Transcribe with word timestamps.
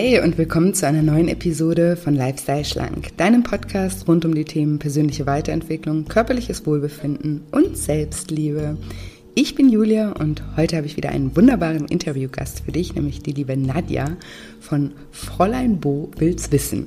Hi 0.00 0.18
und 0.18 0.38
willkommen 0.38 0.72
zu 0.72 0.86
einer 0.86 1.02
neuen 1.02 1.28
Episode 1.28 1.94
von 1.94 2.14
Lifestyle 2.14 2.64
Schlank, 2.64 3.14
deinem 3.18 3.42
Podcast 3.42 4.08
rund 4.08 4.24
um 4.24 4.34
die 4.34 4.46
Themen 4.46 4.78
persönliche 4.78 5.26
Weiterentwicklung, 5.26 6.06
körperliches 6.06 6.64
Wohlbefinden 6.64 7.42
und 7.50 7.76
Selbstliebe. 7.76 8.78
Ich 9.34 9.56
bin 9.56 9.68
Julia 9.68 10.12
und 10.12 10.42
heute 10.56 10.78
habe 10.78 10.86
ich 10.86 10.96
wieder 10.96 11.10
einen 11.10 11.36
wunderbaren 11.36 11.84
Interviewgast 11.84 12.62
für 12.64 12.72
dich, 12.72 12.94
nämlich 12.94 13.22
die 13.22 13.32
liebe 13.32 13.58
Nadja 13.58 14.16
von 14.58 14.92
Fräulein 15.12 15.80
Bo 15.80 16.10
will's 16.16 16.50
wissen. 16.50 16.86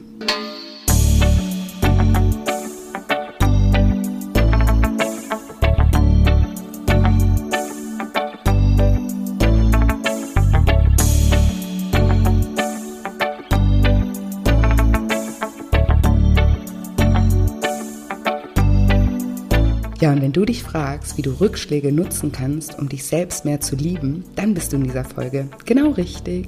Du 20.33 20.45
dich 20.45 20.63
fragst, 20.63 21.17
wie 21.17 21.21
du 21.21 21.39
Rückschläge 21.39 21.91
nutzen 21.91 22.31
kannst, 22.31 22.79
um 22.79 22.89
dich 22.89 23.05
selbst 23.05 23.45
mehr 23.45 23.61
zu 23.61 23.75
lieben, 23.75 24.23
dann 24.35 24.53
bist 24.53 24.73
du 24.73 24.77
in 24.77 24.83
dieser 24.83 25.05
Folge 25.05 25.47
genau 25.65 25.91
richtig. 25.91 26.47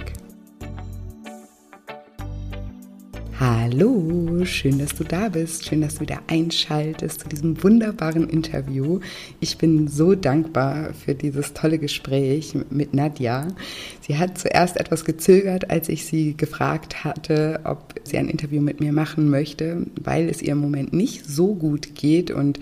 Hallo, 3.38 4.46
schön, 4.46 4.80
dass 4.80 4.96
du 4.96 5.04
da 5.04 5.28
bist. 5.28 5.66
Schön, 5.66 5.82
dass 5.82 5.96
du 5.96 6.02
wieder 6.02 6.22
einschaltest 6.28 7.20
zu 7.20 7.28
diesem 7.28 7.62
wunderbaren 7.62 8.30
Interview. 8.30 9.02
Ich 9.42 9.58
bin 9.58 9.90
so 9.90 10.16
dankbar 10.16 10.94
für 10.94 11.14
dieses 11.14 11.54
tolle 11.54 11.78
Gespräch 11.78 12.56
mit 12.70 12.94
Nadja. 12.94 13.50
Sie 14.00 14.18
hat 14.18 14.38
zuerst 14.38 14.78
etwas 14.78 15.04
gezögert, 15.04 15.70
als 15.70 15.90
ich 15.90 16.06
sie 16.06 16.38
gefragt 16.38 17.04
hatte, 17.04 17.60
ob 17.66 17.94
sie 18.04 18.18
ein 18.18 18.30
Interview 18.30 18.62
mit 18.62 18.80
mir 18.80 18.94
machen 18.94 19.30
möchte, 19.30 19.86
weil 20.02 20.30
es 20.30 20.42
ihr 20.42 20.54
im 20.54 20.60
Moment 20.60 20.94
nicht 20.94 21.26
so 21.26 21.56
gut 21.56 21.94
geht 21.94 22.32
und 22.32 22.60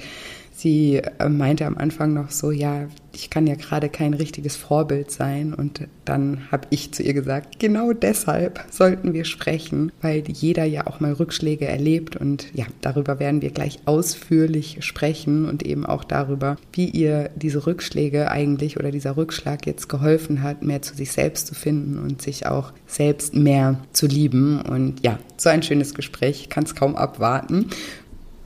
sie 0.64 1.02
äh, 1.20 1.30
meinte 1.30 1.66
am 1.66 1.78
Anfang 1.78 2.14
noch 2.14 2.32
so, 2.32 2.50
ja, 2.50 2.88
ich 3.16 3.30
kann 3.30 3.46
ja 3.46 3.54
gerade 3.54 3.90
kein 3.90 4.16
richtiges 4.16 4.56
Vorbild 4.56 5.12
sein. 5.12 5.54
Und 5.54 5.88
dann 6.06 6.52
habe 6.52 6.68
ich 6.72 6.94
zu 6.94 7.04
ihr 7.04 7.14
gesagt, 7.14 7.60
genau 7.60 7.94
deshalb 7.94 8.64
sollten 8.72 9.14
wir 9.14 9.26
sprechen, 9.26 9.92
weil 10.02 10.24
jeder 10.28 10.64
ja 10.64 10.88
auch 10.88 11.00
mal 11.00 11.14
Rückschläge 11.14 11.68
erlebt. 11.68 12.16
Und 12.16 12.48
ja, 12.56 12.66
darüber 12.82 13.20
werden 13.20 13.42
wir 13.42 13.52
gleich 13.52 13.80
ausführlich 13.86 14.78
sprechen 14.80 15.48
und 15.48 15.64
eben 15.64 15.86
auch 15.86 16.04
darüber, 16.04 16.58
wie 16.72 16.90
ihr 16.90 17.30
diese 17.36 17.68
Rückschläge 17.68 18.32
eigentlich 18.32 18.78
oder 18.78 18.90
dieser 18.90 19.18
Rückschlag 19.18 19.68
jetzt 19.68 19.90
geholfen 19.90 20.42
hat, 20.42 20.64
mehr 20.64 20.82
zu 20.82 20.96
sich 20.96 21.12
selbst 21.12 21.48
zu 21.48 21.56
finden 21.56 22.00
und 22.00 22.22
sich 22.22 22.48
auch 22.48 22.72
selbst 22.88 23.36
mehr 23.36 23.80
zu 23.92 24.08
lieben. 24.08 24.62
Und 24.62 25.04
ja, 25.06 25.20
so 25.38 25.50
ein 25.50 25.62
schönes 25.62 25.94
Gespräch, 25.94 26.50
kann 26.50 26.64
es 26.64 26.74
kaum 26.74 26.96
abwarten 26.96 27.70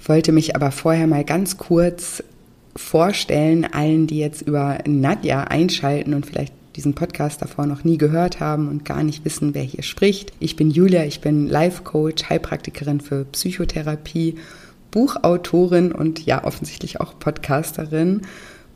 wollte 0.08 0.32
mich 0.32 0.56
aber 0.56 0.72
vorher 0.72 1.08
mal 1.08 1.24
ganz 1.24 1.58
kurz 1.58 2.24
vorstellen, 2.76 3.66
allen, 3.66 4.08
die 4.08 4.20
jetzt 4.20 4.42
über 4.42 4.78
Nadja 4.86 5.46
einschalten 5.46 6.14
und 6.14 6.26
vielleicht 6.26 6.54
diesen 6.76 6.94
Podcast 6.94 7.42
davor 7.42 7.66
noch 7.66 7.84
nie 7.84 7.98
gehört 7.98 8.40
haben 8.40 8.68
und 8.68 8.86
gar 8.86 9.04
nicht 9.04 9.26
wissen, 9.26 9.56
wer 9.56 9.64
hier 9.64 9.84
spricht. 9.84 10.32
Ich 10.40 10.56
bin 10.56 10.70
Julia, 10.70 11.04
ich 11.06 11.22
bin 11.22 11.48
Life 11.48 11.84
Coach, 11.84 12.30
Heilpraktikerin 12.30 13.02
für 13.02 13.26
Psychotherapie, 13.26 14.36
Buchautorin 14.92 15.92
und 15.92 16.26
ja, 16.26 16.44
offensichtlich 16.44 17.02
auch 17.02 17.18
Podcasterin. 17.18 18.22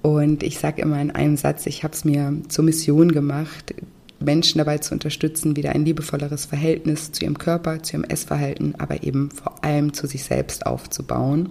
Und 0.01 0.41
ich 0.41 0.57
sage 0.57 0.81
immer 0.81 0.99
in 0.99 1.11
einem 1.11 1.37
Satz, 1.37 1.67
ich 1.67 1.83
habe 1.83 1.93
es 1.93 2.03
mir 2.03 2.33
zur 2.49 2.65
Mission 2.65 3.11
gemacht, 3.11 3.75
Menschen 4.23 4.59
dabei 4.59 4.77
zu 4.77 4.93
unterstützen, 4.93 5.55
wieder 5.55 5.71
ein 5.71 5.85
liebevolleres 5.85 6.45
Verhältnis 6.45 7.11
zu 7.11 7.23
ihrem 7.23 7.37
Körper, 7.37 7.81
zu 7.83 7.97
ihrem 7.97 8.03
Essverhalten, 8.03 8.75
aber 8.77 9.03
eben 9.03 9.29
vor 9.31 9.63
allem 9.63 9.93
zu 9.93 10.07
sich 10.07 10.23
selbst 10.23 10.65
aufzubauen. 10.65 11.49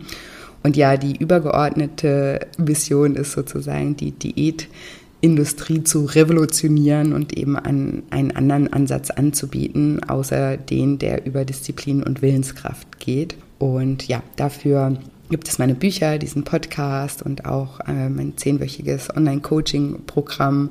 Und 0.62 0.76
ja, 0.76 0.96
die 0.96 1.16
übergeordnete 1.16 2.46
Vision 2.58 3.16
ist 3.16 3.32
sozusagen 3.32 3.96
die 3.96 4.12
Diätindustrie 4.12 5.84
zu 5.84 6.04
revolutionieren 6.04 7.12
und 7.12 7.36
eben 7.36 7.56
an 7.56 8.02
einen 8.10 8.32
anderen 8.32 8.72
Ansatz 8.72 9.10
anzubieten, 9.10 10.02
außer 10.04 10.56
den, 10.56 10.98
der 10.98 11.24
über 11.26 11.44
Disziplin 11.44 12.02
und 12.02 12.20
Willenskraft 12.20 13.00
geht. 13.00 13.36
Und 13.58 14.06
ja, 14.08 14.22
dafür 14.36 14.98
gibt 15.30 15.48
es 15.48 15.58
meine 15.58 15.74
Bücher, 15.74 16.18
diesen 16.18 16.44
Podcast 16.44 17.22
und 17.22 17.46
auch 17.46 17.80
äh, 17.80 18.08
mein 18.08 18.36
zehnwöchiges 18.36 19.14
Online-Coaching-Programm 19.16 20.70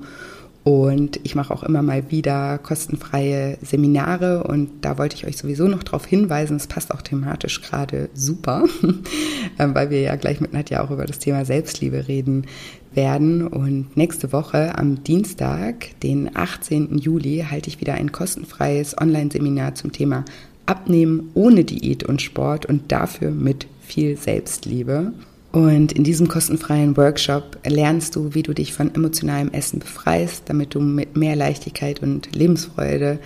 und 0.69 1.19
ich 1.23 1.33
mache 1.33 1.51
auch 1.51 1.63
immer 1.63 1.81
mal 1.81 2.11
wieder 2.11 2.59
kostenfreie 2.59 3.57
Seminare 3.63 4.43
und 4.43 4.69
da 4.81 4.99
wollte 4.99 5.15
ich 5.15 5.25
euch 5.25 5.35
sowieso 5.35 5.67
noch 5.67 5.81
darauf 5.81 6.05
hinweisen, 6.05 6.57
es 6.57 6.67
passt 6.67 6.93
auch 6.93 7.01
thematisch 7.01 7.63
gerade 7.63 8.07
super, 8.13 8.65
ähm, 9.57 9.73
weil 9.73 9.89
wir 9.89 10.01
ja 10.01 10.15
gleich 10.15 10.41
mit 10.41 10.53
Nadja 10.53 10.83
auch 10.83 10.91
über 10.91 11.07
das 11.07 11.17
Thema 11.17 11.43
Selbstliebe 11.43 12.07
reden 12.07 12.45
werden. 12.93 13.47
Und 13.47 13.97
nächste 13.97 14.31
Woche 14.31 14.77
am 14.77 15.03
Dienstag, 15.03 15.99
den 16.03 16.35
18. 16.35 16.99
Juli, 16.99 17.47
halte 17.49 17.67
ich 17.67 17.81
wieder 17.81 17.95
ein 17.95 18.11
kostenfreies 18.11 18.95
Online-Seminar 18.95 19.73
zum 19.73 19.91
Thema 19.91 20.23
Abnehmen 20.67 21.31
ohne 21.33 21.63
Diät 21.63 22.03
und 22.03 22.21
Sport 22.21 22.67
und 22.67 22.91
dafür 22.91 23.31
mit 23.31 23.65
viel 23.81 24.17
Selbstliebe. 24.17 25.13
Und 25.51 25.93
in 25.93 26.03
diesem 26.03 26.27
kostenfreien 26.27 26.95
Workshop 26.95 27.57
lernst 27.65 28.15
du, 28.15 28.35
wie 28.35 28.43
du 28.43 28.53
dich 28.53 28.73
von 28.73 28.93
emotionalem 28.93 29.49
Essen 29.51 29.79
befreist, 29.79 30.43
damit 30.45 30.75
du 30.75 30.79
mit 30.79 31.17
mehr 31.17 31.35
Leichtigkeit 31.35 32.03
und 32.03 32.35
Lebensfreude 32.35 33.19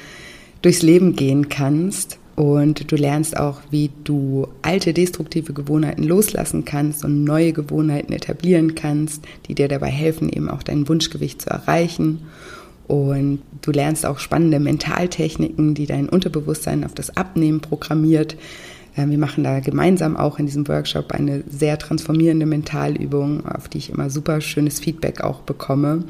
durchs 0.62 0.82
Leben 0.82 1.16
gehen 1.16 1.50
kannst. 1.50 2.18
Und 2.36 2.92
du 2.92 2.96
lernst 2.96 3.38
auch, 3.38 3.60
wie 3.70 3.92
du 4.06 4.48
alte 4.64 4.94
destruktive 4.94 5.54
Gewohnheiten 5.54 6.04
loslassen 6.04 6.66
kannst 6.66 7.06
und 7.06 7.24
neue 7.24 7.54
Gewohnheiten 7.54 8.14
etablieren 8.14 8.74
kannst, 8.74 9.24
die 9.48 9.54
dir 9.54 9.68
dabei 9.68 9.90
helfen, 9.90 10.30
eben 10.30 10.50
auch 10.50 10.64
dein 10.64 10.88
Wunschgewicht 10.88 11.44
zu 11.44 11.50
erreichen. 11.50 12.22
Und 12.88 13.40
du 13.62 13.72
lernst 13.72 14.06
auch 14.06 14.20
spannende 14.20 14.60
Mentaltechniken, 14.60 15.76
die 15.76 15.86
dein 15.86 16.10
Unterbewusstsein 16.10 16.84
auf 16.84 16.94
das 16.94 17.16
Abnehmen 17.16 17.60
programmiert, 17.60 18.36
wir 18.96 19.18
machen 19.18 19.44
da 19.44 19.59
gemeinsam 19.59 20.16
auch 20.16 20.38
in 20.40 20.46
diesem 20.46 20.68
Workshop 20.68 21.12
eine 21.14 21.44
sehr 21.50 21.80
transformierende 21.80 22.46
Mentalübung, 22.46 23.46
auf 23.46 23.68
die 23.68 23.80
ich 23.80 23.90
immer 23.90 24.09
super 24.09 24.40
schönes 24.40 24.80
Feedback 24.80 25.22
auch 25.22 25.42
bekomme. 25.42 26.04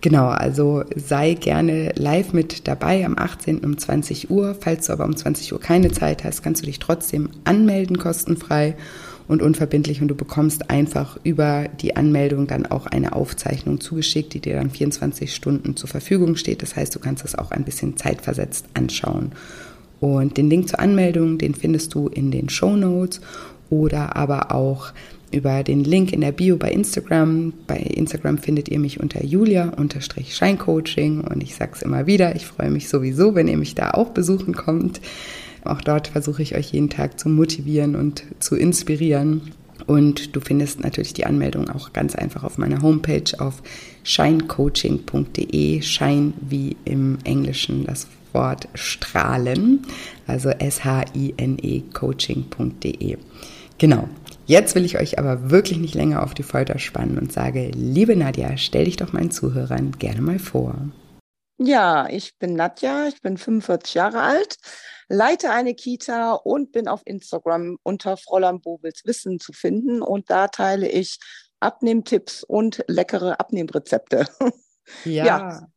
Genau, 0.00 0.28
also 0.28 0.84
sei 0.96 1.34
gerne 1.34 1.92
live 1.94 2.32
mit 2.32 2.66
dabei 2.66 3.04
am 3.04 3.18
18. 3.18 3.58
um 3.58 3.76
20 3.76 4.30
Uhr. 4.30 4.56
Falls 4.58 4.86
du 4.86 4.94
aber 4.94 5.04
um 5.04 5.14
20 5.14 5.52
Uhr 5.52 5.60
keine 5.60 5.92
Zeit 5.92 6.24
hast, 6.24 6.42
kannst 6.42 6.62
du 6.62 6.66
dich 6.66 6.78
trotzdem 6.78 7.28
anmelden, 7.44 7.98
kostenfrei 7.98 8.76
und 9.28 9.42
unverbindlich 9.42 10.00
und 10.00 10.08
du 10.08 10.14
bekommst 10.14 10.70
einfach 10.70 11.18
über 11.22 11.68
die 11.80 11.96
Anmeldung 11.96 12.46
dann 12.46 12.64
auch 12.64 12.86
eine 12.86 13.12
Aufzeichnung 13.12 13.78
zugeschickt, 13.80 14.32
die 14.32 14.40
dir 14.40 14.56
dann 14.56 14.70
24 14.70 15.34
Stunden 15.34 15.76
zur 15.76 15.88
Verfügung 15.88 16.36
steht. 16.36 16.62
Das 16.62 16.76
heißt, 16.76 16.94
du 16.94 16.98
kannst 16.98 17.24
es 17.24 17.36
auch 17.36 17.50
ein 17.50 17.64
bisschen 17.64 17.96
zeitversetzt 17.98 18.66
anschauen. 18.72 19.32
Und 20.00 20.36
den 20.36 20.50
Link 20.50 20.68
zur 20.68 20.80
Anmeldung, 20.80 21.38
den 21.38 21.54
findest 21.54 21.94
du 21.94 22.08
in 22.08 22.30
den 22.30 22.48
Show 22.48 22.74
Notes 22.74 23.20
oder 23.68 24.16
aber 24.16 24.54
auch 24.54 24.92
über 25.32 25.62
den 25.62 25.84
Link 25.84 26.12
in 26.12 26.22
der 26.22 26.32
Bio 26.32 26.56
bei 26.56 26.72
Instagram. 26.72 27.52
Bei 27.66 27.76
Instagram 27.76 28.38
findet 28.38 28.68
ihr 28.68 28.80
mich 28.80 28.98
unter 29.00 29.24
julia-scheincoaching 29.24 31.20
und 31.20 31.42
ich 31.42 31.54
sag's 31.54 31.82
immer 31.82 32.06
wieder, 32.06 32.34
ich 32.34 32.46
freue 32.46 32.70
mich 32.70 32.88
sowieso, 32.88 33.34
wenn 33.34 33.48
ihr 33.48 33.58
mich 33.58 33.74
da 33.74 33.90
auch 33.92 34.08
besuchen 34.10 34.54
kommt. 34.54 35.00
Auch 35.64 35.82
dort 35.82 36.08
versuche 36.08 36.42
ich 36.42 36.56
euch 36.56 36.72
jeden 36.72 36.90
Tag 36.90 37.20
zu 37.20 37.28
motivieren 37.28 37.94
und 37.94 38.24
zu 38.38 38.56
inspirieren. 38.56 39.52
Und 39.86 40.34
du 40.34 40.40
findest 40.40 40.80
natürlich 40.80 41.14
die 41.14 41.26
Anmeldung 41.26 41.68
auch 41.70 41.92
ganz 41.92 42.14
einfach 42.14 42.44
auf 42.44 42.58
meiner 42.58 42.82
Homepage 42.82 43.38
auf 43.38 43.62
shinecoaching.de. 44.02 45.82
Shine 45.82 46.32
wie 46.40 46.76
im 46.84 47.18
Englischen 47.24 47.84
das 47.84 48.06
Wort 48.34 48.68
strahlen, 48.74 49.86
also 50.26 50.50
S-H-I-N-E 50.50 51.82
coaching.de. 51.92 53.18
Genau. 53.78 54.08
Jetzt 54.46 54.74
will 54.74 54.84
ich 54.84 54.98
euch 54.98 55.18
aber 55.18 55.50
wirklich 55.50 55.78
nicht 55.78 55.94
länger 55.94 56.22
auf 56.22 56.34
die 56.34 56.42
Folter 56.42 56.78
spannen 56.78 57.18
und 57.18 57.32
sage, 57.32 57.70
liebe 57.74 58.16
Nadja, 58.16 58.56
stell 58.56 58.84
dich 58.84 58.96
doch 58.96 59.12
meinen 59.12 59.30
Zuhörern 59.30 59.92
gerne 59.92 60.20
mal 60.20 60.38
vor. 60.38 60.74
Ja, 61.58 62.08
ich 62.08 62.36
bin 62.38 62.56
Nadja, 62.56 63.06
ich 63.06 63.20
bin 63.20 63.36
45 63.36 63.94
Jahre 63.94 64.22
alt, 64.22 64.56
leite 65.08 65.50
eine 65.50 65.74
Kita 65.74 66.32
und 66.32 66.72
bin 66.72 66.88
auf 66.88 67.02
Instagram 67.04 67.76
unter 67.82 68.16
Fräulein 68.16 68.60
Bobels 68.60 69.02
Wissen 69.04 69.38
zu 69.38 69.52
finden 69.52 70.02
und 70.02 70.30
da 70.30 70.48
teile 70.48 70.88
ich 70.88 71.18
Abnehmtipps 71.60 72.42
und 72.42 72.84
leckere 72.88 73.38
Abnehmrezepte. 73.40 74.26
Ja, 75.04 75.24
ja 75.24 75.68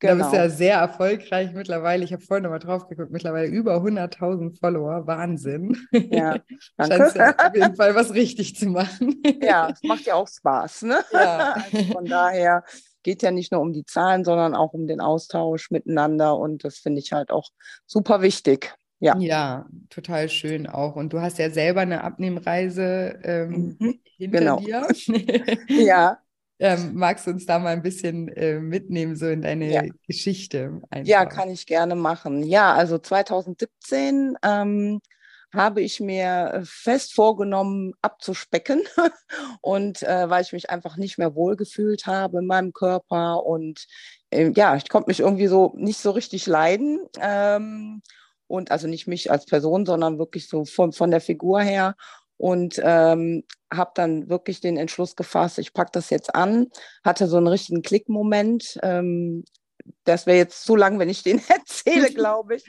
Genau. 0.00 0.14
Du 0.14 0.18
bist 0.20 0.32
ja 0.32 0.48
sehr 0.48 0.76
erfolgreich 0.76 1.52
mittlerweile. 1.52 2.04
Ich 2.04 2.12
habe 2.12 2.22
vorhin 2.22 2.44
nochmal 2.44 2.60
drauf 2.60 2.86
geguckt, 2.86 3.10
mittlerweile 3.10 3.48
über 3.48 3.76
100.000 3.78 4.58
Follower. 4.58 5.06
Wahnsinn. 5.06 5.76
Ja, 5.92 6.36
danke. 6.76 6.96
Scheinst 6.96 7.16
ja 7.16 7.34
auf 7.36 7.54
jeden 7.54 7.74
Fall 7.74 7.94
was 7.94 8.14
richtig 8.14 8.54
zu 8.54 8.66
machen. 8.66 9.20
Ja, 9.42 9.70
es 9.70 9.82
macht 9.82 10.06
ja 10.06 10.14
auch 10.14 10.28
Spaß. 10.28 10.82
Ne? 10.82 10.98
Ja. 11.12 11.54
Also 11.54 11.92
von 11.92 12.04
daher 12.04 12.62
geht 13.02 13.22
ja 13.22 13.30
nicht 13.30 13.50
nur 13.50 13.60
um 13.60 13.72
die 13.72 13.84
Zahlen, 13.84 14.24
sondern 14.24 14.54
auch 14.54 14.72
um 14.72 14.86
den 14.86 15.00
Austausch 15.00 15.70
miteinander 15.70 16.36
und 16.36 16.64
das 16.64 16.78
finde 16.78 17.00
ich 17.00 17.12
halt 17.12 17.30
auch 17.30 17.48
super 17.86 18.22
wichtig. 18.22 18.74
Ja. 19.00 19.16
ja, 19.18 19.66
total 19.90 20.28
schön 20.28 20.66
auch. 20.66 20.96
Und 20.96 21.12
du 21.12 21.20
hast 21.20 21.38
ja 21.38 21.50
selber 21.50 21.80
eine 21.82 22.02
Abnehmreise 22.02 23.18
ähm, 23.22 23.76
mhm, 23.78 24.00
hinter 24.16 24.38
genau. 24.38 24.60
dir. 24.60 24.88
ja. 25.68 26.18
Ähm, 26.60 26.94
magst 26.94 27.26
du 27.26 27.30
uns 27.30 27.46
da 27.46 27.58
mal 27.58 27.72
ein 27.72 27.82
bisschen 27.82 28.28
äh, 28.28 28.58
mitnehmen, 28.58 29.14
so 29.14 29.26
in 29.26 29.42
deine 29.42 29.70
ja. 29.70 29.82
Geschichte? 30.06 30.80
Einfach? 30.90 31.08
Ja, 31.08 31.24
kann 31.24 31.50
ich 31.50 31.66
gerne 31.66 31.94
machen. 31.94 32.42
Ja, 32.42 32.74
also 32.74 32.98
2017 32.98 34.36
ähm, 34.42 35.00
habe 35.54 35.80
ich 35.82 36.00
mir 36.00 36.52
äh, 36.52 36.60
fest 36.64 37.14
vorgenommen, 37.14 37.92
abzuspecken. 38.02 38.82
und 39.60 40.02
äh, 40.02 40.28
weil 40.28 40.42
ich 40.42 40.52
mich 40.52 40.68
einfach 40.70 40.96
nicht 40.96 41.16
mehr 41.16 41.34
wohlgefühlt 41.34 42.06
habe 42.06 42.38
in 42.38 42.46
meinem 42.46 42.72
Körper. 42.72 43.44
Und 43.44 43.86
äh, 44.30 44.50
ja, 44.54 44.76
ich 44.76 44.88
konnte 44.88 45.08
mich 45.08 45.20
irgendwie 45.20 45.46
so 45.46 45.74
nicht 45.76 46.00
so 46.00 46.10
richtig 46.10 46.46
leiden. 46.46 47.00
Ähm, 47.20 48.02
und 48.48 48.70
also 48.70 48.88
nicht 48.88 49.06
mich 49.06 49.30
als 49.30 49.46
Person, 49.46 49.86
sondern 49.86 50.18
wirklich 50.18 50.48
so 50.48 50.64
von, 50.64 50.92
von 50.92 51.10
der 51.10 51.20
Figur 51.20 51.60
her 51.60 51.94
und 52.38 52.80
ähm, 52.82 53.44
habe 53.72 53.90
dann 53.94 54.30
wirklich 54.30 54.60
den 54.60 54.78
Entschluss 54.78 55.16
gefasst, 55.16 55.58
ich 55.58 55.74
packe 55.74 55.90
das 55.92 56.08
jetzt 56.08 56.34
an, 56.34 56.68
hatte 57.04 57.26
so 57.26 57.36
einen 57.36 57.48
richtigen 57.48 57.82
Klickmoment. 57.82 58.78
Ähm, 58.82 59.44
das 60.04 60.26
wäre 60.26 60.38
jetzt 60.38 60.64
zu 60.64 60.76
lang, 60.76 60.98
wenn 60.98 61.08
ich 61.08 61.22
den 61.22 61.40
erzähle, 61.48 62.10
glaube 62.10 62.56
ich. 62.56 62.64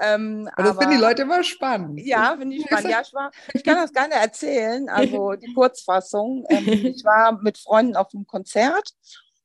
Ähm, 0.00 0.48
aber 0.54 0.68
das 0.68 0.76
finden 0.78 0.96
die 0.96 1.02
Leute 1.02 1.22
immer 1.22 1.44
spannend. 1.44 2.00
Ja, 2.00 2.36
finde 2.38 2.56
ich 2.56 2.64
spannend. 2.64 2.90
Ja, 2.90 3.02
ich, 3.02 3.12
war, 3.14 3.30
ich 3.54 3.64
kann 3.64 3.76
das 3.76 3.92
gerne 3.92 4.14
erzählen, 4.14 4.88
also 4.88 5.32
die 5.40 5.52
Kurzfassung. 5.54 6.44
Ähm, 6.48 6.68
ich 6.68 7.04
war 7.04 7.40
mit 7.40 7.58
Freunden 7.58 7.96
auf 7.96 8.08
einem 8.12 8.26
Konzert 8.26 8.90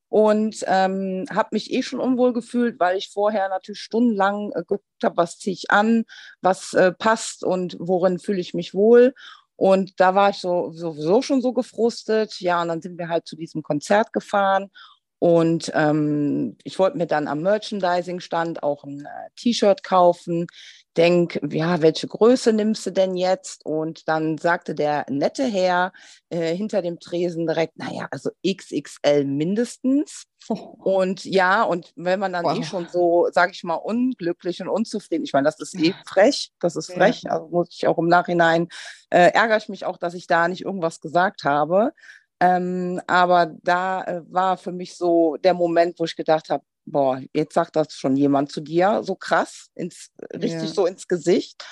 und 0.08 0.64
ähm, 0.66 1.26
habe 1.30 1.50
mich 1.52 1.72
eh 1.72 1.82
schon 1.82 2.00
unwohl 2.00 2.32
gefühlt, 2.32 2.80
weil 2.80 2.96
ich 2.96 3.10
vorher 3.10 3.48
natürlich 3.48 3.80
stundenlang 3.80 4.52
äh, 4.52 4.60
geguckt 4.60 4.84
habe, 5.02 5.16
was 5.16 5.38
ziehe 5.38 5.54
ich 5.54 5.70
an, 5.70 6.04
was 6.40 6.72
äh, 6.72 6.92
passt 6.92 7.44
und 7.44 7.76
worin 7.78 8.18
fühle 8.18 8.40
ich 8.40 8.54
mich 8.54 8.74
wohl. 8.74 9.14
Und 9.58 9.98
da 9.98 10.14
war 10.14 10.30
ich 10.30 10.36
so 10.36 10.70
sowieso 10.70 11.20
schon 11.20 11.42
so 11.42 11.52
gefrustet. 11.52 12.40
Ja, 12.40 12.62
und 12.62 12.68
dann 12.68 12.80
sind 12.80 12.96
wir 12.96 13.08
halt 13.08 13.26
zu 13.26 13.34
diesem 13.34 13.62
Konzert 13.64 14.12
gefahren. 14.12 14.70
Und 15.18 15.72
ähm, 15.74 16.56
ich 16.62 16.78
wollte 16.78 16.96
mir 16.96 17.08
dann 17.08 17.26
am 17.26 17.42
Merchandising-Stand 17.42 18.62
auch 18.62 18.84
ein 18.84 19.00
äh, 19.00 19.30
T-Shirt 19.34 19.82
kaufen. 19.82 20.46
Denk, 20.96 21.38
ja, 21.50 21.80
welche 21.80 22.08
Größe 22.08 22.52
nimmst 22.52 22.86
du 22.86 22.90
denn 22.90 23.16
jetzt? 23.16 23.64
Und 23.64 24.08
dann 24.08 24.38
sagte 24.38 24.74
der 24.74 25.06
nette 25.08 25.44
Herr 25.44 25.92
äh, 26.28 26.54
hinter 26.54 26.82
dem 26.82 26.98
Tresen 26.98 27.46
direkt, 27.46 27.78
naja, 27.78 28.08
also 28.10 28.30
XXL 28.44 29.24
mindestens. 29.24 30.24
Und 30.48 31.24
ja, 31.24 31.62
und 31.62 31.92
wenn 31.96 32.20
man 32.20 32.32
dann 32.32 32.44
wow. 32.44 32.58
eh 32.58 32.62
schon 32.62 32.88
so, 32.88 33.28
sage 33.32 33.52
ich 33.52 33.64
mal, 33.64 33.74
unglücklich 33.74 34.62
und 34.62 34.68
unzufrieden, 34.68 35.24
ich 35.24 35.34
meine, 35.34 35.44
das 35.44 35.60
ist 35.60 35.74
eh 35.74 35.92
frech, 36.06 36.52
das 36.58 36.74
ist 36.74 36.90
frech, 36.92 37.22
ja. 37.24 37.32
also 37.32 37.48
muss 37.48 37.68
ich 37.72 37.86
auch 37.86 37.98
im 37.98 38.08
Nachhinein, 38.08 38.68
äh, 39.10 39.30
ärgere 39.32 39.58
ich 39.58 39.68
mich 39.68 39.84
auch, 39.84 39.98
dass 39.98 40.14
ich 40.14 40.26
da 40.26 40.48
nicht 40.48 40.64
irgendwas 40.64 41.00
gesagt 41.00 41.44
habe. 41.44 41.92
Ähm, 42.40 43.00
aber 43.06 43.52
da 43.62 44.04
äh, 44.04 44.22
war 44.28 44.56
für 44.56 44.72
mich 44.72 44.96
so 44.96 45.36
der 45.36 45.54
Moment, 45.54 45.98
wo 45.98 46.04
ich 46.04 46.16
gedacht 46.16 46.50
habe, 46.50 46.64
boah, 46.90 47.20
jetzt 47.32 47.54
sagt 47.54 47.76
das 47.76 47.92
schon 47.94 48.16
jemand 48.16 48.52
zu 48.52 48.60
dir, 48.60 49.02
so 49.02 49.14
krass, 49.14 49.70
ins, 49.74 50.10
richtig 50.32 50.62
ja. 50.62 50.66
so 50.66 50.86
ins 50.86 51.08
Gesicht. 51.08 51.64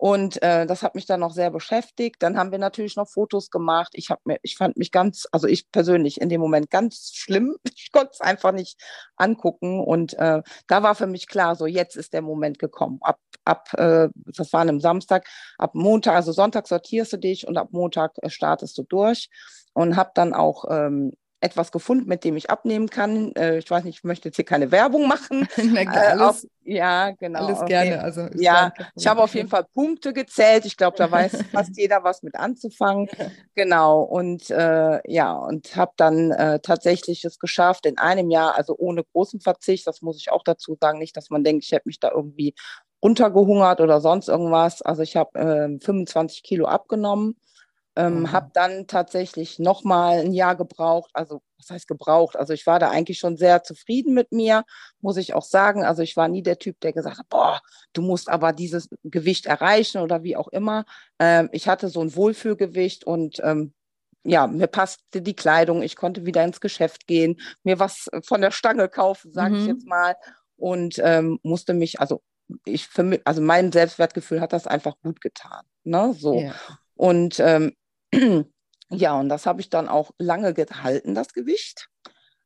Und 0.00 0.40
äh, 0.42 0.64
das 0.64 0.84
hat 0.84 0.94
mich 0.94 1.06
dann 1.06 1.18
noch 1.18 1.32
sehr 1.32 1.50
beschäftigt. 1.50 2.22
Dann 2.22 2.38
haben 2.38 2.52
wir 2.52 2.58
natürlich 2.58 2.94
noch 2.94 3.08
Fotos 3.08 3.50
gemacht. 3.50 3.90
Ich 3.94 4.10
habe 4.10 4.20
mir, 4.24 4.38
ich 4.42 4.56
fand 4.56 4.76
mich 4.76 4.92
ganz, 4.92 5.26
also 5.32 5.48
ich 5.48 5.72
persönlich 5.72 6.20
in 6.20 6.28
dem 6.28 6.40
Moment 6.40 6.70
ganz 6.70 7.10
schlimm. 7.14 7.56
Ich 7.74 7.92
konnte 7.92 8.10
es 8.12 8.20
einfach 8.20 8.52
nicht 8.52 8.78
angucken. 9.16 9.80
Und 9.80 10.14
äh, 10.14 10.42
da 10.68 10.82
war 10.82 10.94
für 10.94 11.06
mich 11.06 11.26
klar, 11.26 11.56
so 11.56 11.66
jetzt 11.66 11.96
ist 11.96 12.12
der 12.12 12.22
Moment 12.22 12.58
gekommen. 12.58 12.98
Ab, 13.00 13.18
ab, 13.44 13.72
äh, 13.74 14.08
das 14.14 14.52
war 14.52 14.60
einem 14.60 14.78
Samstag, 14.78 15.26
ab 15.56 15.74
Montag, 15.74 16.14
also 16.14 16.32
Sonntag 16.32 16.68
sortierst 16.68 17.14
du 17.14 17.16
dich 17.16 17.48
und 17.48 17.56
ab 17.56 17.68
Montag 17.72 18.12
äh, 18.22 18.30
startest 18.30 18.78
du 18.78 18.84
durch. 18.84 19.30
Und 19.72 19.96
habe 19.96 20.10
dann 20.14 20.32
auch 20.32 20.64
ähm, 20.70 21.12
etwas 21.40 21.70
gefunden, 21.70 22.08
mit 22.08 22.24
dem 22.24 22.36
ich 22.36 22.50
abnehmen 22.50 22.90
kann. 22.90 23.32
Äh, 23.36 23.58
ich 23.58 23.70
weiß 23.70 23.84
nicht, 23.84 23.98
ich 23.98 24.04
möchte 24.04 24.28
jetzt 24.28 24.36
hier 24.36 24.44
keine 24.44 24.72
Werbung 24.72 25.06
machen. 25.06 25.46
Na, 25.56 25.82
alles, 25.82 26.20
äh, 26.20 26.24
auf, 26.24 26.42
ja, 26.64 27.10
genau. 27.12 27.46
Alles 27.46 27.64
gerne. 27.66 28.02
Also 28.02 28.28
ja, 28.34 28.72
ich 28.96 29.06
habe 29.06 29.22
auf 29.22 29.34
jeden 29.34 29.48
Fall 29.48 29.64
Punkte 29.72 30.12
gezählt. 30.12 30.64
Ich 30.64 30.76
glaube, 30.76 30.96
da 30.96 31.10
weiß 31.10 31.44
fast 31.52 31.76
jeder 31.76 32.02
was 32.02 32.22
mit 32.22 32.34
anzufangen. 32.34 33.08
Genau. 33.54 34.02
Und 34.02 34.50
äh, 34.50 35.00
ja, 35.10 35.32
und 35.32 35.76
habe 35.76 35.92
dann 35.96 36.32
äh, 36.32 36.58
tatsächlich 36.60 37.24
es 37.24 37.38
geschafft 37.38 37.86
in 37.86 37.98
einem 37.98 38.30
Jahr, 38.30 38.56
also 38.56 38.74
ohne 38.76 39.04
großen 39.04 39.40
Verzicht. 39.40 39.86
Das 39.86 40.02
muss 40.02 40.18
ich 40.18 40.32
auch 40.32 40.42
dazu 40.42 40.76
sagen, 40.80 40.98
nicht, 40.98 41.16
dass 41.16 41.30
man 41.30 41.44
denkt, 41.44 41.64
ich 41.64 41.72
hätte 41.72 41.88
mich 41.88 42.00
da 42.00 42.10
irgendwie 42.10 42.54
untergehungert 43.00 43.80
oder 43.80 44.00
sonst 44.00 44.28
irgendwas. 44.28 44.82
Also 44.82 45.02
ich 45.02 45.16
habe 45.16 45.78
25 45.80 46.38
ähm, 46.38 46.42
Kilo 46.42 46.66
abgenommen 46.66 47.36
ähm, 47.98 48.20
mhm. 48.20 48.32
Habe 48.32 48.50
dann 48.54 48.86
tatsächlich 48.86 49.58
nochmal 49.58 50.20
ein 50.20 50.32
Jahr 50.32 50.54
gebraucht. 50.54 51.10
Also, 51.14 51.42
was 51.56 51.70
heißt 51.70 51.88
gebraucht? 51.88 52.36
Also, 52.36 52.52
ich 52.52 52.64
war 52.64 52.78
da 52.78 52.90
eigentlich 52.90 53.18
schon 53.18 53.36
sehr 53.36 53.64
zufrieden 53.64 54.14
mit 54.14 54.30
mir, 54.30 54.64
muss 55.00 55.16
ich 55.16 55.34
auch 55.34 55.42
sagen. 55.42 55.84
Also, 55.84 56.02
ich 56.02 56.16
war 56.16 56.28
nie 56.28 56.44
der 56.44 56.60
Typ, 56.60 56.78
der 56.80 56.92
gesagt 56.92 57.18
hat, 57.18 57.28
boah, 57.28 57.60
du 57.92 58.02
musst 58.02 58.28
aber 58.28 58.52
dieses 58.52 58.88
Gewicht 59.02 59.46
erreichen 59.46 59.98
oder 59.98 60.22
wie 60.22 60.36
auch 60.36 60.46
immer. 60.46 60.84
Ähm, 61.18 61.48
ich 61.50 61.66
hatte 61.66 61.88
so 61.88 62.00
ein 62.00 62.14
Wohlfühlgewicht 62.14 63.02
und 63.02 63.40
ähm, 63.42 63.74
ja, 64.22 64.46
mir 64.46 64.68
passte 64.68 65.20
die 65.20 65.34
Kleidung. 65.34 65.82
Ich 65.82 65.96
konnte 65.96 66.24
wieder 66.24 66.44
ins 66.44 66.60
Geschäft 66.60 67.08
gehen, 67.08 67.40
mir 67.64 67.80
was 67.80 68.06
von 68.22 68.40
der 68.40 68.52
Stange 68.52 68.88
kaufen, 68.88 69.32
sage 69.32 69.56
mhm. 69.56 69.60
ich 69.60 69.66
jetzt 69.66 69.86
mal. 69.86 70.14
Und 70.56 71.00
ähm, 71.02 71.40
musste 71.42 71.74
mich, 71.74 71.98
also 72.00 72.22
ich 72.64 72.86
für 72.86 73.02
mich, 73.02 73.22
also 73.24 73.42
mein 73.42 73.72
Selbstwertgefühl 73.72 74.40
hat 74.40 74.52
das 74.52 74.68
einfach 74.68 74.94
gut 75.02 75.20
getan. 75.20 75.64
Ne? 75.82 76.14
So. 76.16 76.38
Ja. 76.38 76.54
Und 76.94 77.40
ähm, 77.40 77.74
ja, 78.90 79.18
und 79.18 79.28
das 79.28 79.46
habe 79.46 79.60
ich 79.60 79.70
dann 79.70 79.88
auch 79.88 80.12
lange 80.18 80.54
gehalten, 80.54 81.14
das 81.14 81.32
Gewicht. 81.32 81.88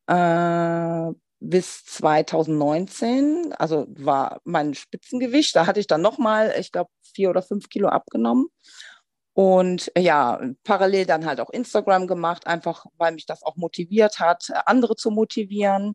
Äh, 0.06 1.12
bis 1.40 1.84
2019, 1.84 3.52
also 3.58 3.86
war 3.88 4.40
mein 4.44 4.74
Spitzengewicht. 4.74 5.56
Da 5.56 5.66
hatte 5.66 5.80
ich 5.80 5.86
dann 5.86 6.02
nochmal, 6.02 6.54
ich 6.58 6.72
glaube, 6.72 6.90
vier 7.14 7.30
oder 7.30 7.42
fünf 7.42 7.68
Kilo 7.68 7.88
abgenommen. 7.88 8.48
Und 9.34 9.90
ja, 9.96 10.40
parallel 10.64 11.06
dann 11.06 11.24
halt 11.26 11.40
auch 11.40 11.50
Instagram 11.50 12.06
gemacht, 12.06 12.46
einfach 12.46 12.86
weil 12.98 13.12
mich 13.12 13.26
das 13.26 13.42
auch 13.42 13.56
motiviert 13.56 14.18
hat, 14.20 14.50
andere 14.66 14.94
zu 14.96 15.10
motivieren. 15.10 15.94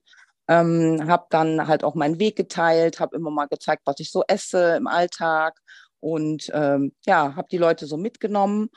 Ähm, 0.49 1.07
habe 1.07 1.27
dann 1.29 1.67
halt 1.67 1.83
auch 1.83 1.93
meinen 1.95 2.19
Weg 2.19 2.37
geteilt, 2.37 2.99
habe 2.99 3.15
immer 3.15 3.31
mal 3.31 3.47
gezeigt, 3.47 3.83
was 3.85 3.99
ich 3.99 4.11
so 4.11 4.23
esse 4.27 4.77
im 4.77 4.87
Alltag 4.87 5.59
und 5.99 6.49
ähm, 6.53 6.93
ja, 7.05 7.35
habe 7.35 7.47
die 7.51 7.57
Leute 7.57 7.85
so 7.85 7.97
mitgenommen. 7.97 8.69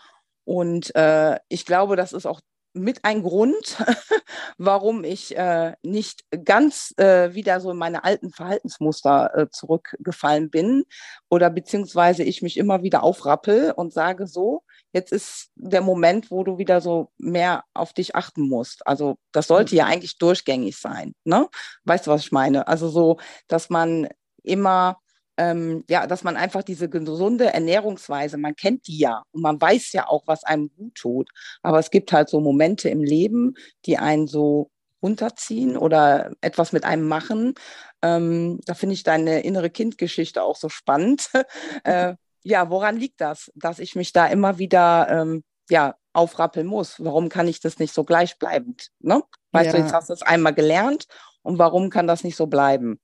Und 0.51 0.93
äh, 0.97 1.39
ich 1.49 1.65
glaube, 1.65 1.95
das 1.95 2.13
ist 2.13 2.27
auch 2.27 2.41
mit 2.73 3.05
ein 3.05 3.23
Grund, 3.23 3.77
warum 4.59 5.05
ich 5.05 5.37
äh, 5.37 5.75
nicht 5.85 6.25
ganz 6.45 6.93
äh, 6.97 7.35
wieder 7.35 7.61
so 7.61 7.71
in 7.71 7.77
meine 7.77 8.03
alten 8.03 8.33
Verhaltensmuster 8.33 9.31
äh, 9.37 9.49
zurückgefallen 9.51 10.51
bin 10.51 10.87
oder 11.29 11.51
beziehungsweise 11.51 12.25
ich 12.25 12.43
mich 12.43 12.57
immer 12.57 12.83
wieder 12.83 13.05
aufrappel 13.05 13.71
und 13.77 13.93
sage 13.93 14.27
so, 14.27 14.65
jetzt 14.93 15.13
ist 15.13 15.53
der 15.55 15.83
Moment, 15.83 16.33
wo 16.33 16.43
du 16.43 16.59
wieder 16.59 16.81
so 16.81 17.13
mehr 17.17 17.63
auf 17.73 17.93
dich 17.93 18.17
achten 18.17 18.49
musst. 18.49 18.85
Also 18.89 19.19
das 19.31 19.47
sollte 19.47 19.77
ja 19.77 19.85
mhm. 19.85 19.93
eigentlich 19.93 20.19
durchgängig 20.19 20.77
sein. 20.79 21.15
Ne? 21.23 21.49
Weißt 21.85 22.09
du, 22.09 22.11
was 22.11 22.23
ich 22.23 22.33
meine? 22.33 22.67
Also 22.67 22.89
so, 22.89 23.19
dass 23.47 23.71
man 23.71 24.09
immer 24.43 24.99
ähm, 25.41 25.85
ja, 25.89 26.07
dass 26.07 26.23
man 26.23 26.37
einfach 26.37 26.63
diese 26.63 26.91
gesunde 26.91 27.51
Ernährungsweise, 27.51 28.37
man 28.37 28.55
kennt 28.57 28.87
die 28.87 28.99
ja 28.99 29.23
und 29.33 29.41
man 29.41 29.59
weiß 29.59 29.93
ja 29.95 30.07
auch, 30.07 30.25
was 30.27 30.45
einem 30.45 30.71
gut 30.77 30.95
tut. 30.97 31.31
Aber 31.63 31.79
es 31.79 31.91
gibt 31.91 32.13
halt 32.13 32.29
so 32.29 32.41
Momente 32.41 32.91
im 32.91 33.03
Leben, 33.03 33.55
die 33.87 33.97
einen 33.97 34.27
so 34.27 34.71
runterziehen 35.03 35.79
oder 35.79 36.31
etwas 36.43 36.73
mit 36.73 36.85
einem 36.85 37.09
machen. 37.09 37.55
Ähm, 38.03 38.61
da 38.67 38.75
finde 38.75 38.93
ich 38.93 39.03
deine 39.03 39.41
innere 39.41 39.71
Kindgeschichte 39.71 40.43
auch 40.43 40.57
so 40.57 40.69
spannend. 40.69 41.31
äh, 41.85 42.17
ja, 42.43 42.69
woran 42.69 42.99
liegt 42.99 43.23
das, 43.23 43.51
dass 43.55 43.79
ich 43.79 43.97
mich 43.97 44.13
da 44.13 44.27
immer 44.27 44.59
wieder 44.59 45.09
ähm, 45.09 45.43
ja, 45.71 45.95
aufrappeln 46.13 46.67
muss? 46.67 47.03
Warum 47.03 47.31
kann 47.31 47.49
ich 47.49 47.61
das 47.61 47.79
nicht 47.79 47.95
so 47.95 48.05
gleichbleibend? 48.05 48.89
Ne? 48.99 49.23
Weißt 49.53 49.69
ja. 49.69 49.73
du, 49.73 49.79
jetzt 49.79 49.95
hast 49.95 50.11
du 50.11 50.13
es 50.13 50.23
einmal 50.23 50.53
gelernt 50.53 51.07
und 51.41 51.59
warum 51.59 51.89
kann 51.89 52.07
das 52.07 52.25
nicht 52.25 52.37
so 52.37 52.47
bleiben? 52.47 53.01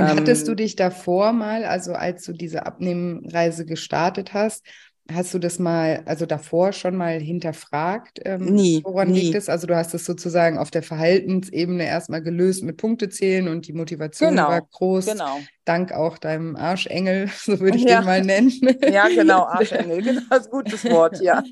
Und 0.00 0.08
hattest 0.08 0.46
du 0.46 0.52
ähm, 0.52 0.56
dich 0.56 0.76
davor 0.76 1.32
mal, 1.32 1.64
also 1.64 1.92
als 1.92 2.24
du 2.24 2.32
diese 2.32 2.66
Abnehmreise 2.66 3.66
gestartet 3.66 4.32
hast, 4.34 4.64
Hast 5.12 5.34
du 5.34 5.38
das 5.38 5.58
mal, 5.58 6.02
also 6.06 6.26
davor 6.26 6.72
schon 6.72 6.96
mal 6.96 7.18
hinterfragt, 7.20 8.20
ähm, 8.24 8.44
Nie, 8.44 8.82
woran 8.84 9.08
nie. 9.08 9.20
liegt 9.20 9.34
es? 9.34 9.48
Also 9.48 9.66
du 9.66 9.76
hast 9.76 9.92
es 9.94 10.04
sozusagen 10.04 10.58
auf 10.58 10.70
der 10.70 10.82
Verhaltensebene 10.82 11.84
erstmal 11.84 12.22
gelöst 12.22 12.62
mit 12.62 12.76
Punktezählen 12.76 13.48
und 13.48 13.66
die 13.66 13.72
Motivation 13.72 14.30
Genau, 14.30 14.48
war 14.48 14.62
groß, 14.62 15.06
genau. 15.06 15.38
dank 15.64 15.92
auch 15.92 16.18
deinem 16.18 16.56
Arschengel, 16.56 17.28
so 17.36 17.60
würde 17.60 17.76
ich 17.78 17.84
Ja. 17.84 18.00
den 18.00 18.04
mal 18.04 18.22
nennen. 18.22 18.52
Ja, 18.86 19.08
genau, 19.08 19.42
Arschengel, 19.46 20.02
genau, 20.02 20.20
das 20.30 20.40
ist 20.40 20.46
ein 20.46 20.50
gutes 20.50 20.88
Wort, 20.88 21.20
ja. 21.20 21.42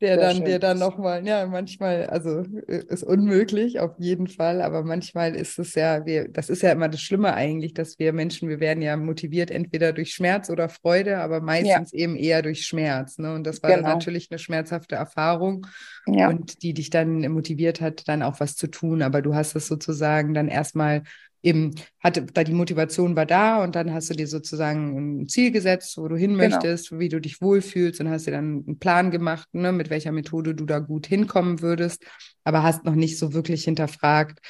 Der 0.00 0.16
Sehr 0.16 0.16
dann, 0.18 0.36
schön. 0.36 0.44
der 0.44 0.58
dann 0.58 0.78
nochmal, 0.78 1.26
ja, 1.26 1.46
manchmal, 1.46 2.06
also 2.06 2.40
äh, 2.66 2.82
ist 2.88 3.02
unmöglich, 3.04 3.80
auf 3.80 3.92
jeden 3.98 4.26
Fall, 4.28 4.62
aber 4.62 4.82
manchmal 4.82 5.34
ist 5.34 5.58
es 5.58 5.74
ja, 5.74 6.04
wir, 6.06 6.28
das 6.28 6.48
ist 6.50 6.62
ja 6.62 6.72
immer 6.72 6.88
das 6.88 7.00
Schlimme 7.00 7.34
eigentlich, 7.34 7.74
dass 7.74 7.98
wir 7.98 8.12
Menschen, 8.12 8.48
wir 8.48 8.60
werden 8.60 8.82
ja 8.82 8.96
motiviert 8.96 9.50
entweder 9.50 9.92
durch 9.92 10.12
Schmerz 10.14 10.50
oder 10.50 10.68
Freude, 10.68 11.18
aber 11.18 11.40
meistens 11.40 11.92
eben 11.92 12.16
eher 12.16 12.42
durch 12.42 12.66
Schmerz. 12.66 12.83
Ne? 13.18 13.34
Und 13.34 13.44
das 13.44 13.62
war 13.62 13.70
Genau. 13.72 13.82
natürlich 13.82 14.30
eine 14.30 14.38
schmerzhafte 14.38 14.96
Erfahrung 14.96 15.66
Ja, 16.06 16.28
und 16.28 16.62
die 16.62 16.74
dich 16.74 16.90
dann 16.90 17.20
motiviert 17.32 17.80
hat, 17.80 18.08
dann 18.08 18.22
auch 18.22 18.40
was 18.40 18.56
zu 18.56 18.66
tun. 18.68 19.02
Aber 19.02 19.22
du 19.22 19.34
hast 19.34 19.54
es 19.56 19.66
sozusagen 19.66 20.34
dann 20.34 20.48
erstmal 20.48 21.02
eben, 21.42 21.72
hatte, 22.02 22.22
da 22.24 22.42
die 22.42 22.54
Motivation 22.54 23.16
war 23.16 23.26
da 23.26 23.62
und 23.62 23.74
dann 23.76 23.92
hast 23.92 24.08
du 24.08 24.14
dir 24.14 24.26
sozusagen 24.26 25.22
ein 25.22 25.28
Ziel 25.28 25.50
gesetzt, 25.50 25.98
wo 25.98 26.08
du 26.08 26.16
hin 26.16 26.36
Genau. 26.36 26.36
möchtest, 26.36 26.98
wie 26.98 27.10
du 27.10 27.20
dich 27.20 27.42
wohlfühlst 27.42 28.00
und 28.00 28.08
hast 28.08 28.26
dir 28.26 28.30
dann 28.30 28.64
einen 28.66 28.78
Plan 28.78 29.10
gemacht, 29.10 29.48
ne, 29.52 29.70
mit 29.72 29.90
welcher 29.90 30.12
Methode 30.12 30.54
du 30.54 30.64
da 30.64 30.78
gut 30.78 31.06
hinkommen 31.06 31.60
würdest, 31.60 32.02
aber 32.44 32.62
hast 32.62 32.84
noch 32.86 32.94
nicht 32.94 33.18
so 33.18 33.34
wirklich 33.34 33.64
hinterfragt, 33.64 34.40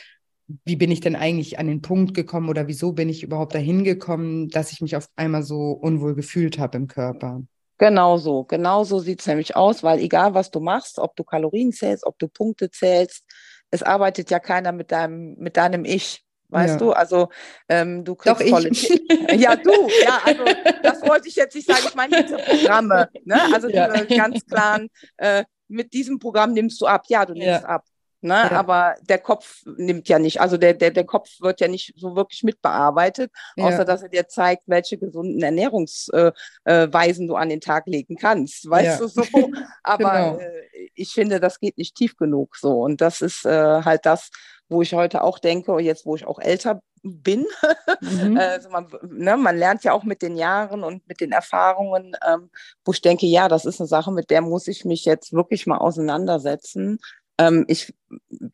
wie 0.64 0.76
bin 0.76 0.90
ich 0.92 1.00
denn 1.00 1.16
eigentlich 1.16 1.58
an 1.58 1.66
den 1.66 1.80
Punkt 1.82 2.14
gekommen 2.14 2.48
oder 2.48 2.68
wieso 2.68 2.92
bin 2.92 3.08
ich 3.08 3.22
überhaupt 3.24 3.54
dahin 3.54 3.82
gekommen, 3.82 4.48
dass 4.50 4.72
ich 4.72 4.80
mich 4.80 4.94
auf 4.94 5.08
einmal 5.16 5.42
so 5.42 5.72
unwohl 5.72 6.14
gefühlt 6.14 6.58
habe 6.58 6.76
im 6.76 6.86
Körper. 6.86 7.42
Genau 7.78 8.16
so. 8.18 8.44
Genau 8.44 8.84
so 8.84 8.98
sieht 8.98 9.20
es 9.20 9.26
nämlich 9.26 9.56
aus, 9.56 9.82
weil 9.82 9.98
egal, 10.00 10.34
was 10.34 10.50
du 10.50 10.60
machst, 10.60 10.98
ob 10.98 11.16
du 11.16 11.24
Kalorien 11.24 11.72
zählst, 11.72 12.04
ob 12.06 12.18
du 12.18 12.28
Punkte 12.28 12.70
zählst, 12.70 13.24
es 13.70 13.82
arbeitet 13.82 14.30
ja 14.30 14.38
keiner 14.38 14.72
mit 14.72 14.92
deinem, 14.92 15.34
mit 15.38 15.56
deinem 15.56 15.84
Ich. 15.84 16.22
Weißt 16.48 16.80
Ja. 16.80 16.86
du, 16.86 16.92
also 16.92 17.28
ähm, 17.68 18.04
du 18.04 18.14
Doch 18.14 18.36
kriegst 18.38 18.48
volle 18.50 18.68
ich. 18.68 18.88
Ja, 19.32 19.56
du, 19.56 19.88
ja, 19.98 20.20
also 20.24 20.44
das 20.82 21.02
wollte 21.02 21.28
ich 21.28 21.34
jetzt 21.36 21.54
nicht 21.56 21.66
sagen. 21.66 21.84
Ich 21.88 21.94
meine 21.94 22.14
diese 22.14 22.38
Programme, 22.38 23.08
ne? 23.24 23.50
Also 23.50 23.68
Ja. 23.68 23.88
diese 23.88 24.06
ganz 24.14 24.46
klaren, 24.46 24.88
äh, 25.16 25.44
mit 25.66 25.92
diesem 25.92 26.18
Programm 26.18 26.52
nimmst 26.52 26.80
du 26.80 26.86
ab. 26.86 27.04
Ja, 27.08 27.24
du 27.26 27.32
nimmst 27.34 27.62
Ja. 27.62 27.68
ab. 27.68 27.84
Ne? 28.24 28.34
Ja. 28.34 28.52
Aber 28.52 28.94
der 29.02 29.18
Kopf 29.18 29.62
nimmt 29.76 30.08
ja 30.08 30.18
nicht, 30.18 30.40
also 30.40 30.56
der, 30.56 30.72
der, 30.72 30.90
der 30.90 31.04
Kopf 31.04 31.28
wird 31.40 31.60
ja 31.60 31.68
nicht 31.68 31.92
so 31.96 32.16
wirklich 32.16 32.42
mitbearbeitet, 32.42 33.30
außer 33.58 33.78
Ja. 33.80 33.84
dass 33.84 34.02
er 34.02 34.08
dir 34.08 34.26
zeigt, 34.28 34.62
welche 34.66 34.96
gesunden 34.96 35.42
Ernährungsweisen 35.42 36.32
äh, 36.64 36.90
Weisen 36.90 37.28
du 37.28 37.34
an 37.36 37.50
den 37.50 37.60
Tag 37.60 37.86
legen 37.86 38.16
kannst. 38.16 38.68
Weißt 38.70 38.86
Ja. 38.86 38.96
du 38.98 39.08
so? 39.08 39.22
Aber 39.82 40.12
Genau. 40.12 40.38
äh, 40.38 40.88
ich 40.94 41.10
finde, 41.12 41.38
das 41.38 41.60
geht 41.60 41.76
nicht 41.76 41.96
tief 41.96 42.16
genug 42.16 42.56
so. 42.56 42.80
Und 42.80 43.02
das 43.02 43.20
ist 43.20 43.44
äh, 43.44 43.82
halt 43.82 44.06
das, 44.06 44.30
wo 44.70 44.80
ich 44.80 44.94
heute 44.94 45.22
auch 45.22 45.38
denke, 45.38 45.78
jetzt, 45.80 46.06
wo 46.06 46.16
ich 46.16 46.26
auch 46.26 46.38
älter 46.38 46.80
bin, 47.02 47.44
Mhm. 48.00 48.38
also 48.38 48.70
man, 48.70 48.88
ne, 49.02 49.36
man 49.36 49.58
lernt 49.58 49.84
ja 49.84 49.92
auch 49.92 50.04
mit 50.04 50.22
den 50.22 50.36
Jahren 50.38 50.82
und 50.82 51.06
mit 51.06 51.20
den 51.20 51.32
Erfahrungen, 51.32 52.16
ähm, 52.26 52.50
wo 52.86 52.92
ich 52.92 53.02
denke, 53.02 53.26
ja, 53.26 53.48
das 53.48 53.66
ist 53.66 53.78
eine 53.82 53.86
Sache, 53.88 54.10
mit 54.12 54.30
der 54.30 54.40
muss 54.40 54.66
ich 54.68 54.86
mich 54.86 55.04
jetzt 55.04 55.34
wirklich 55.34 55.66
mal 55.66 55.76
auseinandersetzen. 55.76 56.98
Ähm, 57.38 57.64
ich 57.68 57.92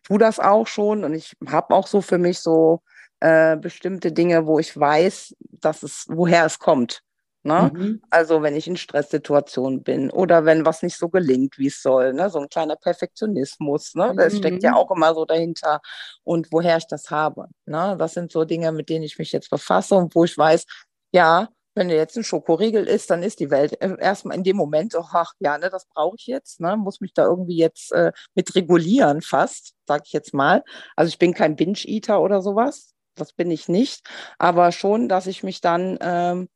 tue 0.05 0.19
das 0.19 0.41
auch 0.41 0.67
schon 0.67 1.05
und 1.05 1.15
ich 1.15 1.37
habe 1.49 1.75
auch 1.75 1.87
so 1.87 2.01
für 2.01 2.19
mich 2.19 2.41
so 2.41 2.83
äh, 3.21 3.57
bestimmte 3.57 4.13
Dinge, 4.13 4.47
wo 4.47 4.59
ich 4.59 4.79
weiß, 4.79 5.35
dass 5.61 5.83
es, 5.83 6.07
woher 6.09 6.47
es 6.47 6.59
kommt. 6.59 7.03
Ne? 7.43 7.73
Mhm. 7.73 8.03
Also 8.11 8.43
wenn 8.43 8.55
ich 8.57 8.67
in 8.69 8.77
Stresssituationen 8.77 9.83
bin 9.83 10.11
oder 10.11 10.45
wenn 10.45 10.67
was 10.67 10.83
nicht 10.83 10.97
so 10.99 11.09
gelingt, 11.09 11.59
wie 11.59 11.69
es 11.69 11.81
soll, 11.83 12.13
ne? 12.13 12.29
so 12.31 12.39
ein 12.39 12.49
kleiner 12.51 12.77
Perfektionismus, 12.77 13.95
ne? 13.95 14.13
das 14.17 14.37
steckt 14.37 14.63
ja 14.63 14.73
Mhm. 14.73 14.77
auch 14.77 14.91
immer 14.91 15.15
so 15.15 15.25
dahinter 15.25 15.81
und 16.25 16.49
woher 16.53 16.77
ich 16.77 16.87
das 16.87 17.11
habe. 17.11 17.47
Ne? 17.67 17.97
Das 17.99 18.13
sind 18.15 18.31
so 18.33 18.45
Dinge, 18.45 18.73
mit 18.73 18.89
denen 18.91 19.05
ich 19.05 19.19
mich 19.19 19.33
jetzt 19.33 19.51
befasse 19.51 19.95
und 19.95 20.15
wo 20.15 20.25
ich 20.25 20.37
weiß, 20.37 20.67
ja, 21.13 21.49
wenn 21.75 21.89
du 21.89 21.95
jetzt 21.95 22.17
ein 22.17 22.25
Schokoriegel 22.25 22.87
isst, 22.87 23.11
dann 23.11 23.23
ist 23.23 23.41
die 23.41 23.51
Welt 23.51 23.81
äh, 23.81 23.97
erstmal 23.99 24.37
in 24.37 24.45
dem 24.45 24.57
Moment 24.57 24.93
so, 24.93 25.05
ach 25.13 25.33
ja, 25.39 25.59
ne, 25.59 25.71
das 25.71 25.87
brauche 25.87 26.17
ich 26.19 26.27
jetzt, 26.27 26.61
ne? 26.61 26.77
muss 26.77 27.01
mich 27.01 27.15
da 27.15 27.25
irgendwie 27.25 27.57
jetzt 27.57 27.93
äh, 27.93 28.13
mit 28.35 28.55
regulieren 28.55 29.23
fast, 29.23 29.75
sage 29.87 30.03
ich 30.07 30.13
jetzt 30.13 30.35
mal. 30.35 30.65
Also 30.97 31.09
ich 31.09 31.19
bin 31.19 31.35
kein 31.35 31.57
Binge-Eater 31.57 32.21
oder 32.21 32.43
sowas, 32.43 32.95
das 33.15 33.33
bin 33.33 33.51
ich 33.51 33.69
nicht, 33.69 34.09
aber 34.39 34.73
schon, 34.73 35.09
dass 35.09 35.27
ich 35.27 35.43
mich 35.43 35.61
dann 35.61 35.99
ähm, 36.01 36.49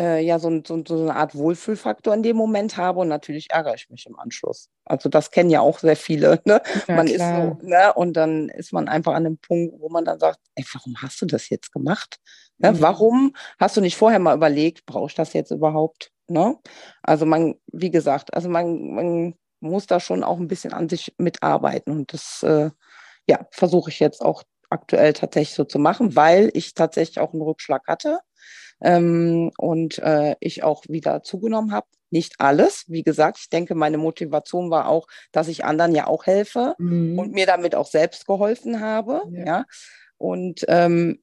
äh, 0.00 0.24
ja 0.24 0.38
so, 0.38 0.62
so, 0.66 0.82
so 0.86 1.00
eine 1.00 1.14
Art 1.14 1.34
Wohlfühlfaktor 1.34 2.14
in 2.14 2.22
dem 2.22 2.36
Moment 2.36 2.76
habe 2.76 3.00
und 3.00 3.08
natürlich 3.08 3.50
ärgere 3.50 3.74
ich 3.74 3.90
mich 3.90 4.06
im 4.06 4.18
Anschluss. 4.18 4.68
Also 4.84 5.08
das 5.08 5.30
kennen 5.30 5.50
ja 5.50 5.60
auch 5.60 5.78
sehr 5.78 5.96
viele. 5.96 6.40
Ne? 6.46 6.62
Ja, 6.88 6.96
man 6.96 7.06
klar. 7.06 7.48
ist 7.52 7.60
so, 7.60 7.68
ne? 7.68 7.92
und 7.94 8.14
dann 8.14 8.48
ist 8.48 8.72
man 8.72 8.88
einfach 8.88 9.12
an 9.12 9.24
dem 9.24 9.38
Punkt, 9.38 9.74
wo 9.78 9.90
man 9.90 10.04
dann 10.04 10.18
sagt, 10.18 10.38
ey, 10.54 10.64
warum 10.72 10.96
hast 11.02 11.20
du 11.20 11.26
das 11.26 11.50
jetzt 11.50 11.70
gemacht? 11.72 12.18
Ne? 12.60 12.72
Mhm. 12.72 12.80
Warum 12.80 13.34
hast 13.58 13.76
du 13.76 13.80
nicht 13.80 13.96
vorher 13.96 14.18
mal 14.20 14.36
überlegt, 14.36 14.86
brauche 14.86 15.08
ich 15.08 15.14
das 15.14 15.32
jetzt 15.32 15.50
überhaupt? 15.50 16.12
Ne? 16.28 16.56
Also 17.02 17.26
man, 17.26 17.56
wie 17.72 17.90
gesagt, 17.90 18.32
also 18.34 18.48
man, 18.48 18.94
man 18.94 19.34
muss 19.60 19.86
da 19.86 19.98
schon 20.00 20.22
auch 20.24 20.38
ein 20.38 20.48
bisschen 20.48 20.72
an 20.72 20.88
sich 20.88 21.12
mitarbeiten 21.18 21.90
und 21.92 22.12
das 22.12 22.42
äh, 22.42 22.70
ja, 23.28 23.46
versuche 23.50 23.90
ich 23.90 24.00
jetzt 24.00 24.22
auch 24.22 24.42
aktuell 24.70 25.12
tatsächlich 25.12 25.54
so 25.54 25.64
zu 25.64 25.78
machen, 25.78 26.14
weil 26.16 26.50
ich 26.54 26.74
tatsächlich 26.74 27.18
auch 27.20 27.32
einen 27.32 27.42
Rückschlag 27.42 27.86
hatte 27.88 28.20
ähm, 28.80 29.50
und 29.58 29.98
äh, 29.98 30.36
ich 30.40 30.62
auch 30.62 30.84
wieder 30.88 31.22
zugenommen 31.22 31.72
habe. 31.72 31.86
Nicht 32.12 32.34
alles, 32.40 32.84
wie 32.88 33.02
gesagt, 33.02 33.38
ich 33.40 33.48
denke, 33.50 33.74
meine 33.74 33.98
Motivation 33.98 34.70
war 34.70 34.88
auch, 34.88 35.06
dass 35.32 35.48
ich 35.48 35.64
anderen 35.64 35.94
ja 35.94 36.06
auch 36.06 36.26
helfe 36.26 36.74
Mhm. 36.78 37.18
und 37.18 37.32
mir 37.32 37.46
damit 37.46 37.74
auch 37.74 37.86
selbst 37.86 38.26
geholfen 38.26 38.80
habe. 38.80 39.22
Ja. 39.32 39.44
Ja, 39.44 39.64
und 40.18 40.64
ähm, 40.68 41.20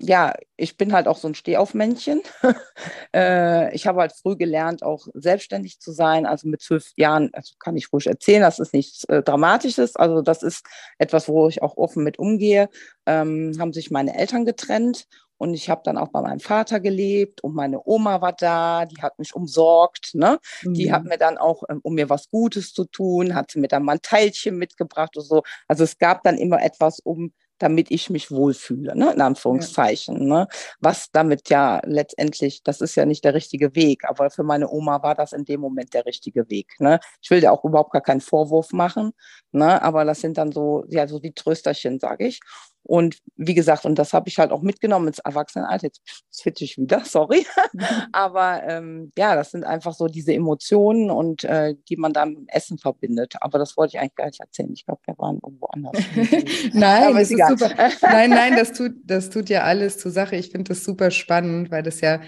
ja, 0.00 0.32
ich 0.56 0.76
bin 0.78 0.92
halt 0.92 1.06
auch 1.06 1.18
so 1.18 1.28
ein 1.28 1.34
Stehaufmännchen. 1.34 2.22
äh, 3.14 3.74
ich 3.74 3.86
habe 3.86 4.00
halt 4.00 4.12
früh 4.12 4.36
gelernt, 4.36 4.82
auch 4.82 5.06
selbstständig 5.14 5.80
zu 5.80 5.92
sein. 5.92 6.24
Also 6.24 6.48
mit 6.48 6.62
zwölf 6.62 6.92
Jahren, 6.96 7.30
also 7.34 7.54
kann 7.58 7.76
ich 7.76 7.92
ruhig 7.92 8.06
erzählen, 8.06 8.40
das 8.42 8.58
ist 8.58 8.72
nichts 8.72 9.04
äh, 9.04 9.22
Dramatisches. 9.22 9.96
Also 9.96 10.22
das 10.22 10.42
ist 10.42 10.64
etwas, 10.98 11.28
wo 11.28 11.48
ich 11.48 11.62
auch 11.62 11.76
offen 11.76 12.04
mit 12.04 12.18
umgehe. 12.18 12.68
Ähm, 13.06 13.52
haben 13.58 13.72
sich 13.74 13.90
meine 13.90 14.16
Eltern 14.16 14.46
getrennt 14.46 15.04
und 15.36 15.52
ich 15.54 15.68
habe 15.70 15.82
dann 15.84 15.98
auch 15.98 16.08
bei 16.08 16.22
meinem 16.22 16.40
Vater 16.40 16.80
gelebt 16.80 17.42
und 17.42 17.54
meine 17.54 17.80
Oma 17.86 18.20
war 18.22 18.32
da, 18.32 18.86
die 18.86 19.00
hat 19.02 19.18
mich 19.18 19.34
umsorgt. 19.34 20.14
Ne? 20.14 20.38
Die 20.74 20.90
hat 20.92 21.02
Mhm. 21.04 21.08
mir 21.10 21.18
dann 21.18 21.36
auch, 21.38 21.62
ähm, 21.68 21.80
um 21.82 21.94
mir 21.94 22.08
was 22.08 22.28
Gutes 22.30 22.72
zu 22.72 22.84
tun, 22.86 23.34
hat 23.34 23.50
sie 23.50 23.58
mir 23.60 23.68
dann 23.68 23.82
mal 23.84 23.92
ein 23.94 24.02
Teilchen 24.02 24.56
mitgebracht 24.56 25.16
oder 25.16 25.24
so. 25.26 25.42
Also 25.68 25.84
es 25.84 25.98
gab 25.98 26.22
dann 26.24 26.38
immer 26.38 26.62
etwas, 26.62 26.98
um 27.00 27.32
damit 27.60 27.90
ich 27.90 28.10
mich 28.10 28.30
wohlfühle, 28.30 28.96
ne? 28.96 29.12
in 29.12 29.20
Anführungszeichen. 29.20 30.26
Ne? 30.26 30.48
Was 30.80 31.10
damit 31.12 31.48
ja 31.50 31.80
letztendlich, 31.84 32.62
das 32.64 32.80
ist 32.80 32.96
ja 32.96 33.06
nicht 33.06 33.24
der 33.24 33.34
richtige 33.34 33.74
Weg, 33.76 34.04
aber 34.08 34.30
für 34.30 34.42
meine 34.42 34.68
Oma 34.68 35.02
war 35.02 35.14
das 35.14 35.32
in 35.32 35.44
dem 35.44 35.60
Moment 35.60 35.94
der 35.94 36.06
richtige 36.06 36.48
Weg. 36.50 36.74
Ne? 36.80 36.98
Ich 37.22 37.30
will 37.30 37.40
dir 37.40 37.52
auch 37.52 37.64
überhaupt 37.64 37.92
gar 37.92 38.02
keinen 38.02 38.22
Vorwurf 38.22 38.72
machen, 38.72 39.12
ne? 39.52 39.80
aber 39.82 40.04
das 40.04 40.20
sind 40.20 40.38
dann 40.38 40.52
so, 40.52 40.84
ja, 40.88 41.06
so 41.06 41.18
die 41.18 41.32
Trösterchen, 41.32 42.00
sage 42.00 42.26
ich. 42.26 42.40
Und 42.90 43.18
wie 43.36 43.54
gesagt, 43.54 43.84
und 43.84 44.00
das 44.00 44.12
habe 44.12 44.28
ich 44.28 44.40
halt 44.40 44.50
auch 44.50 44.62
mitgenommen 44.62 45.06
ins 45.06 45.20
Erwachsenenalter. 45.20 45.86
Jetzt 45.86 46.24
switche 46.34 46.64
ich 46.64 46.76
wieder, 46.76 47.00
sorry. 47.04 47.46
Aber 48.12 48.64
ähm, 48.64 49.12
ja, 49.16 49.36
das 49.36 49.52
sind 49.52 49.62
einfach 49.62 49.94
so 49.94 50.08
diese 50.08 50.34
Emotionen 50.34 51.08
und 51.08 51.44
äh, 51.44 51.76
die 51.88 51.96
man 51.96 52.12
dann 52.12 52.30
mit 52.30 52.38
dem 52.38 52.48
Essen 52.48 52.78
verbindet. 52.78 53.36
Aber 53.42 53.60
das 53.60 53.76
wollte 53.76 53.94
ich 53.94 54.00
eigentlich 54.00 54.16
gar 54.16 54.26
nicht 54.26 54.40
erzählen. 54.40 54.72
Ich 54.72 54.84
glaube, 54.86 55.02
wir 55.04 55.16
waren 55.18 55.36
irgendwo 55.36 55.66
anders. 55.66 55.92
Nein, 56.72 57.14
das 57.14 57.22
ist 57.22 57.30
ist 57.30 57.30
egal. 57.30 57.56
super. 57.56 57.90
Nein, 58.02 58.30
nein, 58.30 58.56
das 58.56 58.72
tut, 58.72 58.92
das 59.04 59.30
tut 59.30 59.48
ja 59.50 59.62
alles 59.62 59.98
zur 59.98 60.10
Sache. 60.10 60.34
Ich 60.34 60.50
finde 60.50 60.70
das 60.70 60.82
super 60.82 61.12
spannend, 61.12 61.70
weil 61.70 61.84
das 61.84 62.00
ja 62.00 62.20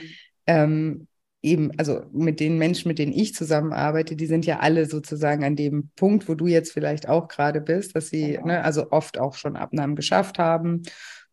ähm, 0.47 1.09
eben, 1.43 1.73
also 1.79 2.03
mit 2.13 2.41
den 2.41 2.57
Menschen, 2.59 2.89
mit 2.89 2.99
denen 2.99 3.13
ich 3.13 3.35
zusammenarbeite, 3.35 4.17
die 4.17 4.27
sind 4.27 4.47
ja 4.47 4.61
alle 4.61 4.87
sozusagen 4.87 5.45
an 5.45 5.57
dem 5.57 5.91
Punkt, 5.97 6.29
wo 6.29 6.35
du 6.35 6.47
jetzt 6.47 6.73
vielleicht 6.73 7.09
auch 7.09 7.29
gerade 7.29 7.61
bist, 7.61 7.97
dass 7.97 8.09
sie, 8.11 8.33
Genau. 8.33 8.47
ne, 8.47 8.65
also 8.65 8.91
oft 8.93 9.19
auch 9.19 9.35
schon 9.35 9.57
Abnahmen 9.57 9.97
geschafft 9.97 10.39
haben 10.39 10.83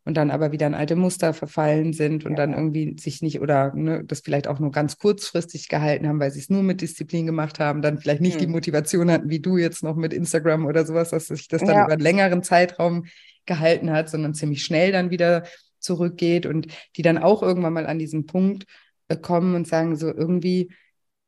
und 0.06 0.18
dann 0.18 0.32
aber 0.32 0.52
wieder 0.52 0.66
in 0.66 0.74
alte 0.74 0.96
Muster 0.96 1.34
verfallen 1.34 1.94
sind 1.94 2.26
und 2.26 2.36
dann 2.38 2.52
Genau. 2.52 2.62
irgendwie 2.64 2.96
sich 3.00 3.22
nicht 3.22 3.42
oder 3.42 3.74
ne, 3.76 4.04
das 4.04 4.22
vielleicht 4.22 4.48
auch 4.48 4.60
nur 4.60 4.72
ganz 4.72 4.98
kurzfristig 4.98 5.68
gehalten 5.68 6.08
haben, 6.08 6.20
weil 6.20 6.32
sie 6.32 6.40
es 6.40 6.50
nur 6.50 6.64
mit 6.64 6.82
Disziplin 6.82 7.26
gemacht 7.28 7.60
haben, 7.60 7.82
dann 7.82 8.00
vielleicht 8.00 8.22
nicht 8.22 8.42
die 8.42 8.46
Hm. 8.46 8.52
Motivation 8.52 9.12
hatten, 9.12 9.30
wie 9.30 9.40
du 9.42 9.58
jetzt 9.58 9.84
noch 9.84 9.96
mit 9.96 10.14
Instagram 10.14 10.66
oder 10.66 10.86
sowas, 10.86 11.10
dass 11.12 11.28
sich 11.28 11.48
das 11.48 11.64
dann 11.64 11.78
Ja. 11.78 11.84
über 11.84 11.94
einen 11.94 12.02
längeren 12.02 12.42
Zeitraum 12.44 13.06
gehalten 13.46 13.92
hat, 13.92 14.10
sondern 14.10 14.34
ziemlich 14.34 14.64
schnell 14.64 14.92
dann 14.92 15.12
wieder 15.12 15.44
zurückgeht 15.80 16.46
und 16.46 16.68
die 16.96 17.02
dann 17.02 17.18
auch 17.18 17.42
irgendwann 17.44 17.74
mal 17.74 17.86
an 17.88 18.00
diesen 18.00 18.26
Punkt 18.26 18.66
kommen 19.16 19.56
und 19.56 19.68
sagen, 19.68 19.96
so 19.96 20.08
irgendwie, 20.08 20.72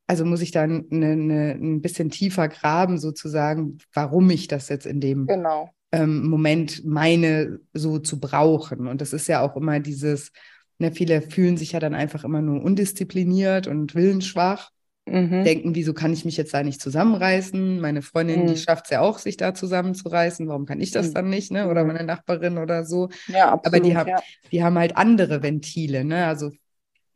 also 0.07 0.25
muss 0.25 0.41
ich 0.41 0.51
dann 0.51 0.85
eine, 0.91 1.11
eine, 1.11 1.51
ein 1.51 1.81
bisschen 1.81 2.09
tiefer 2.09 2.47
graben, 2.49 2.97
sozusagen, 2.97 3.77
warum 3.93 4.29
ich 4.29 4.47
das 4.47 4.69
jetzt 4.69 4.85
in 4.85 4.99
dem 4.99 5.27
Genau. 5.27 5.69
ähm, 5.91 6.25
Moment 6.27 6.85
meine, 6.85 7.59
so 7.73 7.99
zu 7.99 8.19
brauchen. 8.19 8.87
Und 8.87 9.01
das 9.01 9.13
ist 9.13 9.27
ja 9.27 9.41
auch 9.41 9.55
immer 9.55 9.79
dieses, 9.79 10.31
ne, 10.79 10.91
viele 10.91 11.21
fühlen 11.21 11.57
sich 11.57 11.71
ja 11.73 11.79
dann 11.79 11.95
einfach 11.95 12.23
immer 12.23 12.41
nur 12.41 12.61
undiszipliniert 12.63 13.67
und 13.67 13.95
willensschwach. 13.95 14.71
mhm. 15.07 15.43
denken, 15.43 15.75
wieso 15.75 15.93
kann 15.93 16.13
ich 16.13 16.25
mich 16.25 16.37
jetzt 16.37 16.53
da 16.53 16.61
nicht 16.63 16.81
zusammenreißen? 16.81 17.79
Meine 17.79 18.01
Freundin, 18.01 18.43
mhm. 18.43 18.47
die 18.47 18.57
schafft 18.57 18.85
es 18.85 18.91
ja 18.91 19.01
auch, 19.01 19.17
sich 19.17 19.35
da 19.37 19.53
zusammenzureißen. 19.53 20.47
Warum 20.47 20.65
kann 20.65 20.79
ich 20.79 20.91
das 20.91 21.09
mhm. 21.09 21.13
dann 21.13 21.29
nicht? 21.29 21.51
Ne? 21.51 21.69
Oder 21.69 21.83
mhm. 21.83 21.93
meine 21.93 22.03
Nachbarin 22.03 22.57
oder 22.57 22.85
so. 22.85 23.09
Ja, 23.27 23.51
absolut, 23.51 23.65
Aber 23.65 23.79
die, 23.79 23.97
haben, 23.97 24.09
ja. 24.09 24.21
die 24.51 24.63
haben 24.63 24.77
halt 24.77 24.97
andere 24.97 25.41
Ventile. 25.41 26.03
Ne? 26.05 26.25
Also 26.25 26.51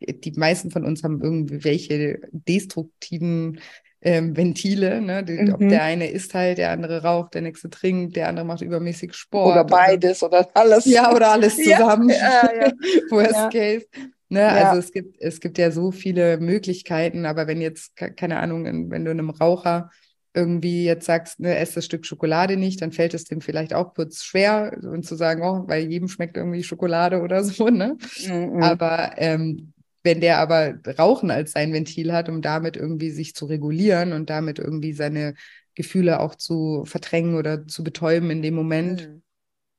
die 0.08 0.32
meisten 0.32 0.72
von 0.72 0.86
uns 0.86 1.04
haben 1.04 1.22
irgendwelche 1.22 2.20
destruktiven 2.32 3.60
ähm, 4.02 4.38
Ventile. 4.38 5.02
Ne? 5.02 5.24
Die, 5.24 5.34
mhm. 5.34 5.54
Ob 5.54 5.60
der 5.60 5.84
eine 5.84 6.10
isst 6.10 6.34
halt, 6.34 6.60
der 6.60 6.72
andere 6.72 7.04
raucht, 7.04 7.34
der 7.34 7.42
nächste 7.42 7.70
trinkt, 7.70 8.16
der 8.16 8.30
andere 8.30 8.46
macht 8.46 8.62
übermäßig 8.62 9.14
Sport. 9.14 9.52
Oder 9.52 9.64
beides 9.64 10.22
oder, 10.24 10.48
alles. 10.54 10.86
Ja, 10.86 11.14
oder 11.14 11.32
alles 11.32 11.58
zusammen. 11.64 12.10
Ja, 12.10 12.50
ja, 12.54 12.66
ja. 12.68 12.72
Worst 13.10 13.52
case. 13.52 13.86
Ne? 14.30 14.42
Ja. 14.42 14.70
Also 14.70 14.80
es 14.80 14.92
gibt, 14.92 15.20
es 15.20 15.40
gibt 15.40 15.58
ja 15.58 15.72
so 15.72 15.92
viele 15.92 16.38
Möglichkeiten, 16.38 17.26
aber 17.26 17.48
wenn 17.48 17.62
jetzt, 17.62 17.96
keine 17.96 18.40
Ahnung, 18.40 18.66
wenn 18.90 19.06
du 19.06 19.12
einem 19.12 19.30
Raucher 19.30 19.90
irgendwie 20.36 20.84
jetzt 20.84 21.06
sagst, 21.06 21.40
ne, 21.40 21.56
ess 21.56 21.74
das 21.74 21.86
Stück 21.86 22.06
Schokolade 22.06 22.58
nicht, 22.58 22.82
dann 22.82 22.92
fällt 22.92 23.14
es 23.14 23.24
dem 23.24 23.42
vielleicht 23.42 23.74
auch 23.74 23.94
kurz 23.94 24.24
schwer 24.24 24.78
und 24.84 25.06
zu 25.06 25.16
sagen, 25.16 25.42
oh, 25.44 25.64
weil 25.68 25.90
jedem 25.90 26.10
schmeckt 26.10 26.38
irgendwie 26.38 26.64
Schokolade 26.64 27.22
oder 27.22 27.44
so, 27.44 27.70
ne? 27.70 27.98
Mhm. 28.28 28.62
Aber 28.62 29.14
ähm, 29.18 29.74
wenn 30.06 30.22
der 30.22 30.38
aber 30.38 30.76
Rauchen 30.98 31.32
als 31.32 31.52
sein 31.52 31.74
Ventil 31.74 32.14
hat, 32.14 32.30
um 32.30 32.42
damit 32.42 32.78
irgendwie 32.78 33.12
sich 33.12 33.36
zu 33.36 33.46
regulieren 33.46 34.14
und 34.14 34.30
damit 34.30 34.60
irgendwie 34.60 34.94
seine 34.94 35.34
Gefühle 35.74 36.22
auch 36.22 36.36
zu 36.36 36.86
verdrängen 36.86 37.36
oder 37.36 37.68
zu 37.68 37.84
betäuben 37.84 38.30
in 38.32 38.42
dem 38.42 38.54
Moment, 38.54 39.10
mhm 39.10 39.22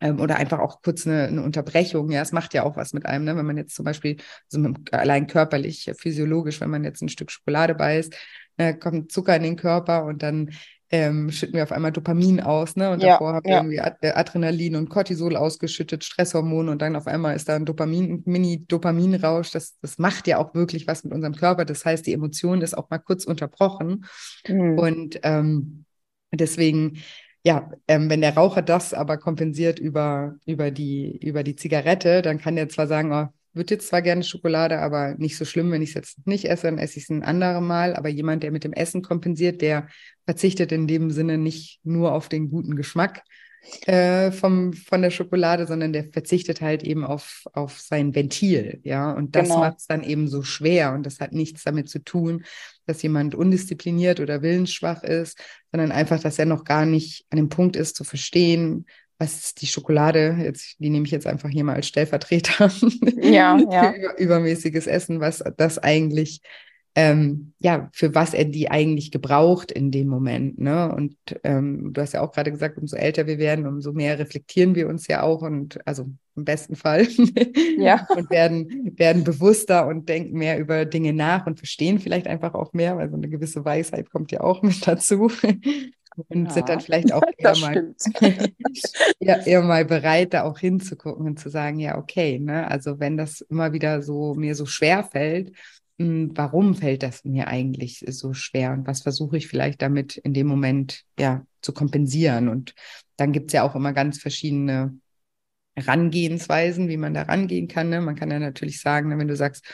ähm, 0.00 0.20
oder 0.20 0.36
einfach 0.36 0.58
auch 0.58 0.82
kurz 0.82 1.06
eine, 1.06 1.24
eine, 1.24 1.42
Unterbrechung. 1.42 2.10
Ja, 2.10 2.22
es 2.22 2.32
macht 2.32 2.54
ja 2.54 2.64
auch 2.64 2.76
was 2.76 2.92
mit 2.92 3.06
einem, 3.06 3.24
ne? 3.24 3.36
wenn 3.36 3.46
man 3.46 3.56
jetzt 3.56 3.74
zum 3.74 3.84
Beispiel 3.84 4.16
so 4.48 4.58
mit, 4.58 4.92
allein 4.92 5.26
körperlich, 5.26 5.90
physiologisch, 5.98 6.60
wenn 6.60 6.70
man 6.70 6.84
jetzt 6.84 7.02
ein 7.02 7.08
Stück 7.08 7.30
Schokolade 7.30 7.74
beißt, 7.74 8.14
ne, 8.58 8.78
kommt 8.78 9.10
Zucker 9.12 9.36
in 9.36 9.42
den 9.42 9.56
Körper 9.56 10.04
und 10.04 10.22
dann 10.22 10.50
ähm, 10.90 11.30
schütten 11.30 11.54
wir 11.56 11.62
auf 11.64 11.72
einmal 11.72 11.92
Dopamin 11.92 12.40
aus, 12.40 12.76
ne? 12.76 12.90
Und 12.90 13.02
ja, 13.02 13.12
davor 13.12 13.34
haben 13.34 13.44
wir 13.44 13.52
ja. 13.52 13.58
irgendwie 13.58 14.06
äh, 14.06 14.12
Adrenalin 14.12 14.76
und 14.76 14.88
Cortisol 14.88 15.36
ausgeschüttet, 15.36 16.04
Stresshormone 16.04 16.70
und 16.70 16.80
dann 16.80 16.96
auf 16.96 17.06
einmal 17.06 17.34
ist 17.34 17.48
da 17.48 17.56
ein 17.56 17.64
Dopamin, 17.64 18.22
Mini-Dopaminrausch. 18.24 19.50
Das, 19.50 19.78
das 19.80 19.98
macht 19.98 20.26
ja 20.26 20.38
auch 20.38 20.54
wirklich 20.54 20.86
was 20.86 21.04
mit 21.04 21.12
unserem 21.12 21.34
Körper. 21.34 21.64
Das 21.64 21.84
heißt, 21.84 22.06
die 22.06 22.12
Emotion 22.12 22.62
ist 22.62 22.76
auch 22.76 22.88
mal 22.90 22.98
kurz 22.98 23.24
unterbrochen. 23.24 24.04
Mhm. 24.46 24.78
Und 24.78 25.20
ähm, 25.22 25.84
deswegen 26.32 26.98
ja, 27.46 27.70
ähm, 27.86 28.10
wenn 28.10 28.22
der 28.22 28.34
Raucher 28.34 28.60
das 28.60 28.92
aber 28.92 29.18
kompensiert 29.18 29.78
über, 29.78 30.34
über, 30.46 30.72
die, 30.72 31.16
über 31.24 31.44
die 31.44 31.54
Zigarette, 31.54 32.20
dann 32.20 32.38
kann 32.38 32.56
der 32.56 32.68
zwar 32.68 32.88
sagen, 32.88 33.12
oh, 33.12 33.28
würde 33.56 33.74
jetzt 33.74 33.88
zwar 33.88 34.02
gerne 34.02 34.22
Schokolade, 34.22 34.78
aber 34.78 35.14
nicht 35.18 35.36
so 35.36 35.44
schlimm, 35.44 35.70
wenn 35.70 35.82
ich 35.82 35.90
es 35.90 35.94
jetzt 35.94 36.26
nicht 36.26 36.44
esse, 36.44 36.66
dann 36.66 36.78
esse 36.78 36.98
ich 36.98 37.04
es 37.04 37.10
ein 37.10 37.22
anderes 37.22 37.62
Mal. 37.62 37.96
Aber 37.96 38.08
jemand, 38.08 38.42
der 38.42 38.52
mit 38.52 38.64
dem 38.64 38.72
Essen 38.72 39.02
kompensiert, 39.02 39.62
der 39.62 39.88
verzichtet 40.24 40.72
in 40.72 40.86
dem 40.86 41.10
Sinne 41.10 41.38
nicht 41.38 41.80
nur 41.82 42.12
auf 42.12 42.28
den 42.28 42.50
guten 42.50 42.76
Geschmack, 42.76 43.22
äh, 43.86 44.30
vom, 44.30 44.72
von 44.72 45.02
der 45.02 45.10
Schokolade, 45.10 45.66
sondern 45.66 45.92
der 45.92 46.04
verzichtet 46.04 46.60
halt 46.60 46.82
eben 46.82 47.04
auf, 47.04 47.44
auf 47.52 47.80
sein 47.80 48.14
Ventil, 48.14 48.80
ja. 48.84 49.12
Und 49.12 49.34
das 49.34 49.48
genau. 49.48 49.60
macht 49.60 49.78
es 49.78 49.86
dann 49.86 50.02
eben 50.02 50.28
so 50.28 50.42
schwer. 50.42 50.92
Und 50.92 51.04
das 51.04 51.20
hat 51.20 51.32
nichts 51.32 51.64
damit 51.64 51.88
zu 51.88 51.98
tun, 51.98 52.44
dass 52.86 53.02
jemand 53.02 53.34
undiszipliniert 53.34 54.20
oder 54.20 54.42
willensschwach 54.42 55.02
ist, 55.02 55.40
sondern 55.72 55.92
einfach, 55.92 56.20
dass 56.20 56.38
er 56.38 56.46
noch 56.46 56.64
gar 56.64 56.86
nicht 56.86 57.26
an 57.30 57.38
dem 57.38 57.48
Punkt 57.48 57.76
ist, 57.76 57.96
zu 57.96 58.04
verstehen, 58.04 58.86
was 59.18 59.36
ist 59.44 59.62
die 59.62 59.66
Schokolade, 59.66 60.36
jetzt, 60.40 60.76
die 60.78 60.90
nehme 60.90 61.06
ich 61.06 61.12
jetzt 61.12 61.26
einfach 61.26 61.48
hier 61.48 61.64
mal 61.64 61.76
als 61.76 61.88
Stellvertreter 61.88 62.70
ja, 63.22 63.58
ja. 63.70 63.92
für 63.92 64.22
übermäßiges 64.22 64.86
Essen, 64.86 65.20
was 65.20 65.42
das 65.56 65.78
eigentlich 65.78 66.40
ähm, 66.98 67.52
ja, 67.58 67.90
für 67.92 68.14
was 68.14 68.32
er 68.32 68.46
die 68.46 68.70
eigentlich 68.70 69.10
gebraucht 69.10 69.70
in 69.70 69.90
dem 69.90 70.08
Moment. 70.08 70.58
Ne? 70.58 70.90
Und 70.94 71.14
ähm, 71.44 71.92
du 71.92 72.00
hast 72.00 72.14
ja 72.14 72.22
auch 72.22 72.32
gerade 72.32 72.50
gesagt, 72.50 72.78
umso 72.78 72.96
älter 72.96 73.26
wir 73.26 73.36
werden, 73.36 73.66
umso 73.66 73.92
mehr 73.92 74.18
reflektieren 74.18 74.74
wir 74.74 74.88
uns 74.88 75.06
ja 75.06 75.22
auch 75.22 75.42
und 75.42 75.78
also 75.86 76.06
im 76.36 76.44
besten 76.46 76.74
Fall 76.74 77.06
ja. 77.78 78.06
und 78.16 78.30
werden, 78.30 78.94
werden 78.96 79.24
bewusster 79.24 79.86
und 79.86 80.08
denken 80.08 80.38
mehr 80.38 80.58
über 80.58 80.86
Dinge 80.86 81.12
nach 81.12 81.46
und 81.46 81.58
verstehen 81.58 81.98
vielleicht 81.98 82.26
einfach 82.26 82.54
auch 82.54 82.72
mehr, 82.72 82.96
weil 82.96 83.10
so 83.10 83.16
eine 83.16 83.28
gewisse 83.28 83.62
Weisheit 83.66 84.10
kommt 84.10 84.32
ja 84.32 84.40
auch 84.40 84.62
mit 84.62 84.86
dazu. 84.86 85.30
Und 86.28 86.46
ja, 86.46 86.50
sind 86.50 86.68
dann 86.68 86.80
vielleicht 86.80 87.12
auch 87.12 87.22
eher 87.38 87.56
mal, 87.58 87.94
eher, 89.20 89.46
eher 89.46 89.62
mal 89.62 89.84
bereit, 89.84 90.34
da 90.34 90.44
auch 90.44 90.58
hinzugucken 90.58 91.26
und 91.26 91.38
zu 91.38 91.48
sagen, 91.50 91.78
ja, 91.78 91.98
okay, 91.98 92.38
ne? 92.38 92.70
Also 92.70 92.98
wenn 93.00 93.16
das 93.16 93.40
immer 93.42 93.72
wieder 93.72 94.02
so 94.02 94.34
mir 94.34 94.54
so 94.54 94.66
schwer 94.66 95.04
fällt, 95.04 95.52
hm, 95.98 96.32
warum 96.34 96.74
fällt 96.74 97.02
das 97.02 97.24
mir 97.24 97.48
eigentlich 97.48 98.04
so 98.08 98.34
schwer 98.34 98.72
und 98.72 98.86
was 98.86 99.02
versuche 99.02 99.36
ich 99.36 99.48
vielleicht 99.48 99.80
damit 99.82 100.16
in 100.16 100.34
dem 100.34 100.46
Moment 100.46 101.04
ja 101.18 101.46
zu 101.62 101.72
kompensieren. 101.72 102.48
Und 102.48 102.74
dann 103.16 103.32
gibt 103.32 103.48
es 103.48 103.52
ja 103.54 103.62
auch 103.62 103.74
immer 103.74 103.92
ganz 103.92 104.18
verschiedene 104.18 104.98
Herangehensweisen, 105.74 106.88
wie 106.88 106.96
man 106.96 107.14
da 107.14 107.22
rangehen 107.22 107.68
kann. 107.68 107.90
Ne? 107.90 108.00
Man 108.00 108.16
kann 108.16 108.30
ja 108.30 108.38
natürlich 108.38 108.80
sagen, 108.80 109.08
ne, 109.08 109.18
wenn 109.18 109.28
du 109.28 109.36
sagst, 109.36 109.64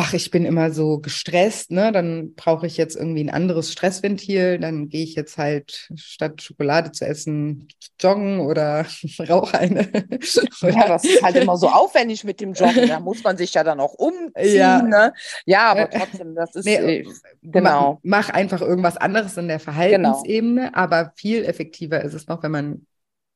ach, 0.00 0.14
ich 0.14 0.30
bin 0.30 0.46
immer 0.46 0.70
so 0.70 0.98
gestresst, 0.98 1.70
ne, 1.70 1.92
dann 1.92 2.34
brauche 2.34 2.66
ich 2.66 2.78
jetzt 2.78 2.96
irgendwie 2.96 3.22
ein 3.22 3.28
anderes 3.30 3.70
Stressventil, 3.70 4.58
dann 4.58 4.88
gehe 4.88 5.04
ich 5.04 5.14
jetzt 5.14 5.36
halt 5.36 5.90
statt 5.94 6.40
Schokolade 6.40 6.90
zu 6.92 7.06
essen 7.06 7.68
joggen 8.00 8.40
oder 8.40 8.86
rauche 9.28 9.58
eine. 9.58 9.80
ja, 10.62 10.88
das 10.88 11.04
ist 11.04 11.22
halt 11.22 11.36
immer 11.36 11.58
so 11.58 11.68
aufwendig 11.68 12.24
mit 12.24 12.40
dem 12.40 12.54
Joggen, 12.54 12.88
da 12.88 12.98
muss 12.98 13.22
man 13.22 13.36
sich 13.36 13.52
ja 13.52 13.62
dann 13.62 13.78
auch 13.78 13.92
umziehen, 13.92 14.56
ja, 14.56 14.80
ne? 14.80 15.12
ja 15.44 15.70
aber 15.70 15.90
trotzdem, 15.90 16.34
das 16.34 16.54
ist, 16.54 16.64
nee, 16.64 16.76
äh, 16.76 17.06
genau. 17.42 18.00
Mach, 18.02 18.28
mach, 18.28 18.34
einfach 18.34 18.62
irgendwas 18.62 18.96
anderes 18.96 19.36
in 19.36 19.48
der. 19.48 19.60
Verhaltensebene, 19.60 20.66
genau. 20.66 20.76
aber 20.78 21.12
viel 21.16 21.44
effektiver 21.44 22.00
ist 22.00 22.14
es 22.14 22.26
noch, 22.26 22.42
wenn 22.42 22.50
man 22.50 22.86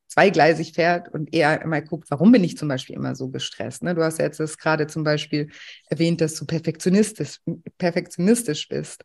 zweigleisig 0.09 0.73
fährt 0.73 1.09
und 1.13 1.35
eher 1.35 1.67
mal 1.67 1.83
guckt, 1.83 2.11
warum 2.11 2.33
bin 2.33 2.45
ich 2.45 2.57
zum 2.57 2.69
Beispiel 2.69 2.97
immer 2.97 3.15
so 3.17 3.29
gestresst. 3.29 3.83
Ne? 3.83 3.95
Du 3.95 4.03
hast 4.03 4.19
ja 4.19 4.27
jetzt 4.27 4.41
das 4.41 4.59
gerade 4.59 4.87
zum 4.87 5.05
Beispiel 5.05 5.51
erwähnt, 5.89 6.21
dass 6.21 6.35
du 6.35 6.47
perfektionistisch, 6.47 7.41
perfektionistisch 7.79 8.69
bist. 8.69 9.05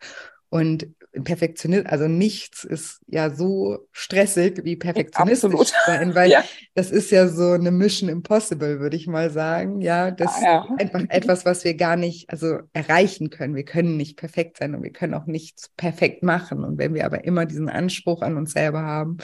Und 0.49 0.87
Perfektionist, 1.23 1.87
also 1.87 2.07
nichts 2.07 2.63
ist 2.63 3.01
ja 3.07 3.31
so 3.31 3.87
stressig 3.91 4.63
wie 4.63 4.75
perfektionistisch 4.75 5.51
Absolut. 5.51 5.73
sein, 5.85 6.13
weil 6.15 6.29
ja. 6.29 6.43
das 6.75 6.91
ist 6.91 7.11
ja 7.11 7.27
so 7.27 7.51
eine 7.51 7.71
Mission 7.71 8.09
Impossible, 8.09 8.79
würde 8.79 8.95
ich 8.95 9.07
mal 9.07 9.31
sagen. 9.31 9.81
Ja, 9.81 10.11
das 10.11 10.35
ah, 10.35 10.43
ja. 10.43 10.63
ist 10.63 10.81
einfach 10.81 11.09
etwas, 11.09 11.45
was 11.45 11.63
wir 11.63 11.73
gar 11.75 11.95
nicht, 11.95 12.29
also 12.29 12.59
erreichen 12.73 13.31
können. 13.31 13.55
Wir 13.55 13.65
können 13.65 13.97
nicht 13.97 14.17
perfekt 14.17 14.57
sein 14.57 14.75
und 14.75 14.83
wir 14.83 14.91
können 14.91 15.15
auch 15.15 15.25
nichts 15.25 15.69
perfekt 15.77 16.21
machen. 16.21 16.63
Und 16.63 16.77
wenn 16.77 16.93
wir 16.93 17.05
aber 17.05 17.23
immer 17.23 17.45
diesen 17.45 17.69
Anspruch 17.69 18.21
an 18.21 18.37
uns 18.37 18.53
selber 18.53 18.81
haben 18.81 19.17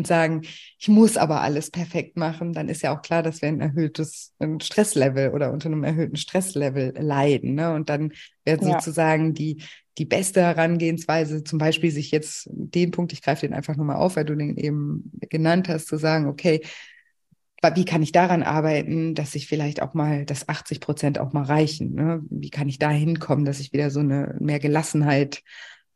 und 0.00 0.06
sagen, 0.06 0.42
ich 0.78 0.88
muss 0.88 1.18
aber 1.18 1.42
alles 1.42 1.70
perfekt 1.70 2.16
machen, 2.16 2.54
dann 2.54 2.70
ist 2.70 2.82
ja 2.82 2.96
auch 2.96 3.02
klar, 3.02 3.22
dass 3.22 3.42
wir 3.42 3.48
ein 3.48 3.60
erhöhtes 3.60 4.32
ein 4.38 4.60
Stresslevel 4.60 5.30
oder 5.30 5.52
unter 5.52 5.66
einem 5.66 5.84
erhöhten 5.84 6.16
Stresslevel 6.16 6.94
leiden. 6.98 7.54
Ne? 7.54 7.74
Und 7.74 7.90
dann 7.90 8.12
wäre 8.44 8.64
ja. 8.64 8.72
sozusagen 8.72 9.34
die, 9.34 9.62
die 9.98 10.06
beste 10.06 10.40
Herangehensweise, 10.40 11.44
zum 11.44 11.58
Beispiel 11.58 11.90
sich 11.90 12.10
jetzt 12.10 12.48
den 12.50 12.90
Punkt, 12.92 13.12
ich 13.12 13.20
greife 13.20 13.46
den 13.46 13.54
einfach 13.54 13.76
nochmal 13.76 13.96
auf, 13.96 14.16
weil 14.16 14.24
du 14.24 14.34
den 14.34 14.56
eben 14.56 15.12
genannt 15.28 15.68
hast, 15.68 15.86
zu 15.86 15.98
sagen, 15.98 16.26
okay, 16.26 16.62
wie 17.74 17.84
kann 17.84 18.02
ich 18.02 18.12
daran 18.12 18.42
arbeiten, 18.42 19.14
dass 19.14 19.34
ich 19.34 19.46
vielleicht 19.46 19.82
auch 19.82 19.92
mal, 19.92 20.24
dass 20.24 20.48
80 20.48 20.80
Prozent 20.80 21.18
auch 21.18 21.34
mal 21.34 21.44
reichen? 21.44 21.92
Ne? 21.92 22.22
Wie 22.30 22.48
kann 22.48 22.70
ich 22.70 22.78
da 22.78 22.88
hinkommen, 22.88 23.44
dass 23.44 23.60
ich 23.60 23.74
wieder 23.74 23.90
so 23.90 24.00
eine 24.00 24.34
mehr 24.40 24.60
Gelassenheit 24.60 25.42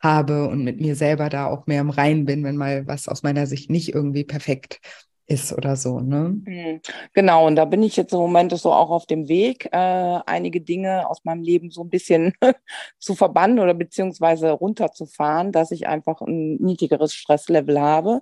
habe 0.04 0.48
und 0.48 0.62
mit 0.62 0.80
mir 0.80 0.94
selber 0.96 1.28
da 1.28 1.46
auch 1.46 1.66
mehr 1.66 1.80
im 1.80 1.90
Rein 1.90 2.24
bin, 2.26 2.44
wenn 2.44 2.56
mal 2.56 2.86
was 2.86 3.08
aus 3.08 3.22
meiner 3.22 3.46
Sicht 3.46 3.70
nicht 3.70 3.94
irgendwie 3.94 4.24
perfekt 4.24 4.80
ist 5.26 5.52
oder 5.52 5.76
so. 5.76 6.00
Ne? 6.00 6.40
Mhm. 6.44 6.80
Genau, 7.14 7.46
und 7.46 7.56
da 7.56 7.64
bin 7.64 7.82
ich 7.82 7.96
jetzt 7.96 8.12
im 8.12 8.18
Moment 8.18 8.52
so 8.56 8.72
auch 8.72 8.90
auf 8.90 9.06
dem 9.06 9.28
Weg, 9.28 9.66
äh, 9.72 10.18
einige 10.26 10.60
Dinge 10.60 11.08
aus 11.08 11.24
meinem 11.24 11.42
Leben 11.42 11.70
so 11.70 11.82
ein 11.82 11.90
bisschen 11.90 12.34
zu 12.98 13.14
verbannen 13.14 13.58
oder 13.58 13.74
beziehungsweise 13.74 14.50
runterzufahren, 14.50 15.52
dass 15.52 15.70
ich 15.70 15.86
einfach 15.86 16.20
ein 16.20 16.56
niedrigeres 16.56 17.14
Stresslevel 17.14 17.80
habe. 17.80 18.20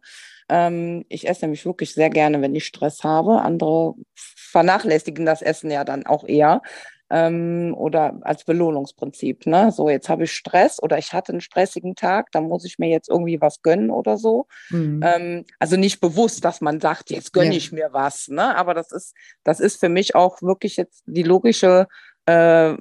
Ähm, 0.48 1.04
ich 1.08 1.28
esse 1.28 1.44
nämlich 1.44 1.66
wirklich 1.66 1.92
sehr 1.92 2.10
gerne, 2.10 2.40
wenn 2.40 2.54
ich 2.54 2.66
Stress 2.66 3.02
habe. 3.02 3.42
Andere 3.42 3.94
vernachlässigen 4.14 5.26
das 5.26 5.42
Essen 5.42 5.70
ja 5.70 5.84
dann 5.84 6.06
auch 6.06 6.24
eher 6.24 6.62
ähm, 7.12 7.74
oder 7.76 8.18
als 8.22 8.44
Belohnungsprinzip. 8.44 9.46
Ne? 9.46 9.70
So, 9.70 9.90
jetzt 9.90 10.08
habe 10.08 10.24
ich 10.24 10.32
Stress 10.32 10.82
oder 10.82 10.96
ich 10.96 11.12
hatte 11.12 11.32
einen 11.32 11.42
stressigen 11.42 11.94
Tag, 11.94 12.32
dann 12.32 12.44
muss 12.44 12.64
ich 12.64 12.78
mir 12.78 12.88
jetzt 12.88 13.10
irgendwie 13.10 13.38
was 13.40 13.60
gönnen 13.60 13.90
oder 13.90 14.16
so. 14.16 14.46
Mhm. 14.70 15.00
Ähm, 15.04 15.44
also 15.58 15.76
nicht 15.76 16.00
bewusst, 16.00 16.42
dass 16.42 16.62
man 16.62 16.80
sagt, 16.80 17.10
jetzt 17.10 17.34
gönne 17.34 17.50
ja. 17.50 17.58
ich 17.58 17.70
mir 17.70 17.90
was. 17.92 18.28
Ne? 18.28 18.56
Aber 18.56 18.72
das 18.72 18.90
ist, 18.92 19.14
das 19.44 19.60
ist 19.60 19.78
für 19.78 19.90
mich 19.90 20.14
auch 20.14 20.40
wirklich 20.40 20.78
jetzt 20.78 21.02
die 21.04 21.22
logische 21.22 21.86
äh, 22.24 22.74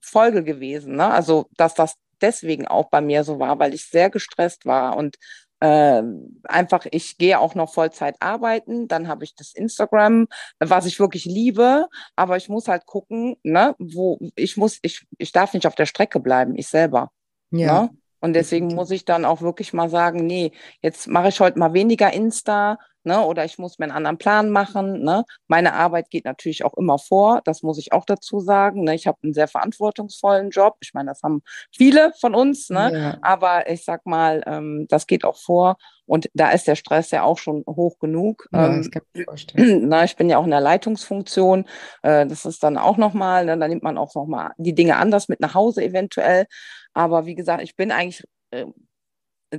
Folge 0.00 0.42
gewesen. 0.42 0.96
Ne? 0.96 1.06
Also, 1.06 1.48
dass 1.56 1.74
das 1.74 1.94
deswegen 2.20 2.66
auch 2.66 2.90
bei 2.90 3.00
mir 3.00 3.22
so 3.22 3.38
war, 3.38 3.60
weil 3.60 3.74
ich 3.74 3.84
sehr 3.84 4.10
gestresst 4.10 4.66
war 4.66 4.96
und 4.96 5.18
äh, 5.60 6.02
einfach, 6.44 6.86
ich 6.90 7.18
gehe 7.18 7.38
auch 7.38 7.54
noch 7.54 7.72
Vollzeit 7.72 8.16
arbeiten, 8.20 8.88
dann 8.88 9.08
habe 9.08 9.24
ich 9.24 9.34
das 9.34 9.52
Instagram, 9.54 10.28
was 10.58 10.86
ich 10.86 11.00
wirklich 11.00 11.24
liebe, 11.24 11.88
aber 12.16 12.36
ich 12.36 12.48
muss 12.48 12.68
halt 12.68 12.86
gucken, 12.86 13.36
ne, 13.42 13.74
wo 13.78 14.18
ich 14.36 14.56
muss, 14.56 14.78
ich, 14.82 15.06
ich 15.18 15.32
darf 15.32 15.54
nicht 15.54 15.66
auf 15.66 15.74
der 15.74 15.86
Strecke 15.86 16.20
bleiben, 16.20 16.56
ich 16.56 16.68
selber. 16.68 17.10
Ja. 17.50 17.82
Ne? 17.82 17.90
Und 18.20 18.32
deswegen 18.34 18.74
muss 18.74 18.90
ich 18.90 19.04
dann 19.04 19.24
auch 19.24 19.42
wirklich 19.42 19.72
mal 19.72 19.88
sagen, 19.88 20.26
nee, 20.26 20.52
jetzt 20.82 21.06
mache 21.06 21.28
ich 21.28 21.38
heute 21.40 21.58
mal 21.58 21.72
weniger 21.72 22.12
Insta, 22.12 22.78
ne? 23.04 23.24
Oder 23.24 23.44
ich 23.44 23.58
muss 23.58 23.78
mir 23.78 23.84
einen 23.84 23.92
anderen 23.92 24.18
Plan 24.18 24.50
machen. 24.50 25.02
Ne? 25.02 25.24
Meine 25.46 25.74
Arbeit 25.74 26.10
geht 26.10 26.24
natürlich 26.24 26.64
auch 26.64 26.74
immer 26.74 26.98
vor, 26.98 27.40
das 27.44 27.62
muss 27.62 27.78
ich 27.78 27.92
auch 27.92 28.04
dazu 28.04 28.40
sagen. 28.40 28.84
Ne? 28.84 28.94
Ich 28.94 29.06
habe 29.06 29.18
einen 29.22 29.34
sehr 29.34 29.48
verantwortungsvollen 29.48 30.50
Job. 30.50 30.76
Ich 30.80 30.94
meine, 30.94 31.10
das 31.10 31.22
haben 31.22 31.42
viele 31.74 32.12
von 32.20 32.34
uns, 32.34 32.70
ne? 32.70 32.90
Ja. 32.92 33.18
Aber 33.22 33.68
ich 33.70 33.84
sag 33.84 34.06
mal, 34.06 34.42
ähm, 34.46 34.86
das 34.88 35.06
geht 35.06 35.24
auch 35.24 35.36
vor. 35.36 35.76
Und 36.08 36.30
da 36.32 36.50
ist 36.50 36.66
der 36.66 36.74
Stress 36.74 37.10
ja 37.10 37.22
auch 37.22 37.36
schon 37.36 37.64
hoch 37.66 37.98
genug. 37.98 38.48
Ja, 38.52 38.68
ähm, 38.68 38.90
ich. 39.12 39.46
Na, 39.54 40.04
ich 40.04 40.16
bin 40.16 40.30
ja 40.30 40.38
auch 40.38 40.44
in 40.44 40.50
der 40.50 40.60
Leitungsfunktion. 40.60 41.66
Äh, 42.02 42.26
das 42.26 42.46
ist 42.46 42.62
dann 42.62 42.78
auch 42.78 42.96
nochmal, 42.96 43.44
ne? 43.44 43.58
da 43.58 43.68
nimmt 43.68 43.82
man 43.82 43.98
auch 43.98 44.14
nochmal 44.14 44.52
die 44.56 44.74
Dinge 44.74 44.96
anders 44.96 45.28
mit 45.28 45.40
nach 45.40 45.54
Hause 45.54 45.84
eventuell. 45.84 46.46
Aber 46.94 47.26
wie 47.26 47.34
gesagt, 47.34 47.62
ich 47.62 47.76
bin 47.76 47.92
eigentlich 47.92 48.24
äh, 48.50 48.64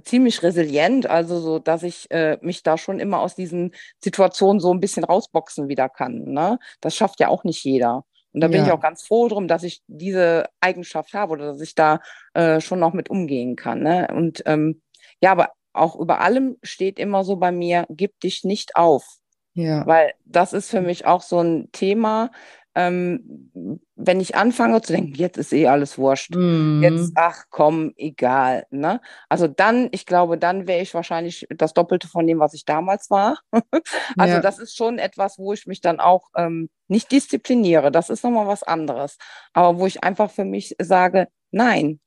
ziemlich 0.03 0.43
resilient, 0.43 1.07
also 1.07 1.39
so, 1.39 1.59
dass 1.59 1.83
ich 1.83 2.09
äh, 2.11 2.37
mich 2.41 2.63
da 2.63 2.77
schon 2.77 2.99
immer 2.99 3.19
aus 3.19 3.35
diesen 3.35 3.73
Situationen 3.99 4.59
so 4.59 4.73
ein 4.73 4.79
bisschen 4.79 5.03
rausboxen 5.03 5.67
wieder 5.67 5.89
kann. 5.89 6.25
Ne? 6.25 6.59
Das 6.81 6.95
schafft 6.95 7.19
ja 7.19 7.27
auch 7.27 7.43
nicht 7.43 7.63
jeder. 7.63 8.05
Und 8.31 8.41
da 8.41 8.47
bin 8.47 8.57
ja. 8.57 8.67
ich 8.67 8.71
auch 8.71 8.79
ganz 8.79 9.01
froh 9.01 9.27
drum, 9.27 9.47
dass 9.47 9.63
ich 9.63 9.81
diese 9.87 10.45
Eigenschaft 10.61 11.13
habe 11.13 11.33
oder 11.33 11.47
dass 11.47 11.61
ich 11.61 11.73
da 11.73 11.99
äh, 12.33 12.61
schon 12.61 12.79
noch 12.79 12.93
mit 12.93 13.09
umgehen 13.09 13.55
kann. 13.55 13.81
Ne? 13.81 14.07
Und 14.13 14.43
ähm, 14.45 14.81
ja, 15.21 15.31
aber 15.31 15.49
auch 15.73 15.95
über 15.95 16.19
allem 16.21 16.57
steht 16.61 16.99
immer 16.99 17.23
so 17.23 17.37
bei 17.37 17.51
mir, 17.51 17.85
gib 17.89 18.19
dich 18.19 18.43
nicht 18.43 18.75
auf. 18.75 19.05
Ja. 19.53 19.85
Weil 19.87 20.13
das 20.25 20.53
ist 20.53 20.69
für 20.69 20.81
mich 20.81 21.05
auch 21.05 21.21
so 21.21 21.39
ein 21.39 21.69
Thema, 21.71 22.31
ähm, 22.79 23.81
wenn 23.97 24.21
ich 24.21 24.35
anfange 24.35 24.81
zu 24.81 24.93
denken, 24.93 25.13
jetzt 25.15 25.37
ist 25.37 25.51
eh 25.51 25.67
alles 25.67 25.97
wurscht, 25.97 26.33
mm. 26.33 26.81
jetzt, 26.81 27.11
ach 27.15 27.43
komm, 27.49 27.91
egal. 27.97 28.65
Ne? 28.69 29.01
Also 29.27 29.47
dann, 29.47 29.89
ich 29.91 30.05
glaube, 30.05 30.37
dann 30.37 30.65
wäre 30.65 30.81
ich 30.81 30.93
wahrscheinlich 30.93 31.45
das 31.49 31.73
Doppelte 31.73 32.07
von 32.07 32.25
dem, 32.25 32.39
was 32.39 32.53
ich 32.53 32.63
damals 32.63 33.09
war. 33.09 33.39
also 34.17 34.35
ja. 34.35 34.39
das 34.39 34.59
ist 34.59 34.77
schon 34.77 34.97
etwas, 34.97 35.37
wo 35.37 35.51
ich 35.51 35.67
mich 35.67 35.81
dann 35.81 35.99
auch 35.99 36.29
ähm, 36.37 36.69
nicht 36.87 37.11
diszipliniere. 37.11 37.91
Das 37.91 38.09
ist 38.09 38.23
nochmal 38.23 38.47
was 38.47 38.63
anderes. 38.63 39.17
Aber 39.51 39.77
wo 39.77 39.85
ich 39.85 40.05
einfach 40.05 40.31
für 40.31 40.45
mich 40.45 40.75
sage, 40.79 41.27
nein, 41.51 41.99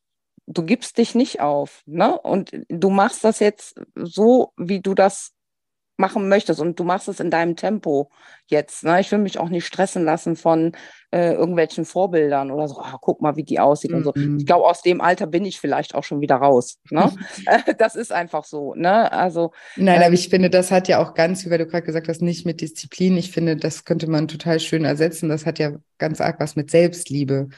du 0.46 0.64
gibst 0.64 0.96
dich 0.96 1.14
nicht 1.14 1.40
auf. 1.40 1.82
Ne? 1.84 2.18
Und 2.18 2.52
du 2.68 2.88
machst 2.88 3.24
das 3.24 3.40
jetzt 3.40 3.78
so, 3.94 4.52
wie 4.56 4.80
du 4.80 4.94
das 4.94 5.32
machen 5.96 6.28
möchtest 6.28 6.60
und 6.60 6.78
du 6.78 6.84
machst 6.84 7.08
es 7.08 7.20
in 7.20 7.30
deinem 7.30 7.56
Tempo 7.56 8.10
jetzt. 8.46 8.84
Ne? 8.84 9.00
Ich 9.00 9.12
will 9.12 9.18
mich 9.18 9.38
auch 9.38 9.48
nicht 9.48 9.66
stressen 9.66 10.04
lassen 10.04 10.36
von 10.36 10.72
äh, 11.10 11.34
irgendwelchen 11.34 11.84
Vorbildern 11.84 12.50
oder 12.50 12.68
so, 12.68 12.76
oh, 12.78 12.98
guck 13.00 13.20
mal, 13.20 13.36
wie 13.36 13.44
die 13.44 13.60
aussieht 13.60 13.90
mhm. 13.90 13.98
und 13.98 14.04
so. 14.04 14.12
Ich 14.14 14.26
mhm. 14.26 14.44
glaube, 14.44 14.66
aus 14.66 14.82
dem 14.82 15.00
Alter 15.00 15.26
bin 15.26 15.44
ich 15.44 15.60
vielleicht 15.60 15.94
auch 15.94 16.04
schon 16.04 16.20
wieder 16.20 16.36
raus. 16.36 16.78
Ne? 16.90 17.12
das 17.78 17.94
ist 17.94 18.12
einfach 18.12 18.44
so. 18.44 18.74
Ne? 18.74 19.12
Also, 19.12 19.52
Nein, 19.76 20.00
ähm, 20.00 20.06
aber 20.06 20.14
ich 20.14 20.28
finde, 20.28 20.50
das 20.50 20.70
hat 20.70 20.88
ja 20.88 21.02
auch 21.02 21.14
ganz, 21.14 21.44
wie 21.44 21.58
du 21.58 21.66
gerade 21.66 21.84
gesagt 21.84 22.08
hast, 22.08 22.22
nicht 22.22 22.46
mit 22.46 22.60
Disziplin. 22.60 23.16
Ich 23.16 23.30
finde, 23.30 23.56
das 23.56 23.84
könnte 23.84 24.08
man 24.08 24.28
total 24.28 24.60
schön 24.60 24.84
ersetzen. 24.84 25.28
Das 25.28 25.46
hat 25.46 25.58
ja 25.58 25.72
ganz 25.98 26.20
arg 26.20 26.40
was 26.40 26.56
mit 26.56 26.70
Selbstliebe 26.70 27.48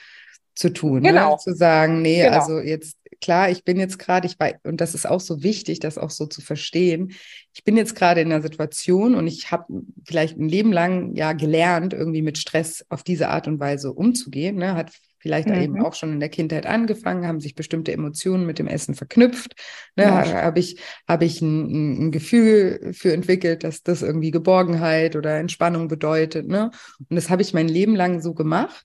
zu 0.55 0.73
tun. 0.73 1.03
Ne? 1.03 1.09
Genau. 1.09 1.33
Ne? 1.33 1.39
Zu 1.39 1.55
sagen, 1.55 2.03
nee, 2.03 2.23
genau. 2.23 2.39
also 2.39 2.61
jetzt, 2.61 2.97
klar, 3.21 3.51
ich 3.51 3.65
bin 3.65 3.79
jetzt 3.79 3.99
gerade, 3.99 4.27
ich 4.27 4.39
weiß, 4.39 4.55
und 4.65 4.81
das 4.81 4.95
ist 4.95 5.09
auch 5.09 5.21
so 5.21 5.43
wichtig, 5.43 5.81
das 5.81 5.99
auch 5.99 6.11
so 6.11 6.27
zu 6.27 6.41
verstehen. 6.41 7.13
Ich 7.53 7.65
bin 7.65 7.77
jetzt 7.77 7.95
gerade 7.95 8.21
in 8.21 8.33
einer 8.33 8.43
Situation 8.43 9.15
und 9.15 9.27
ich 9.27 9.51
habe 9.51 9.65
vielleicht 10.07 10.39
ein 10.39 10.49
Leben 10.49 10.73
lang 10.73 11.15
ja 11.15 11.33
gelernt, 11.33 11.93
irgendwie 11.93 12.23
mit 12.23 12.39
Stress 12.39 12.85
auf 12.89 13.03
diese 13.03 13.29
Art 13.29 13.49
und 13.49 13.61
Weise 13.61 13.93
umzugehen. 13.93 14.57
Ne? 14.57 14.75
Hat 14.75 14.93
vielleicht 15.25 15.49
mhm. 15.49 15.55
eben 15.55 15.83
auch 15.83 15.95
schon 15.95 16.13
in 16.13 16.21
der 16.21 16.29
Kindheit 16.29 16.67
angefangen, 16.67 17.27
haben 17.27 17.41
sich 17.41 17.55
bestimmte 17.55 17.93
Emotionen 17.93 18.45
mit 18.45 18.59
dem 18.59 18.67
Essen 18.67 18.95
verknüpft. 18.95 19.55
Ne? 19.97 20.05
Ja. 20.05 20.43
Habe 20.43 20.61
ich, 20.61 20.79
hab 21.09 21.23
ich 21.23 21.41
ein, 21.41 22.09
ein, 22.09 22.13
Gefühl 22.13 22.93
für 22.93 23.15
entwickelt, 23.15 23.65
dass 23.65 23.83
das 23.83 24.03
irgendwie 24.03 24.31
Geborgenheit 24.31 25.17
oder 25.17 25.39
Entspannung 25.39 25.89
bedeutet. 25.89 26.47
Ne? 26.47 26.71
Und 27.09 27.17
das 27.17 27.31
habe 27.31 27.41
ich 27.41 27.55
mein 27.55 27.69
Leben 27.69 27.97
lang 27.97 28.21
so 28.21 28.35
gemacht. 28.35 28.85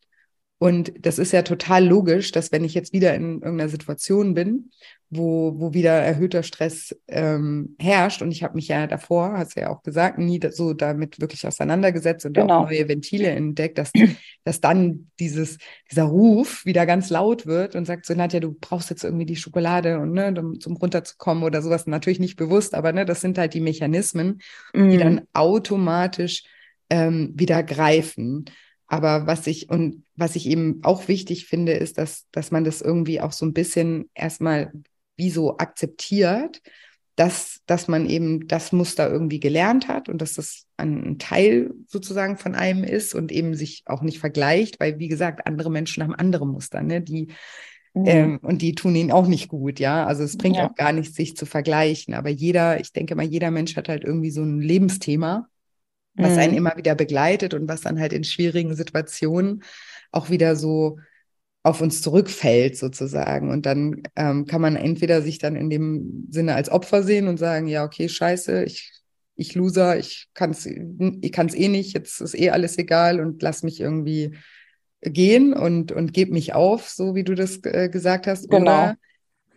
Und 0.62 0.92
das 1.00 1.20
ist 1.20 1.32
ja 1.32 1.42
total 1.42 1.86
logisch, 1.86 2.34
dass 2.34 2.52
wenn 2.52 2.66
ich 2.66 2.74
jetzt 2.74 2.92
wieder 2.92 3.16
in 3.16 3.42
irgendeiner 3.42 3.70
Situation 3.70 4.34
bin, 4.34 4.72
wo, 5.10 5.58
wo 5.58 5.74
wieder 5.74 5.94
erhöhter 5.94 6.44
Stress 6.44 6.96
ähm, 7.08 7.78
herrscht, 7.80 8.22
und 8.22 8.32
ich 8.32 8.44
habe 8.44 8.56
mich 8.56 8.68
ja 8.68 8.86
davor, 8.86 9.38
hast 9.38 9.56
du 9.56 9.62
ja 9.62 9.70
auch 9.70 9.82
gesagt, 9.84 10.18
nie 10.18 10.40
so 10.52 10.74
damit 10.74 11.22
wirklich 11.22 11.48
auseinandergesetzt 11.48 12.26
und 12.26 12.34
genau. 12.34 12.60
auch 12.60 12.70
neue 12.70 12.90
Ventile 12.90 13.30
entdeckt, 13.30 13.78
dass, 13.78 13.92
dass 14.44 14.60
dann 14.60 15.10
dieses, 15.18 15.60
dieser 15.90 16.04
Ruf 16.04 16.66
wieder 16.66 16.86
ganz 16.86 17.10
laut 17.10 17.46
wird 17.46 17.76
und 17.76 17.86
sagt 17.86 18.06
so, 18.06 18.14
Nadja, 18.14 18.42
du 18.42 18.54
brauchst 18.60 18.90
jetzt 18.90 19.06
irgendwie 19.06 19.26
die 19.26 19.38
Schokolade 19.38 19.98
und 20.00 20.12
ne, 20.12 20.34
um 20.38 20.60
zum 20.60 20.76
runterzukommen 20.76 21.46
oder 21.46 21.62
sowas. 21.62 21.88
Natürlich 21.88 22.20
nicht 22.20 22.36
bewusst, 22.36 22.76
aber 22.76 22.92
ne, 22.92 23.06
das 23.06 23.22
sind 23.22 23.38
halt 23.38 23.54
die 23.54 23.62
Mechanismen, 23.62 24.42
mm. 24.74 24.90
die 24.90 24.98
mhm. 24.98 25.00
dann 25.00 25.22
automatisch 25.32 26.44
ähm, 26.90 27.32
wieder 27.34 27.64
greifen. 27.64 28.44
Aber 28.88 29.26
was 29.28 29.48
ich 29.48 29.70
und 29.70 30.04
was 30.20 30.36
ich 30.36 30.48
eben 30.48 30.80
auch 30.84 31.08
wichtig 31.08 31.46
finde, 31.46 31.74
ist, 31.74 31.98
dass, 31.98 32.28
dass 32.32 32.52
man 32.52 32.64
das 32.64 32.82
irgendwie 32.82 33.22
auch 33.22 33.32
so 33.32 33.46
ein 33.46 33.54
bisschen 33.54 34.10
erstmal 34.14 34.72
wie 35.16 35.30
so 35.30 35.58
akzeptiert, 35.58 36.62
dass, 37.16 37.60
dass 37.66 37.88
man 37.88 38.10
eben 38.10 38.48
das 38.48 38.72
Muster 38.72 39.10
irgendwie 39.10 39.40
gelernt 39.40 39.88
hat 39.88 40.08
und 40.08 40.22
dass 40.22 40.34
das 40.34 40.66
ein 40.78 41.18
Teil 41.20 41.74
sozusagen 41.88 42.38
von 42.38 42.56
einem 42.56 42.84
ist 42.84 43.14
und 43.14 43.32
eben 43.32 43.56
sich 43.56 43.84
auch 43.86 44.02
nicht 44.02 44.20
vergleicht, 44.20 44.80
weil 44.80 45.00
wie 45.00 45.10
gesagt, 45.10 45.46
andere 45.46 45.70
Menschen 45.70 46.04
haben 46.04 46.16
andere 46.16 46.48
Muster, 46.48 46.82
ne? 46.82 47.02
Die 47.02 47.28
mhm. 47.94 48.06
ähm, 48.06 48.40
und 48.42 48.62
die 48.62 48.74
tun 48.74 48.96
ihnen 48.96 49.12
auch 49.12 49.28
nicht 49.28 49.50
gut, 49.50 49.80
ja. 49.80 50.06
Also 50.06 50.24
es 50.24 50.38
bringt 50.38 50.56
ja. 50.56 50.70
auch 50.70 50.76
gar 50.76 50.94
nichts, 50.94 51.16
sich 51.16 51.36
zu 51.36 51.46
vergleichen. 51.46 52.14
Aber 52.14 52.30
jeder, 52.30 52.80
ich 52.80 52.94
denke 52.94 53.16
mal, 53.16 53.26
jeder 53.26 53.52
Mensch 53.52 53.76
hat 53.76 53.90
halt 53.90 54.06
irgendwie 54.06 54.32
so 54.32 54.42
ein 54.42 54.62
Lebensthema 54.62 55.50
was 56.24 56.38
einen 56.38 56.52
mhm. 56.52 56.58
immer 56.58 56.78
wieder 56.78 56.96
begleitet 56.96 57.54
und 57.54 57.68
was 57.68 57.82
dann 57.82 58.00
halt 58.00 58.14
in 58.14 58.24
schwierigen 58.24 58.76
Situationen 58.76 59.64
auch 60.12 60.30
wieder 60.30 60.56
so 60.56 60.98
auf 61.64 61.82
uns 61.82 62.02
zurückfällt 62.02 62.78
sozusagen. 62.78 63.52
Und 63.52 63.66
dann 63.66 64.04
ähm, 64.16 64.46
kann 64.46 64.62
man 64.62 64.76
entweder 64.76 65.22
sich 65.22 65.40
dann 65.40 65.56
in 65.56 65.70
dem 65.70 66.28
Sinne 66.30 66.56
als 66.56 66.70
Opfer 66.70 67.04
sehen 67.04 67.28
und 67.28 67.38
sagen, 67.38 67.68
ja, 67.68 67.84
okay, 67.84 68.08
scheiße, 68.08 68.64
ich, 68.64 68.92
ich 69.36 69.56
loser, 69.56 69.98
ich 69.98 70.28
kann 70.34 70.52
es 70.52 70.66
ich 70.66 71.32
kann's 71.32 71.56
eh 71.56 71.68
nicht, 71.68 71.94
jetzt 71.94 72.22
ist 72.22 72.38
eh 72.38 72.50
alles 72.50 72.78
egal 72.78 73.20
und 73.20 73.42
lass 73.42 73.64
mich 73.64 73.80
irgendwie 73.80 74.36
gehen 75.02 75.54
und, 75.54 75.92
und 75.92 76.14
gebe 76.14 76.34
mich 76.34 76.54
auf, 76.54 76.90
so 76.90 77.16
wie 77.16 77.24
du 77.24 77.36
das 77.36 77.60
äh, 77.64 77.90
gesagt 77.90 78.28
hast. 78.28 78.50
Genau. 78.50 78.62
Oder 78.62 78.98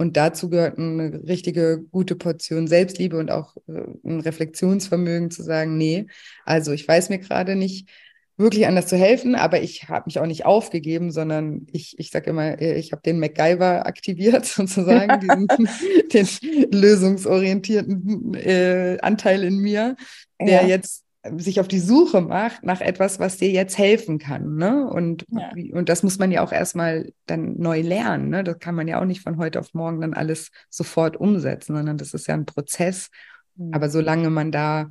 und 0.03 0.17
dazu 0.17 0.51
gehört 0.51 0.79
eine 0.79 1.23
richtige 1.29 1.85
gute 1.93 2.17
Portion 2.17 2.67
Selbstliebe 2.67 3.17
und 3.17 3.31
auch 3.31 3.57
äh, 3.69 3.85
ein 4.05 4.21
Reflexionsvermögen 4.21 5.31
zu 5.31 5.45
sagen, 5.45 5.79
nee, 5.79 6.07
also 6.45 6.73
ich 6.73 6.87
weiß 6.87 7.09
mir 7.09 7.21
gerade 7.21 7.55
nicht 7.55 7.89
wirklich 8.37 8.67
anders 8.67 8.89
zu 8.89 8.97
helfen, 8.97 9.37
aber 9.37 9.63
ich 9.63 9.89
habe 9.89 10.07
mich 10.07 10.19
auch 10.19 10.27
nicht 10.27 10.45
aufgegeben, 10.45 11.13
sondern 11.13 11.69
ich, 11.71 11.97
ich 12.01 12.11
sage 12.11 12.31
immer, 12.31 12.61
äh, 12.61 12.79
ich 12.79 12.91
habe 12.91 13.01
den 13.03 13.21
MacGyver 13.21 13.87
aktiviert 13.87 14.45
sozusagen, 14.47 15.21
diesen, 15.21 15.47
den 16.13 16.29
lösungsorientierten 16.73 18.35
äh, 18.35 18.99
Anteil 19.03 19.45
in 19.45 19.59
mir, 19.59 19.95
der 20.41 20.63
ja. 20.63 20.67
jetzt 20.67 21.02
sich 21.37 21.61
auf 21.61 21.69
die 21.69 21.79
Suche 21.79 22.21
macht 22.21 22.65
nach 22.65 22.81
etwas, 22.81 23.21
was 23.21 23.37
dir 23.37 23.51
jetzt 23.51 23.79
helfen 23.79 24.19
kann. 24.19 24.57
Ne? 24.57 24.89
Und, 24.89 25.25
ja. 25.29 25.53
und 25.73 25.89
das 25.89 26.03
muss 26.03 26.19
man 26.19 26.33
ja 26.33 26.43
auch 26.43 26.53
erstmal 26.53 27.13
dann 27.27 27.59
neu 27.59 27.81
lernen. 27.81 28.29
Ne? 28.29 28.43
Das 28.43 28.59
kann 28.59 28.75
man 28.75 28.89
ja 28.89 29.01
auch 29.01 29.05
nicht 29.05 29.23
von 29.23 29.39
heute 29.39 29.61
auf 29.61 29.73
morgen 29.73 30.01
dann 30.01 30.15
alles 30.15 30.51
sofort 30.69 31.17
umsetzen, 31.17 31.77
sondern 31.77 31.97
das 31.97 32.13
ist 32.13 32.27
ja 32.27 32.35
ein 32.35 32.47
Prozess. 32.47 33.09
Mhm. 33.55 33.73
Aber 33.73 33.89
solange 33.89 34.31
man 34.31 34.51
da 34.51 34.91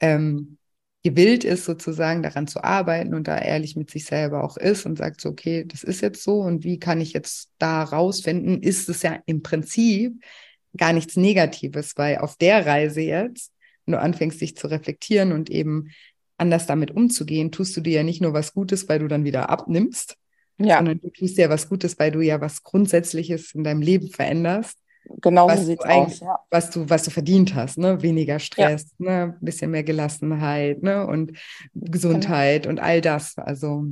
ähm, 0.00 0.58
gewillt 1.04 1.44
ist, 1.44 1.64
sozusagen 1.64 2.24
daran 2.24 2.48
zu 2.48 2.64
arbeiten 2.64 3.14
und 3.14 3.28
da 3.28 3.38
ehrlich 3.38 3.76
mit 3.76 3.90
sich 3.90 4.04
selber 4.04 4.42
auch 4.42 4.56
ist 4.56 4.84
und 4.84 4.98
sagt 4.98 5.20
so, 5.20 5.28
okay, 5.28 5.64
das 5.64 5.84
ist 5.84 6.00
jetzt 6.00 6.24
so 6.24 6.40
und 6.40 6.64
wie 6.64 6.80
kann 6.80 7.00
ich 7.00 7.12
jetzt 7.12 7.50
da 7.58 7.84
rausfinden, 7.84 8.62
ist 8.62 8.88
es 8.88 9.02
ja 9.02 9.18
im 9.26 9.42
Prinzip 9.42 10.20
gar 10.76 10.92
nichts 10.92 11.16
Negatives, 11.16 11.96
weil 11.96 12.18
auf 12.18 12.36
der 12.36 12.66
Reise 12.66 13.00
jetzt 13.00 13.52
wenn 13.88 13.92
du 13.92 14.00
anfängst, 14.00 14.38
dich 14.40 14.54
zu 14.54 14.66
reflektieren 14.66 15.32
und 15.32 15.48
eben 15.48 15.88
anders 16.36 16.66
damit 16.66 16.90
umzugehen, 16.90 17.50
tust 17.50 17.74
du 17.74 17.80
dir 17.80 17.94
ja 17.94 18.02
nicht 18.02 18.20
nur 18.20 18.34
was 18.34 18.52
Gutes, 18.52 18.86
weil 18.88 18.98
du 18.98 19.08
dann 19.08 19.24
wieder 19.24 19.48
abnimmst, 19.48 20.16
ja. 20.58 20.76
sondern 20.76 21.00
du 21.00 21.08
tust 21.08 21.38
dir 21.38 21.48
was 21.48 21.70
Gutes, 21.70 21.98
weil 21.98 22.10
du 22.10 22.20
ja 22.20 22.38
was 22.40 22.62
Grundsätzliches 22.62 23.54
in 23.54 23.64
deinem 23.64 23.80
Leben 23.80 24.10
veränderst. 24.10 24.78
Genau 25.22 25.48
so 25.48 25.62
sieht 25.62 25.82
aus, 25.86 26.20
ja. 26.20 26.38
was 26.50 26.68
du, 26.68 26.90
was 26.90 27.02
du 27.02 27.10
verdient 27.10 27.54
hast, 27.54 27.78
ne? 27.78 28.02
Weniger 28.02 28.38
Stress, 28.38 28.94
ja. 28.98 29.06
ne? 29.26 29.34
Ein 29.40 29.44
bisschen 29.44 29.70
mehr 29.70 29.84
Gelassenheit, 29.84 30.82
ne? 30.82 31.06
Und 31.06 31.32
Gesundheit 31.72 32.64
genau. 32.64 32.72
und 32.72 32.80
all 32.80 33.00
das. 33.00 33.38
Also. 33.38 33.86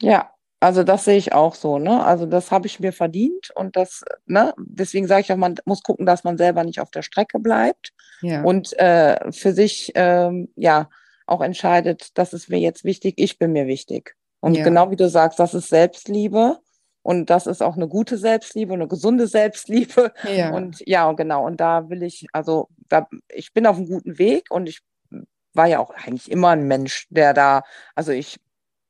Ja, 0.00 0.30
also 0.60 0.82
das 0.82 1.04
sehe 1.04 1.16
ich 1.16 1.32
auch 1.32 1.54
so, 1.54 1.78
ne? 1.78 2.04
Also 2.04 2.26
das 2.26 2.50
habe 2.50 2.66
ich 2.66 2.80
mir 2.80 2.92
verdient 2.92 3.50
und 3.54 3.76
das, 3.76 4.04
ne? 4.26 4.54
Deswegen 4.58 5.06
sage 5.06 5.20
ich 5.22 5.32
auch, 5.32 5.36
man 5.36 5.54
muss 5.64 5.82
gucken, 5.82 6.04
dass 6.04 6.24
man 6.24 6.36
selber 6.36 6.64
nicht 6.64 6.80
auf 6.80 6.90
der 6.90 7.02
Strecke 7.02 7.38
bleibt 7.38 7.92
ja. 8.22 8.42
und 8.42 8.76
äh, 8.78 9.30
für 9.30 9.52
sich 9.52 9.92
ähm, 9.94 10.48
ja 10.56 10.88
auch 11.26 11.42
entscheidet, 11.42 12.18
das 12.18 12.32
ist 12.32 12.48
mir 12.48 12.58
jetzt 12.58 12.84
wichtig, 12.84 13.14
ich 13.18 13.38
bin 13.38 13.52
mir 13.52 13.66
wichtig. 13.66 14.16
Und 14.40 14.56
ja. 14.56 14.64
genau 14.64 14.90
wie 14.90 14.96
du 14.96 15.08
sagst, 15.08 15.38
das 15.38 15.54
ist 15.54 15.68
Selbstliebe 15.68 16.58
Und 17.02 17.30
das 17.30 17.46
ist 17.46 17.62
auch 17.62 17.76
eine 17.76 17.88
gute 17.88 18.18
Selbstliebe, 18.18 18.74
eine 18.74 18.88
gesunde 18.88 19.26
Selbstliebe. 19.28 20.12
Ja. 20.24 20.54
Und 20.54 20.82
ja, 20.86 21.10
genau. 21.12 21.46
Und 21.46 21.60
da 21.60 21.88
will 21.88 22.02
ich, 22.02 22.26
also 22.32 22.68
da, 22.88 23.08
ich 23.28 23.52
bin 23.52 23.66
auf 23.66 23.76
einem 23.76 23.86
guten 23.86 24.18
Weg 24.18 24.50
und 24.50 24.68
ich 24.68 24.80
war 25.54 25.66
ja 25.66 25.78
auch 25.78 25.90
eigentlich 25.90 26.30
immer 26.30 26.50
ein 26.50 26.66
Mensch, 26.66 27.06
der 27.10 27.34
da, 27.34 27.62
also 27.94 28.12
ich 28.12 28.38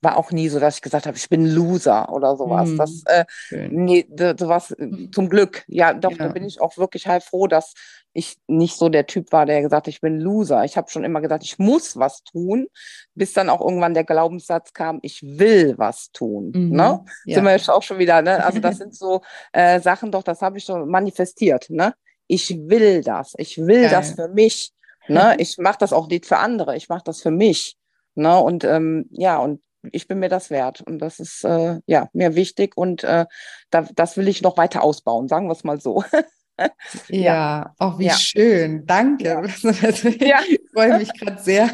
war 0.00 0.16
auch 0.16 0.30
nie 0.30 0.48
so, 0.48 0.60
dass 0.60 0.76
ich 0.76 0.82
gesagt 0.82 1.06
habe, 1.06 1.16
ich 1.16 1.28
bin 1.28 1.46
Loser 1.46 2.12
oder 2.12 2.36
sowas. 2.36 2.68
Mm, 2.68 2.76
das, 2.76 3.02
äh, 3.06 3.24
nee, 3.70 4.06
sowas 4.38 4.70
äh, 4.72 5.10
zum 5.10 5.28
Glück. 5.28 5.64
Ja, 5.66 5.92
doch, 5.92 6.12
ja. 6.12 6.16
da 6.18 6.28
bin 6.28 6.44
ich 6.44 6.60
auch 6.60 6.76
wirklich 6.76 7.06
halt 7.06 7.24
froh, 7.24 7.46
dass 7.46 7.74
ich 8.12 8.38
nicht 8.46 8.76
so 8.76 8.88
der 8.88 9.06
Typ 9.06 9.32
war, 9.32 9.46
der 9.46 9.62
gesagt 9.62 9.88
ich 9.88 10.00
bin 10.00 10.18
Loser. 10.20 10.64
Ich 10.64 10.76
habe 10.76 10.90
schon 10.90 11.04
immer 11.04 11.20
gesagt, 11.20 11.44
ich 11.44 11.58
muss 11.58 11.96
was 11.96 12.22
tun, 12.22 12.68
bis 13.14 13.32
dann 13.32 13.48
auch 13.48 13.60
irgendwann 13.60 13.94
der 13.94 14.04
Glaubenssatz 14.04 14.72
kam, 14.72 14.98
ich 15.02 15.22
will 15.22 15.74
was 15.78 16.10
tun. 16.12 16.52
Mhm, 16.54 16.70
ne? 16.70 17.04
Ja. 17.24 17.34
Sind 17.36 17.44
wir 17.44 17.52
jetzt 17.52 17.70
auch 17.70 17.82
schon 17.82 17.98
wieder, 17.98 18.22
ne? 18.22 18.44
Also 18.44 18.60
das 18.60 18.76
sind 18.78 18.94
so 18.94 19.22
äh, 19.52 19.80
Sachen, 19.80 20.10
doch, 20.10 20.22
das 20.22 20.42
habe 20.42 20.58
ich 20.58 20.64
schon 20.64 20.88
manifestiert. 20.88 21.70
Ne? 21.70 21.94
Ich 22.26 22.50
will 22.68 23.02
das. 23.02 23.34
Ich 23.36 23.58
will 23.58 23.82
Geil. 23.82 23.90
das 23.90 24.12
für 24.12 24.28
mich. 24.28 24.72
Ne? 25.08 25.36
Ich 25.38 25.56
mache 25.58 25.78
das 25.80 25.92
auch 25.92 26.08
nicht 26.08 26.26
für 26.26 26.38
andere. 26.38 26.76
Ich 26.76 26.88
mache 26.88 27.02
das 27.04 27.22
für 27.22 27.30
mich. 27.30 27.76
Ne? 28.14 28.38
Und 28.38 28.64
ähm, 28.64 29.06
ja, 29.10 29.38
und 29.38 29.60
ich 29.92 30.08
bin 30.08 30.18
mir 30.18 30.28
das 30.28 30.50
wert. 30.50 30.80
Und 30.80 30.98
das 30.98 31.20
ist 31.20 31.44
äh, 31.44 31.80
ja 31.86 32.08
mir 32.12 32.34
wichtig 32.34 32.76
und 32.76 33.04
äh, 33.04 33.26
da, 33.70 33.82
das 33.94 34.16
will 34.16 34.28
ich 34.28 34.42
noch 34.42 34.56
weiter 34.56 34.82
ausbauen, 34.82 35.28
sagen 35.28 35.46
wir 35.48 35.52
es 35.52 35.64
mal 35.64 35.80
so. 35.80 36.04
ja, 37.08 37.18
ja, 37.18 37.74
auch 37.78 37.98
wie 37.98 38.06
ja. 38.06 38.14
schön. 38.14 38.86
Danke. 38.86 39.24
Ja. 39.24 39.42
Ja. 40.20 40.40
Ich 40.48 40.60
freue 40.72 40.98
mich 40.98 41.12
gerade 41.12 41.42
sehr, 41.42 41.70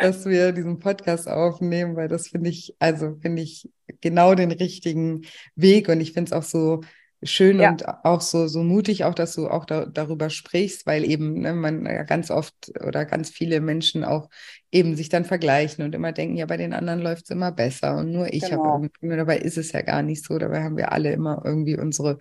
dass 0.00 0.24
wir 0.24 0.52
diesen 0.52 0.78
Podcast 0.78 1.28
aufnehmen, 1.28 1.96
weil 1.96 2.06
das 2.06 2.28
finde 2.28 2.50
ich, 2.50 2.76
also 2.78 3.16
finde 3.20 3.42
ich 3.42 3.68
genau 4.00 4.36
den 4.36 4.52
richtigen 4.52 5.22
Weg 5.56 5.88
und 5.88 6.00
ich 6.00 6.12
finde 6.12 6.30
es 6.30 6.32
auch 6.32 6.44
so 6.44 6.82
schön 7.22 7.60
ja. 7.60 7.70
und 7.70 7.86
auch 8.04 8.20
so, 8.20 8.46
so 8.46 8.62
mutig, 8.62 9.04
auch 9.04 9.14
dass 9.14 9.34
du 9.34 9.48
auch 9.48 9.64
da, 9.64 9.86
darüber 9.86 10.30
sprichst, 10.30 10.86
weil 10.86 11.04
eben 11.04 11.40
ne, 11.40 11.52
man 11.52 11.84
ja 11.84 12.02
ganz 12.04 12.30
oft 12.30 12.54
oder 12.86 13.04
ganz 13.04 13.30
viele 13.30 13.60
Menschen 13.60 14.04
auch 14.04 14.30
eben 14.70 14.96
sich 14.96 15.08
dann 15.08 15.24
vergleichen 15.24 15.84
und 15.84 15.94
immer 15.94 16.12
denken, 16.12 16.36
ja, 16.36 16.46
bei 16.46 16.56
den 16.56 16.72
anderen 16.72 17.00
läuft 17.00 17.24
es 17.24 17.30
immer 17.30 17.52
besser 17.52 17.96
und 17.98 18.12
nur 18.12 18.32
ich 18.32 18.48
genau. 18.48 18.64
habe 18.64 18.90
irgendwie, 19.00 19.16
dabei 19.16 19.38
ist 19.38 19.58
es 19.58 19.72
ja 19.72 19.82
gar 19.82 20.02
nicht 20.02 20.24
so, 20.24 20.38
dabei 20.38 20.62
haben 20.62 20.76
wir 20.76 20.92
alle 20.92 21.12
immer 21.12 21.42
irgendwie 21.44 21.76
unsere 21.76 22.18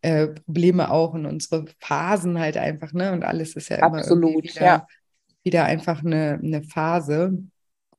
äh, 0.00 0.28
Probleme 0.28 0.90
auch 0.90 1.12
und 1.14 1.26
unsere 1.26 1.66
Phasen 1.80 2.38
halt 2.38 2.56
einfach, 2.56 2.92
ne? 2.92 3.12
Und 3.12 3.24
alles 3.24 3.56
ist 3.56 3.68
ja 3.68 3.78
immer 3.78 3.98
Absolut, 3.98 4.44
wieder, 4.44 4.64
ja. 4.64 4.86
wieder 5.42 5.64
einfach 5.64 6.04
eine, 6.04 6.38
eine 6.42 6.62
Phase. 6.62 7.36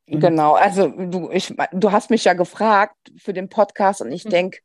Und 0.09 0.19
genau, 0.19 0.53
also 0.53 0.87
du, 0.87 1.29
ich, 1.31 1.53
du 1.73 1.91
hast 1.91 2.09
mich 2.09 2.23
ja 2.23 2.33
gefragt 2.33 2.95
für 3.17 3.33
den 3.33 3.49
Podcast 3.49 4.01
und 4.01 4.11
ich 4.11 4.25
mhm. 4.25 4.29
denke, 4.29 4.59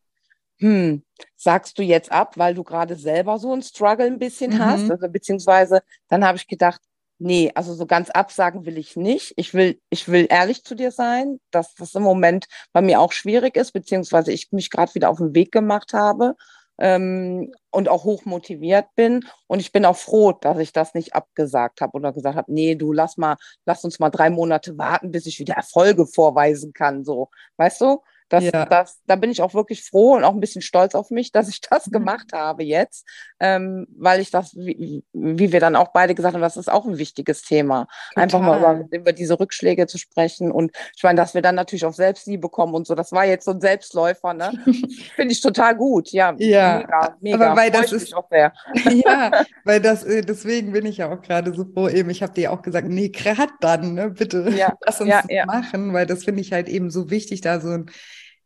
hm, 0.58 1.02
sagst 1.36 1.78
du 1.78 1.82
jetzt 1.82 2.12
ab, 2.12 2.36
weil 2.36 2.54
du 2.54 2.64
gerade 2.64 2.96
selber 2.96 3.38
so 3.38 3.52
ein 3.52 3.62
Struggle 3.62 4.06
ein 4.06 4.18
bisschen 4.18 4.54
mhm. 4.54 4.58
hast? 4.60 4.90
Also, 4.90 5.08
beziehungsweise 5.08 5.82
dann 6.08 6.24
habe 6.24 6.38
ich 6.38 6.46
gedacht, 6.46 6.80
nee, 7.18 7.50
also 7.54 7.74
so 7.74 7.86
ganz 7.86 8.10
absagen 8.10 8.66
will 8.66 8.78
ich 8.78 8.96
nicht. 8.96 9.34
Ich 9.36 9.54
will, 9.54 9.80
ich 9.90 10.08
will 10.08 10.26
ehrlich 10.30 10.64
zu 10.64 10.74
dir 10.74 10.90
sein, 10.90 11.40
dass 11.50 11.74
das 11.74 11.94
im 11.94 12.02
Moment 12.02 12.46
bei 12.72 12.82
mir 12.82 13.00
auch 13.00 13.12
schwierig 13.12 13.56
ist, 13.56 13.72
beziehungsweise 13.72 14.32
ich 14.32 14.52
mich 14.52 14.70
gerade 14.70 14.94
wieder 14.94 15.10
auf 15.10 15.18
den 15.18 15.34
Weg 15.34 15.52
gemacht 15.52 15.92
habe 15.92 16.36
ähm, 16.78 17.52
und 17.70 17.88
auch 17.88 18.04
hoch 18.04 18.24
motiviert 18.24 18.86
bin. 18.96 19.24
Und 19.46 19.60
ich 19.60 19.72
bin 19.72 19.84
auch 19.84 19.96
froh, 19.96 20.32
dass 20.32 20.58
ich 20.58 20.72
das 20.72 20.94
nicht 20.94 21.14
abgesagt 21.14 21.80
habe 21.80 21.92
oder 21.94 22.12
gesagt 22.12 22.36
habe, 22.36 22.52
nee, 22.52 22.74
du 22.74 22.92
lass 22.92 23.16
mal, 23.16 23.36
lass 23.64 23.84
uns 23.84 23.98
mal 23.98 24.10
drei 24.10 24.30
Monate 24.30 24.76
warten, 24.78 25.10
bis 25.10 25.26
ich 25.26 25.38
wieder 25.38 25.54
Erfolge 25.54 26.06
vorweisen 26.06 26.72
kann. 26.72 27.04
So, 27.04 27.30
weißt 27.56 27.80
du? 27.80 28.02
Das, 28.30 28.44
ja. 28.44 28.64
das, 28.64 29.00
da 29.06 29.16
bin 29.16 29.30
ich 29.30 29.42
auch 29.42 29.52
wirklich 29.52 29.84
froh 29.84 30.14
und 30.14 30.24
auch 30.24 30.32
ein 30.32 30.40
bisschen 30.40 30.62
stolz 30.62 30.94
auf 30.94 31.10
mich, 31.10 31.30
dass 31.30 31.48
ich 31.48 31.60
das 31.60 31.87
mhm. 31.87 31.92
gemacht 31.92 32.32
habe 32.32 32.64
jetzt, 32.64 33.06
ähm, 33.38 33.87
weil 33.96 34.20
ich 34.20 34.30
das, 34.30 34.54
wie, 34.56 35.04
wie, 35.12 35.52
wir 35.52 35.60
dann 35.60 35.76
auch 35.76 35.88
beide 35.92 36.14
gesagt 36.14 36.34
haben, 36.34 36.40
das 36.40 36.56
ist 36.56 36.72
auch 36.72 36.87
ein 36.87 36.96
wichtiges 36.96 37.42
Thema. 37.42 37.87
Total. 38.10 38.22
Einfach 38.22 38.40
mal 38.40 38.58
über, 38.58 38.84
über, 38.90 39.12
diese 39.12 39.38
Rückschläge 39.38 39.87
zu 39.87 39.98
sprechen 39.98 40.50
und 40.50 40.72
ich 40.96 41.02
meine, 41.02 41.18
dass 41.18 41.34
wir 41.34 41.42
dann 41.42 41.54
natürlich 41.54 41.84
auch 41.84 41.92
Selbstliebe 41.92 42.48
kommen 42.48 42.74
und 42.74 42.87
so, 42.87 42.94
das 42.94 43.12
war 43.12 43.26
jetzt 43.26 43.44
so 43.44 43.50
ein 43.50 43.60
Selbstläufer, 43.60 44.32
ne? 44.32 44.52
Finde 45.16 45.32
ich 45.32 45.40
total 45.42 45.76
gut, 45.76 46.10
ja. 46.10 46.34
Ja, 46.38 46.78
mega, 46.78 47.16
mega. 47.20 47.46
Aber 47.50 47.60
weil 47.60 47.70
das 47.70 47.92
ist, 47.92 48.14
auch 48.14 48.28
sehr. 48.30 48.54
ja, 49.04 49.30
weil 49.64 49.80
das, 49.80 50.02
äh, 50.04 50.22
deswegen 50.22 50.72
bin 50.72 50.87
ich 50.87 50.96
ja 50.96 51.12
auch 51.12 51.20
gerade 51.20 51.54
so 51.54 51.66
froh 51.66 51.88
eben, 51.88 52.08
ich 52.08 52.22
habe 52.22 52.32
dir 52.32 52.52
auch 52.52 52.62
gesagt, 52.62 52.88
nee, 52.88 53.10
gerade 53.10 53.52
dann, 53.60 53.94
ne, 53.94 54.10
bitte, 54.10 54.50
ja, 54.56 54.72
lass 54.84 55.00
uns 55.00 55.10
ja, 55.10 55.20
das 55.20 55.30
ja. 55.30 55.44
machen, 55.44 55.92
weil 55.92 56.06
das 56.06 56.24
finde 56.24 56.40
ich 56.40 56.52
halt 56.52 56.68
eben 56.68 56.90
so 56.90 57.10
wichtig, 57.10 57.42
da 57.42 57.60
so 57.60 57.68
ein 57.68 57.90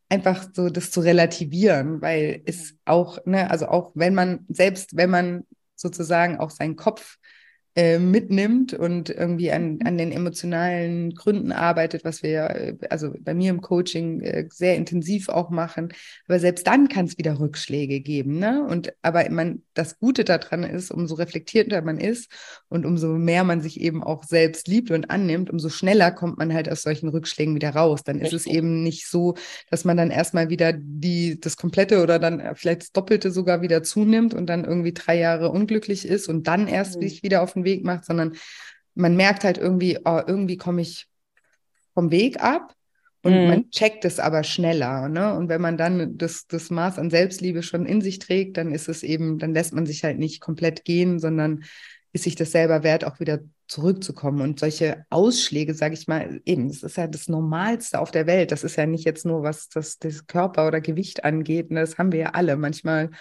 einfach 0.09 0.47
so 0.53 0.69
das 0.69 0.91
zu 0.91 1.01
relativieren, 1.01 2.01
weil 2.01 2.41
es 2.45 2.75
auch, 2.85 3.19
ne, 3.25 3.49
also 3.49 3.67
auch 3.67 3.91
wenn 3.95 4.13
man, 4.15 4.45
selbst 4.49 4.97
wenn 4.97 5.09
man 5.09 5.45
sozusagen 5.75 6.37
auch 6.37 6.49
seinen 6.49 6.75
Kopf 6.75 7.17
äh, 7.79 7.97
mitnimmt 7.97 8.73
und 8.73 9.09
irgendwie 9.09 9.53
an, 9.53 9.79
an 9.85 9.97
den 9.97 10.11
emotionalen 10.11 11.15
Gründen 11.15 11.53
arbeitet, 11.53 12.03
was 12.03 12.23
wir 12.23 12.49
äh, 12.49 12.77
also 12.89 13.13
bei 13.21 13.33
mir 13.33 13.51
im 13.51 13.61
Coaching 13.61 14.19
äh, 14.19 14.49
sehr 14.51 14.75
intensiv 14.75 15.29
auch 15.29 15.49
machen. 15.49 15.93
Aber 16.27 16.39
selbst 16.39 16.67
dann 16.67 16.89
kann 16.89 17.05
es 17.05 17.17
wieder 17.17 17.39
Rückschläge 17.39 18.01
geben. 18.01 18.37
Ne? 18.37 18.67
Und 18.69 18.91
aber 19.01 19.29
man, 19.29 19.63
das 19.75 19.97
Gute 19.97 20.25
daran 20.25 20.63
ist, 20.63 20.91
umso 20.91 21.15
reflektierter 21.15 21.81
man 21.81 21.99
ist 21.99 22.29
und 22.67 22.85
umso 22.85 23.13
mehr 23.13 23.45
man 23.45 23.61
sich 23.61 23.79
eben 23.79 24.03
auch 24.03 24.25
selbst 24.25 24.67
liebt 24.67 24.91
und 24.91 25.09
annimmt, 25.09 25.49
umso 25.49 25.69
schneller 25.69 26.11
kommt 26.11 26.37
man 26.37 26.53
halt 26.53 26.69
aus 26.69 26.81
solchen 26.81 27.07
Rückschlägen 27.07 27.55
wieder 27.55 27.69
raus. 27.69 28.03
Dann 28.03 28.19
ist 28.19 28.33
es 28.33 28.45
eben 28.45 28.83
nicht 28.83 29.07
so, 29.07 29.35
dass 29.69 29.85
man 29.85 29.95
dann 29.95 30.11
erstmal 30.11 30.49
wieder 30.49 30.73
die, 30.73 31.39
das 31.39 31.55
Komplette 31.55 32.03
oder 32.03 32.19
dann 32.19 32.55
vielleicht 32.55 32.81
das 32.81 32.91
Doppelte 32.91 33.31
sogar 33.31 33.61
wieder 33.61 33.83
zunimmt 33.83 34.33
und 34.33 34.47
dann 34.47 34.65
irgendwie 34.65 34.91
drei 34.93 35.17
Jahre 35.17 35.49
unglücklich 35.49 36.05
ist 36.05 36.27
und 36.27 36.45
dann 36.47 36.67
erst 36.67 36.97
mhm. 36.97 37.03
sich 37.03 37.23
wieder 37.23 37.41
auf 37.41 37.53
den 37.53 37.63
Weg 37.63 37.68
Weg 37.69 37.85
macht, 37.85 38.05
sondern 38.05 38.33
man 38.95 39.15
merkt 39.15 39.43
halt 39.43 39.57
irgendwie, 39.57 39.99
oh, 40.03 40.21
irgendwie 40.25 40.57
komme 40.57 40.81
ich 40.81 41.07
vom 41.93 42.11
Weg 42.11 42.41
ab 42.41 42.75
und 43.21 43.33
mhm. 43.33 43.47
man 43.47 43.71
checkt 43.71 44.05
es 44.05 44.19
aber 44.19 44.43
schneller. 44.43 45.09
Ne? 45.09 45.33
Und 45.35 45.49
wenn 45.49 45.61
man 45.61 45.77
dann 45.77 46.17
das, 46.17 46.47
das 46.47 46.69
Maß 46.69 46.99
an 46.99 47.09
Selbstliebe 47.09 47.63
schon 47.63 47.85
in 47.85 48.01
sich 48.01 48.19
trägt, 48.19 48.57
dann 48.57 48.71
ist 48.71 48.87
es 48.87 49.03
eben, 49.03 49.39
dann 49.39 49.53
lässt 49.53 49.73
man 49.73 49.85
sich 49.85 50.03
halt 50.03 50.19
nicht 50.19 50.39
komplett 50.39 50.85
gehen, 50.85 51.19
sondern 51.19 51.63
ist 52.11 52.23
sich 52.23 52.35
das 52.35 52.51
selber 52.51 52.83
wert, 52.83 53.03
auch 53.03 53.19
wieder 53.19 53.39
zurückzukommen. 53.67 54.41
Und 54.41 54.59
solche 54.59 55.05
Ausschläge, 55.09 55.73
sage 55.73 55.93
ich 55.93 56.07
mal, 56.07 56.41
eben, 56.45 56.69
das 56.69 56.81
ist 56.81 56.97
ja 56.97 57.07
das 57.07 57.27
Normalste 57.27 57.99
auf 57.99 58.11
der 58.11 58.25
Welt. 58.25 58.51
Das 58.51 58.63
ist 58.63 58.77
ja 58.77 58.85
nicht 58.85 59.05
jetzt 59.05 59.25
nur, 59.25 59.43
was 59.43 59.69
das, 59.69 59.99
das 59.99 60.25
Körper 60.25 60.67
oder 60.67 60.81
Gewicht 60.81 61.23
angeht. 61.23 61.71
Ne? 61.71 61.81
Das 61.81 61.97
haben 61.97 62.11
wir 62.11 62.19
ja 62.19 62.29
alle. 62.31 62.55
Manchmal 62.55 63.11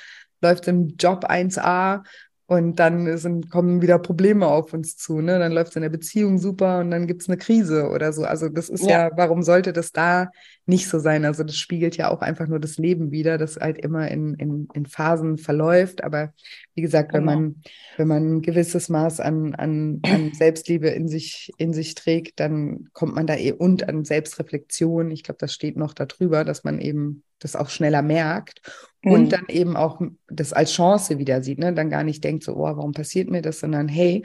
läuft 0.40 0.62
es 0.62 0.68
im 0.68 0.96
Job 0.96 1.24
1a 1.24 2.04
und 2.50 2.76
dann 2.76 3.18
sind, 3.18 3.50
kommen 3.50 3.82
wieder 3.82 3.98
Probleme 3.98 4.46
auf 4.46 4.72
uns 4.72 4.96
zu. 4.96 5.20
Ne? 5.20 5.38
Dann 5.38 5.52
läuft 5.52 5.72
es 5.72 5.76
in 5.76 5.82
der 5.82 5.90
Beziehung 5.90 6.38
super 6.38 6.78
und 6.80 6.90
dann 6.90 7.06
gibt 7.06 7.20
es 7.20 7.28
eine 7.28 7.36
Krise 7.36 7.90
oder 7.90 8.10
so. 8.14 8.24
Also 8.24 8.48
das 8.48 8.70
ist 8.70 8.86
ja. 8.86 9.08
ja. 9.08 9.10
warum 9.14 9.42
sollte 9.42 9.74
das 9.74 9.92
da 9.92 10.30
nicht 10.64 10.88
so 10.88 10.98
sein? 10.98 11.26
Also 11.26 11.44
das 11.44 11.56
spiegelt 11.56 11.98
ja 11.98 12.10
auch 12.10 12.22
einfach 12.22 12.46
nur 12.46 12.58
das 12.58 12.78
Leben 12.78 13.10
wieder, 13.10 13.36
das 13.36 13.56
halt 13.56 13.76
immer 13.76 14.10
in, 14.10 14.32
in, 14.36 14.66
in 14.72 14.86
Phasen 14.86 15.36
verläuft. 15.36 16.02
Aber 16.02 16.32
wie 16.74 16.80
gesagt, 16.80 17.12
wenn 17.12 17.26
genau. 17.26 17.34
man, 17.34 17.62
wenn 17.98 18.08
man 18.08 18.36
ein 18.36 18.40
gewisses 18.40 18.88
Maß 18.88 19.20
an, 19.20 19.54
an, 19.54 20.00
an 20.04 20.32
Selbstliebe 20.32 20.88
in 20.88 21.06
sich, 21.06 21.52
in 21.58 21.74
sich 21.74 21.96
trägt, 21.96 22.40
dann 22.40 22.88
kommt 22.94 23.14
man 23.14 23.26
da 23.26 23.36
eh 23.36 23.52
und 23.52 23.86
an 23.90 24.06
Selbstreflexion. 24.06 25.10
Ich 25.10 25.22
glaube, 25.22 25.38
das 25.38 25.52
steht 25.52 25.76
noch 25.76 25.92
darüber, 25.92 26.46
dass 26.46 26.64
man 26.64 26.80
eben 26.80 27.24
das 27.40 27.56
auch 27.56 27.68
schneller 27.68 28.00
merkt 28.00 28.62
mhm. 29.02 29.12
und 29.12 29.32
dann 29.32 29.46
eben 29.48 29.76
auch 29.76 30.00
das 30.28 30.52
als 30.52 30.72
Chance 30.72 31.18
wieder 31.18 31.42
sieht, 31.42 31.58
ne? 31.58 31.72
dann 31.72 31.90
gar 31.90 32.04
nicht 32.04 32.22
denkt 32.24 32.44
so, 32.44 32.56
oh, 32.56 32.62
warum 32.62 32.92
passiert 32.92 33.30
mir 33.30 33.42
das, 33.42 33.60
sondern 33.60 33.88
hey, 33.88 34.24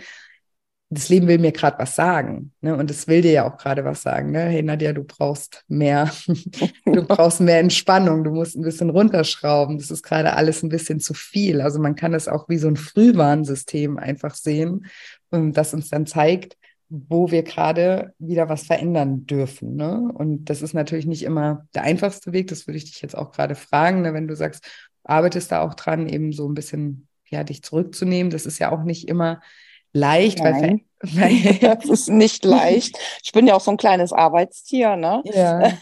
das 0.94 1.10
Leben 1.10 1.28
will 1.28 1.40
mir 1.40 1.52
gerade 1.52 1.80
was 1.80 1.96
sagen. 1.96 2.54
Ne? 2.62 2.76
Und 2.76 2.90
es 2.92 3.08
will 3.08 3.22
dir 3.22 3.32
ja 3.32 3.50
auch 3.50 3.58
gerade 3.58 3.84
was 3.84 4.02
sagen. 4.02 4.32
Ne? 4.32 4.42
Hey 4.42 4.62
Nadja, 4.62 4.94
du 4.94 5.04
brauchst 5.04 5.64
mehr, 5.68 6.12
du 6.86 7.04
brauchst 7.08 7.42
mehr 7.42 7.60
Entspannung, 7.60 8.24
du 8.24 8.32
musst 8.32 8.56
ein 8.56 8.64
bisschen 8.64 8.90
runterschrauben. 8.90 9.78
Das 9.78 9.92
ist 9.92 10.04
gerade 10.04 10.34
alles 10.34 10.64
ein 10.64 10.70
bisschen 10.70 11.00
zu 11.00 11.14
viel. 11.14 11.62
Also 11.62 11.80
man 11.80 11.96
kann 11.96 12.14
es 12.14 12.28
auch 12.28 12.48
wie 12.50 12.58
so 12.58 12.68
ein 12.68 12.78
Frühwarnsystem 12.78 13.98
einfach 13.98 14.36
sehen, 14.36 14.86
das 15.32 15.74
uns 15.74 15.90
dann 15.90 16.06
zeigt, 16.06 16.58
wo 16.96 17.32
wir 17.32 17.42
gerade 17.42 18.14
wieder 18.20 18.50
was 18.50 18.68
verändern 18.68 19.26
dürfen. 19.26 19.76
Ne? 19.76 20.12
Und 20.14 20.46
das 20.46 20.62
ist 20.62 20.74
natürlich 20.74 21.08
nicht 21.08 21.24
immer 21.24 21.68
der 21.74 21.82
einfachste 21.82 22.34
Weg. 22.34 22.48
Das 22.48 22.68
würde 22.68 22.78
ich 22.78 22.86
dich 22.86 23.02
jetzt 23.02 23.18
auch 23.18 23.32
gerade 23.32 23.56
fragen, 23.56 24.04
ne? 24.04 24.14
wenn 24.14 24.28
du 24.28 24.36
sagst, 24.36 24.64
arbeitest 25.04 25.52
da 25.52 25.62
auch 25.62 25.74
dran, 25.74 26.08
eben 26.08 26.32
so 26.34 26.48
ein 26.48 26.54
bisschen 26.54 27.08
ja, 27.28 27.44
dich 27.44 27.64
zurückzunehmen. 27.64 28.30
Das 28.30 28.46
ist 28.46 28.60
ja 28.60 28.72
auch 28.72 28.84
nicht 28.84 29.10
immer 29.10 29.42
leicht, 29.92 30.38
Nein. 30.38 30.54
weil 30.54 30.80
das 31.62 31.86
ist 31.86 32.10
nicht 32.10 32.46
leicht. 32.46 32.98
Ich 33.24 33.32
bin 33.34 33.46
ja 33.48 33.56
auch 33.56 33.62
so 33.62 33.72
ein 33.72 33.78
kleines 33.78 34.14
Arbeitstier, 34.14 34.96
ne? 34.96 35.22
Ja. 35.26 35.72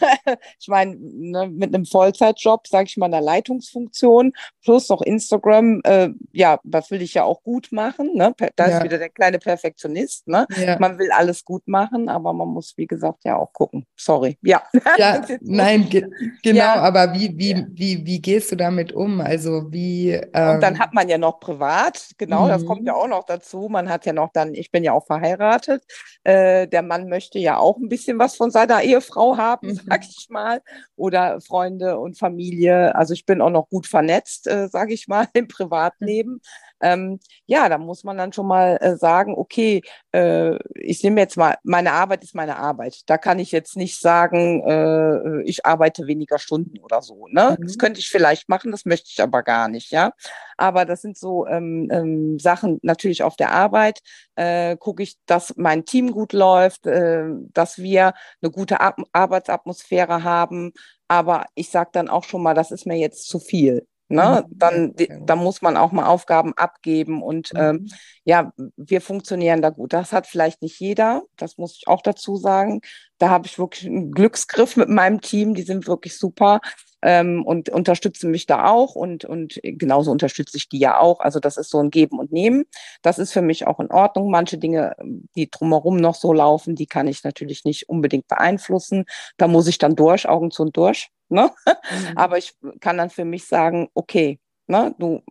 Ich 0.60 0.68
meine, 0.68 0.96
ne, 0.98 1.48
mit 1.48 1.74
einem 1.74 1.84
Vollzeitjob, 1.86 2.66
sage 2.66 2.86
ich 2.88 2.96
mal, 2.96 3.06
einer 3.06 3.20
Leitungsfunktion 3.20 4.32
plus 4.64 4.88
noch 4.88 5.02
Instagram, 5.02 5.80
äh, 5.84 6.10
ja, 6.32 6.58
das 6.64 6.90
will 6.90 7.02
ich 7.02 7.14
ja 7.14 7.24
auch 7.24 7.42
gut 7.42 7.68
machen, 7.72 8.10
ne? 8.14 8.34
Da 8.56 8.68
Ja. 8.68 8.78
ist 8.78 8.84
wieder 8.84 8.98
der 8.98 9.08
kleine 9.10 9.38
Perfektionist, 9.38 10.28
ne? 10.28 10.46
Ja. 10.56 10.78
Man 10.78 10.98
will 10.98 11.10
alles 11.12 11.44
gut 11.44 11.66
machen, 11.66 12.08
aber 12.08 12.32
man 12.32 12.48
muss, 12.48 12.74
wie 12.76 12.86
gesagt, 12.86 13.24
ja 13.24 13.36
auch 13.36 13.52
gucken. 13.52 13.86
Sorry. 13.96 14.38
Ja. 14.42 14.62
Ja, 14.98 15.18
Das 15.20 15.30
nein, 15.40 15.88
ge 15.88 16.06
genau, 16.42 16.64
aber 16.76 17.14
wie, 17.14 17.36
wie, 17.38 17.66
wie, 17.70 18.04
wie 18.06 18.20
gehst 18.20 18.52
du 18.52 18.56
damit 18.56 18.92
um? 18.92 19.20
Also 19.20 19.72
wie 19.72 20.14
Und 20.16 20.60
dann 20.62 20.74
ähm, 20.74 20.78
hat 20.78 20.92
man 20.94 21.08
ja 21.08 21.18
noch 21.18 21.40
privat, 21.40 22.10
genau, 22.18 22.46
das 22.48 22.62
Mhm. 22.62 22.66
kommt 22.66 22.86
ja 22.86 22.94
auch 22.94 23.08
noch 23.08 23.24
dazu. 23.24 23.68
Man 23.70 23.88
hat 23.88 24.06
ja 24.06 24.12
noch 24.12 24.30
dann, 24.32 24.54
ich 24.54 24.70
bin 24.70 24.84
ja 24.84 24.92
auch 24.92 25.06
verheiratet. 25.12 25.84
Äh, 26.24 26.68
der 26.68 26.82
Mann 26.82 27.08
möchte 27.08 27.38
ja 27.38 27.58
auch 27.58 27.76
ein 27.78 27.88
bisschen 27.88 28.18
was 28.18 28.36
von 28.36 28.50
seiner 28.50 28.82
Ehefrau 28.82 29.36
haben, 29.36 29.68
Mhm. 29.68 29.80
sag 29.88 30.02
ich 30.04 30.26
mal. 30.30 30.62
Oder 30.96 31.40
Freunde 31.40 31.98
und 31.98 32.18
Familie. 32.18 32.94
Also 32.94 33.12
ich 33.14 33.26
bin 33.26 33.40
auch 33.40 33.50
noch 33.50 33.68
gut 33.68 33.86
vernetzt, 33.86 34.46
äh, 34.46 34.68
sag 34.68 34.90
ich 34.90 35.08
mal, 35.08 35.26
im 35.34 35.48
Privatleben. 35.48 36.40
Ähm, 36.82 37.20
ja, 37.46 37.68
da 37.68 37.78
muss 37.78 38.04
man 38.04 38.18
dann 38.18 38.32
schon 38.32 38.46
mal 38.46 38.76
äh, 38.80 38.96
sagen, 38.96 39.34
okay, 39.36 39.82
äh, 40.12 40.58
ich 40.74 41.02
nehme 41.02 41.20
jetzt 41.20 41.36
mal, 41.36 41.56
meine 41.62 41.92
Arbeit 41.92 42.24
ist 42.24 42.34
meine 42.34 42.56
Arbeit. 42.56 43.02
Da 43.06 43.18
kann 43.18 43.38
ich 43.38 43.52
jetzt 43.52 43.76
nicht 43.76 44.00
sagen, 44.00 44.62
äh, 44.66 45.42
ich 45.44 45.64
arbeite 45.64 46.06
weniger 46.06 46.38
Stunden 46.38 46.78
oder 46.80 47.00
so. 47.00 47.28
Ne? 47.28 47.56
Mhm. 47.58 47.64
Das 47.64 47.78
könnte 47.78 48.00
ich 48.00 48.08
vielleicht 48.10 48.48
machen, 48.48 48.72
das 48.72 48.84
möchte 48.84 49.08
ich 49.10 49.22
aber 49.22 49.42
gar 49.42 49.68
nicht, 49.68 49.92
ja. 49.92 50.12
Aber 50.56 50.84
das 50.84 51.02
sind 51.02 51.16
so 51.16 51.46
ähm, 51.46 51.88
ähm, 51.90 52.38
Sachen 52.38 52.78
natürlich 52.82 53.22
auf 53.22 53.36
der 53.36 53.52
Arbeit. 53.52 54.00
Äh, 54.34 54.76
gucke 54.76 55.02
ich, 55.02 55.16
dass 55.26 55.54
mein 55.56 55.84
Team 55.84 56.12
gut 56.12 56.32
läuft, 56.32 56.86
äh, 56.86 57.24
dass 57.52 57.78
wir 57.78 58.14
eine 58.42 58.50
gute 58.50 58.80
At 58.80 58.96
Arbeitsatmosphäre 59.12 60.24
haben. 60.24 60.72
Aber 61.08 61.46
ich 61.54 61.70
sage 61.70 61.90
dann 61.92 62.08
auch 62.08 62.24
schon 62.24 62.42
mal, 62.42 62.54
das 62.54 62.70
ist 62.70 62.86
mir 62.86 62.96
jetzt 62.96 63.28
zu 63.28 63.38
viel. 63.38 63.86
Ne? 64.12 64.44
Dann, 64.50 64.94
gut. 64.94 65.08
dann 65.26 65.38
muss 65.38 65.62
man 65.62 65.76
auch 65.76 65.92
mal 65.92 66.06
Aufgaben 66.06 66.52
abgeben 66.54 67.22
und 67.22 67.50
ähm, 67.56 67.72
Mhm. 67.82 67.88
ja, 68.24 68.52
wir 68.76 69.00
funktionieren 69.00 69.62
da 69.62 69.70
gut. 69.70 69.92
Das 69.92 70.12
hat 70.12 70.26
vielleicht 70.26 70.62
nicht 70.62 70.78
jeder, 70.80 71.22
das 71.36 71.58
muss 71.58 71.76
ich 71.76 71.88
auch 71.88 72.02
dazu 72.02 72.36
sagen. 72.36 72.80
Da 73.18 73.30
habe 73.30 73.46
ich 73.46 73.58
wirklich 73.58 73.86
einen 73.86 74.12
Glücksgriff 74.12 74.76
mit 74.76 74.88
meinem 74.88 75.20
Team, 75.20 75.54
die 75.54 75.62
sind 75.62 75.86
wirklich 75.86 76.18
super 76.18 76.60
ähm, 77.02 77.44
und 77.44 77.68
unterstützen 77.68 78.30
mich 78.30 78.46
da 78.46 78.66
auch 78.66 78.94
und, 78.94 79.24
und 79.24 79.60
genauso 79.62 80.10
unterstütze 80.10 80.56
ich 80.56 80.68
die 80.68 80.78
ja 80.78 80.98
auch. 80.98 81.20
Also 81.20 81.40
das 81.40 81.56
ist 81.56 81.70
so 81.70 81.78
ein 81.78 81.90
Geben 81.90 82.18
und 82.18 82.32
Nehmen. 82.32 82.64
Das 83.02 83.18
ist 83.18 83.32
für 83.32 83.42
mich 83.42 83.66
auch 83.66 83.80
in 83.80 83.90
Ordnung. 83.90 84.30
Manche 84.30 84.58
Dinge, 84.58 84.94
die 85.36 85.50
drumherum 85.50 85.96
noch 85.96 86.14
so 86.14 86.32
laufen, 86.32 86.74
die 86.74 86.86
kann 86.86 87.08
ich 87.08 87.24
natürlich 87.24 87.64
nicht 87.64 87.88
unbedingt 87.88 88.28
beeinflussen. 88.28 89.04
Da 89.36 89.48
muss 89.48 89.66
ich 89.66 89.78
dann 89.78 89.96
durch, 89.96 90.28
Augen 90.28 90.50
zu 90.50 90.62
und 90.62 90.76
durch. 90.76 91.10
Ne? 91.32 91.50
Mhm. 91.66 92.16
Aber 92.16 92.36
ich 92.36 92.54
kann 92.80 92.98
dann 92.98 93.08
für 93.10 93.24
mich 93.24 93.46
sagen, 93.46 93.88
okay, 93.94 94.38
ne, 94.66 94.94
du 94.98 95.22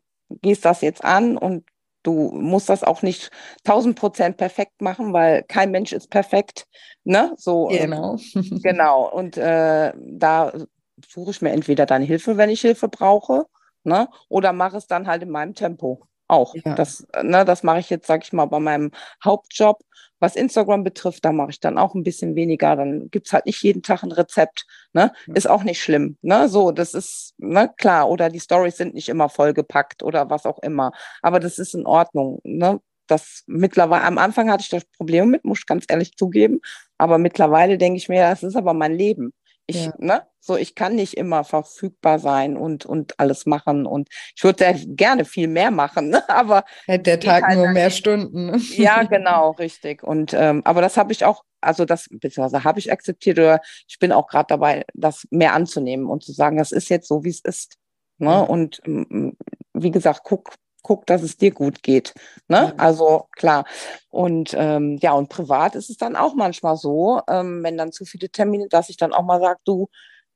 gehst 0.41 0.65
das 0.65 0.81
jetzt 0.81 1.03
an 1.03 1.37
und 1.37 1.63
du 2.03 2.31
musst 2.31 2.69
das 2.69 2.83
auch 2.83 3.03
nicht 3.03 3.29
1000 3.63 3.95
Prozent 3.95 4.37
perfekt 4.37 4.81
machen, 4.81 5.13
weil 5.13 5.43
kein 5.43 5.69
Mensch 5.69 5.93
ist 5.93 6.09
perfekt. 6.09 6.65
Ne? 7.03 7.33
So, 7.37 7.69
ähm, 7.69 7.91
Genau. 7.91 8.17
Genau, 8.63 9.09
und 9.11 9.37
äh, 9.37 9.93
da 9.95 10.53
suche 11.07 11.31
ich 11.31 11.41
mir 11.41 11.51
entweder 11.51 11.85
dann 11.85 12.01
Hilfe, 12.01 12.37
wenn 12.37 12.49
ich 12.49 12.61
Hilfe 12.61 12.87
brauche, 12.87 13.45
ne? 13.83 14.09
oder 14.27 14.53
mache 14.53 14.77
es 14.77 14.87
dann 14.87 15.05
halt 15.05 15.21
in 15.21 15.29
meinem 15.29 15.53
Tempo 15.53 16.01
auch. 16.31 16.55
Ja. 16.65 16.75
Das, 16.75 17.05
ne, 17.21 17.45
das 17.45 17.63
mache 17.63 17.79
ich 17.79 17.89
jetzt, 17.89 18.07
sag 18.07 18.23
ich 18.23 18.33
mal, 18.33 18.45
bei 18.45 18.59
meinem 18.59 18.91
Hauptjob. 19.23 19.79
Was 20.19 20.35
Instagram 20.35 20.83
betrifft, 20.83 21.25
da 21.25 21.31
mache 21.31 21.49
ich 21.49 21.59
dann 21.59 21.79
auch 21.79 21.95
ein 21.95 22.03
bisschen 22.03 22.35
weniger. 22.35 22.75
Dann 22.75 23.09
gibt's 23.09 23.33
halt 23.33 23.47
nicht 23.47 23.63
jeden 23.63 23.81
Tag 23.81 24.03
ein 24.03 24.11
Rezept. 24.11 24.67
Ne? 24.93 25.11
Ist 25.33 25.49
auch 25.49 25.63
nicht 25.63 25.81
schlimm. 25.81 26.17
Ne? 26.21 26.47
So, 26.47 26.71
das 26.71 26.93
ist 26.93 27.33
ne, 27.39 27.73
klar. 27.75 28.07
Oder 28.07 28.29
die 28.29 28.39
Stories 28.39 28.77
sind 28.77 28.93
nicht 28.93 29.09
immer 29.09 29.29
vollgepackt 29.29 30.03
oder 30.03 30.29
was 30.29 30.45
auch 30.45 30.59
immer. 30.59 30.91
Aber 31.23 31.39
das 31.39 31.57
ist 31.57 31.73
in 31.73 31.87
Ordnung. 31.87 32.39
Ne? 32.43 32.79
Das 33.07 33.43
mittlerweile, 33.47 34.03
am 34.03 34.19
Anfang 34.19 34.51
hatte 34.51 34.61
ich 34.61 34.69
das 34.69 34.85
Probleme 34.85 35.25
mit, 35.25 35.43
muss 35.43 35.59
ich 35.59 35.65
ganz 35.65 35.85
ehrlich 35.89 36.15
zugeben. 36.15 36.61
Aber 36.99 37.17
mittlerweile 37.17 37.79
denke 37.79 37.97
ich 37.97 38.07
mir, 38.07 38.21
das 38.21 38.43
ist 38.43 38.55
aber 38.55 38.75
mein 38.75 38.93
Leben. 38.93 39.33
Ich, 39.67 39.85
Ja. 39.85 39.93
ne, 39.99 40.27
so, 40.39 40.57
ich 40.57 40.73
kann 40.75 40.95
nicht 40.95 41.15
immer 41.17 41.43
verfügbar 41.43 42.17
sein 42.19 42.57
und, 42.57 42.85
und 42.85 43.19
alles 43.19 43.45
machen. 43.45 43.85
Und 43.85 44.09
ich 44.35 44.43
würde 44.43 44.57
sehr 44.63 44.73
gerne 44.87 45.23
viel 45.25 45.47
mehr 45.47 45.71
machen, 45.71 46.09
ne? 46.09 46.23
aber 46.29 46.63
Hätte 46.85 47.03
der 47.03 47.19
Tag 47.19 47.43
halt 47.43 47.57
nur 47.57 47.69
mehr 47.69 47.85
nicht. 47.85 47.97
Stunden. 47.97 48.57
ja, 48.75 49.03
genau, 49.09 49.51
richtig. 49.51 50.03
Und 50.03 50.33
ähm, 50.33 50.61
aber 50.65 50.81
das 50.81 50.97
habe 50.97 51.11
ich 51.13 51.23
auch, 51.25 51.43
also 51.61 51.85
das, 51.85 52.07
beziehungsweise 52.09 52.63
habe 52.63 52.79
ich 52.79 52.91
akzeptiert 52.91 53.37
oder 53.37 53.61
ich 53.87 53.99
bin 53.99 54.11
auch 54.11 54.27
gerade 54.27 54.47
dabei, 54.47 54.83
das 54.93 55.27
mehr 55.29 55.53
anzunehmen 55.53 56.07
und 56.07 56.23
zu 56.23 56.31
sagen, 56.33 56.57
das 56.57 56.71
ist 56.71 56.89
jetzt 56.89 57.07
so, 57.07 57.23
wie 57.23 57.29
es 57.29 57.41
ist. 57.41 57.77
Ne? 58.17 58.29
Ja. 58.31 58.39
Und 58.41 58.81
ähm, 58.85 59.37
wie 59.73 59.91
gesagt, 59.91 60.21
guck, 60.23 60.53
guck, 60.81 61.05
dass 61.05 61.21
es 61.21 61.37
dir 61.37 61.51
gut 61.51 61.83
geht. 61.83 62.13
Ne? 62.47 62.73
Also 62.77 63.27
klar. 63.31 63.65
Und 64.09 64.55
ähm, 64.57 64.97
ja, 65.01 65.13
und 65.13 65.29
privat 65.29 65.75
ist 65.75 65.89
es 65.89 65.97
dann 65.97 66.15
auch 66.15 66.33
manchmal 66.35 66.77
so, 66.77 67.21
ähm, 67.29 67.63
wenn 67.63 67.77
dann 67.77 67.91
zu 67.91 68.05
viele 68.05 68.29
Termine, 68.29 68.67
dass 68.69 68.89
ich 68.89 68.97
dann 68.97 69.13
auch 69.13 69.23
mal 69.23 69.39
sage, 69.39 69.59
du, 69.65 69.87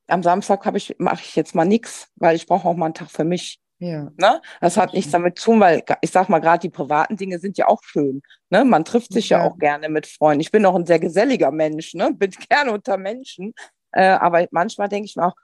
am 0.08 0.24
Samstag 0.24 0.66
habe 0.66 0.78
ich, 0.78 0.96
mache 1.00 1.22
ich 1.24 1.36
jetzt 1.36 1.56
mal 1.56 1.66
nichts, 1.66 2.10
weil 2.16 2.36
ich 2.36 2.46
brauche 2.46 2.68
auch 2.68 2.76
mal 2.76 2.86
einen 2.86 2.94
Tag 2.94 3.10
für 3.10 3.24
mich. 3.24 3.60
Ja. 3.80 4.10
Ne? 4.18 4.42
Das 4.62 4.78
hat 4.78 4.94
nichts 4.94 5.12
damit 5.12 5.38
zu 5.38 5.46
tun, 5.46 5.60
weil 5.60 5.84
ich 6.02 6.12
sag 6.12 6.30
mal, 6.30 6.40
gerade 6.40 6.60
die 6.60 6.70
privaten 6.70 7.18
Dinge 7.18 7.40
sind 7.40 7.58
ja 7.58 7.68
auch 7.68 7.84
schön. 7.84 8.22
Ne? 8.50 8.64
Man 8.64 8.86
trifft 8.86 9.12
sich 9.12 9.30
ja. 9.30 9.40
Ja. 9.40 9.46
auch 9.46 9.58
gerne 9.58 9.90
mit 9.90 10.08
Freunden. 10.08 10.42
Ich 10.42 10.52
bin 10.52 10.66
auch 10.66 10.76
ein 10.76 10.86
sehr 10.86 11.00
geselliger 11.00 11.52
Mensch, 11.52 11.94
ne? 11.94 12.12
bin 12.14 12.32
gerne 12.50 12.72
unter 12.72 12.98
Menschen. 12.98 13.54
Äh, 13.92 14.06
aber 14.06 14.48
manchmal 14.52 14.90
denke 14.90 15.06
ich 15.06 15.16
mir 15.16 15.26
auch, 15.26 15.36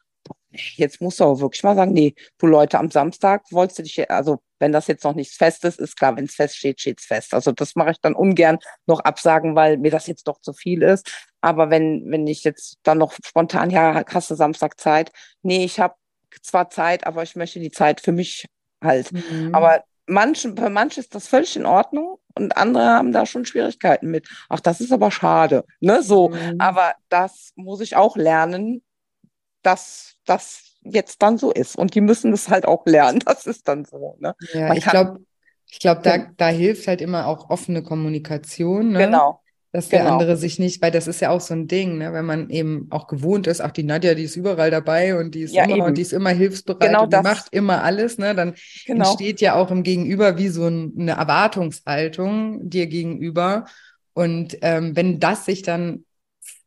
jetzt 0.52 1.02
musst 1.02 1.20
du 1.20 1.24
auch 1.26 1.40
wirklich 1.40 1.64
mal 1.64 1.76
sagen, 1.76 1.94
nee, 1.94 2.14
du 2.38 2.48
Leute, 2.48 2.80
am 2.80 2.92
Samstag 2.92 3.44
wolltest 3.52 3.80
du 3.80 3.84
dich, 3.84 4.10
also 4.10 4.40
wenn 4.60 4.72
das 4.72 4.88
jetzt 4.88 5.04
noch 5.04 5.16
nichts 5.16 5.36
Festes 5.36 5.78
ist, 5.78 5.98
klar, 5.98 6.16
wenn 6.18 6.26
es 6.26 6.36
feststeht, 6.36 6.80
steht's 6.80 7.06
fest. 7.06 7.34
Also 7.34 7.52
das 7.52 7.76
mache 7.76 7.92
ich 7.92 8.02
dann 8.02 8.14
ungern 8.14 8.60
noch 8.86 9.00
absagen, 9.00 9.56
weil 9.56 9.78
mir 9.78 9.92
das 9.92 10.08
jetzt 10.08 10.28
doch 10.28 10.40
zu 10.42 10.54
viel 10.54 10.84
ist. 10.84 11.10
Aber 11.42 11.70
wenn, 11.70 12.04
wenn 12.12 12.28
ich 12.28 12.44
jetzt 12.44 12.78
dann 12.84 13.00
noch 13.00 13.14
spontan, 13.26 13.70
ja, 13.72 14.04
hast 14.08 14.30
du 14.30 14.36
Samstag 14.36 14.80
Zeit? 14.80 15.12
Nee, 15.42 15.64
ich 15.66 15.80
habe 15.80 15.96
zwar 16.42 16.70
Zeit, 16.70 17.08
aber 17.08 17.24
ich 17.24 17.36
möchte 17.36 17.60
die 17.60 17.72
Zeit 17.72 18.02
für 18.02 18.12
mich 18.12 18.46
halt. 18.84 19.12
Mhm. 19.12 19.54
Aber 19.54 19.84
manchen, 20.06 20.56
bei 20.56 20.70
manchen 20.70 21.00
ist 21.00 21.16
das 21.16 21.28
völlig 21.28 21.56
in 21.56 21.66
Ordnung 21.66 22.20
und 22.36 22.56
andere 22.58 22.86
haben 22.86 23.12
da 23.12 23.26
schon 23.26 23.46
Schwierigkeiten 23.46 24.12
mit. 24.12 24.28
Ach, 24.50 24.60
das 24.60 24.80
ist 24.82 24.92
aber 24.92 25.12
schade. 25.12 25.66
Ne? 25.80 26.04
So, 26.04 26.30
Mhm. 26.30 26.60
aber 26.60 26.94
das 27.10 27.52
muss 27.56 27.82
ich 27.82 27.96
auch 27.96 28.16
lernen, 28.16 28.84
dass 29.64 30.16
das 30.26 30.64
jetzt 30.84 31.22
dann 31.22 31.38
so 31.38 31.52
ist. 31.52 31.76
Und 31.78 31.94
die 31.96 32.02
müssen 32.02 32.32
das 32.32 32.50
halt 32.50 32.66
auch 32.66 32.86
lernen. 32.86 33.20
Das 33.26 33.46
ist 33.46 33.68
dann 33.68 33.86
so. 33.86 34.18
Ne? 34.20 34.36
Ja, 34.54 34.68
man 34.70 34.78
ich 34.78 34.86
glaube, 34.86 35.20
ich 35.70 35.80
glaube, 35.80 36.02
da, 36.04 36.16
Ja. 36.18 36.26
da 36.38 36.48
hilft 36.50 36.88
halt 36.88 37.02
immer 37.02 37.28
auch 37.28 37.50
offene 37.50 37.84
Kommunikation, 37.84 38.92
ne? 38.92 39.00
Genau. 39.06 39.40
Dass 39.74 39.88
der 39.88 40.02
Genau. 40.02 40.14
andere 40.14 40.36
sich 40.36 40.60
nicht, 40.60 40.82
weil 40.82 40.92
das 40.92 41.08
ist 41.08 41.22
ja 41.22 41.30
auch 41.30 41.40
so 41.40 41.54
ein 41.54 41.68
Ding, 41.70 41.98
ne? 41.98 42.12
Wenn 42.12 42.26
man 42.26 42.50
eben 42.50 42.88
auch 42.90 43.08
gewohnt 43.08 43.48
ist, 43.48 43.62
ach, 43.62 43.72
die 43.72 43.84
Nadja, 43.84 44.16
die 44.16 44.24
ist 44.24 44.36
überall 44.36 44.70
dabei 44.70 45.18
und 45.18 45.34
die 45.34 45.44
ist 45.44 45.54
Ja, 45.56 45.64
immer 45.64 45.76
eben. 45.78 45.86
und 45.86 45.98
die 45.98 46.02
ist 46.02 46.12
immer 46.12 46.32
hilfsbereit 46.32 46.90
Genau 46.90 47.04
und 47.04 47.08
die 47.14 47.16
das. 47.16 47.24
macht 47.24 47.54
immer 47.54 47.82
alles, 47.84 48.18
ne? 48.18 48.36
Dann 48.36 48.56
Genau. 48.86 49.06
entsteht 49.06 49.40
ja 49.40 49.56
auch 49.56 49.72
im 49.72 49.84
Gegenüber 49.84 50.38
wie 50.38 50.50
so 50.50 50.66
ein, 50.68 50.94
eine 51.00 51.12
Erwartungshaltung 51.12 52.70
dir 52.70 52.88
gegenüber. 52.88 53.66
Und 54.14 54.58
ähm, 54.62 54.96
wenn 54.98 55.20
das 55.22 55.46
sich 55.46 55.62
dann 55.62 56.04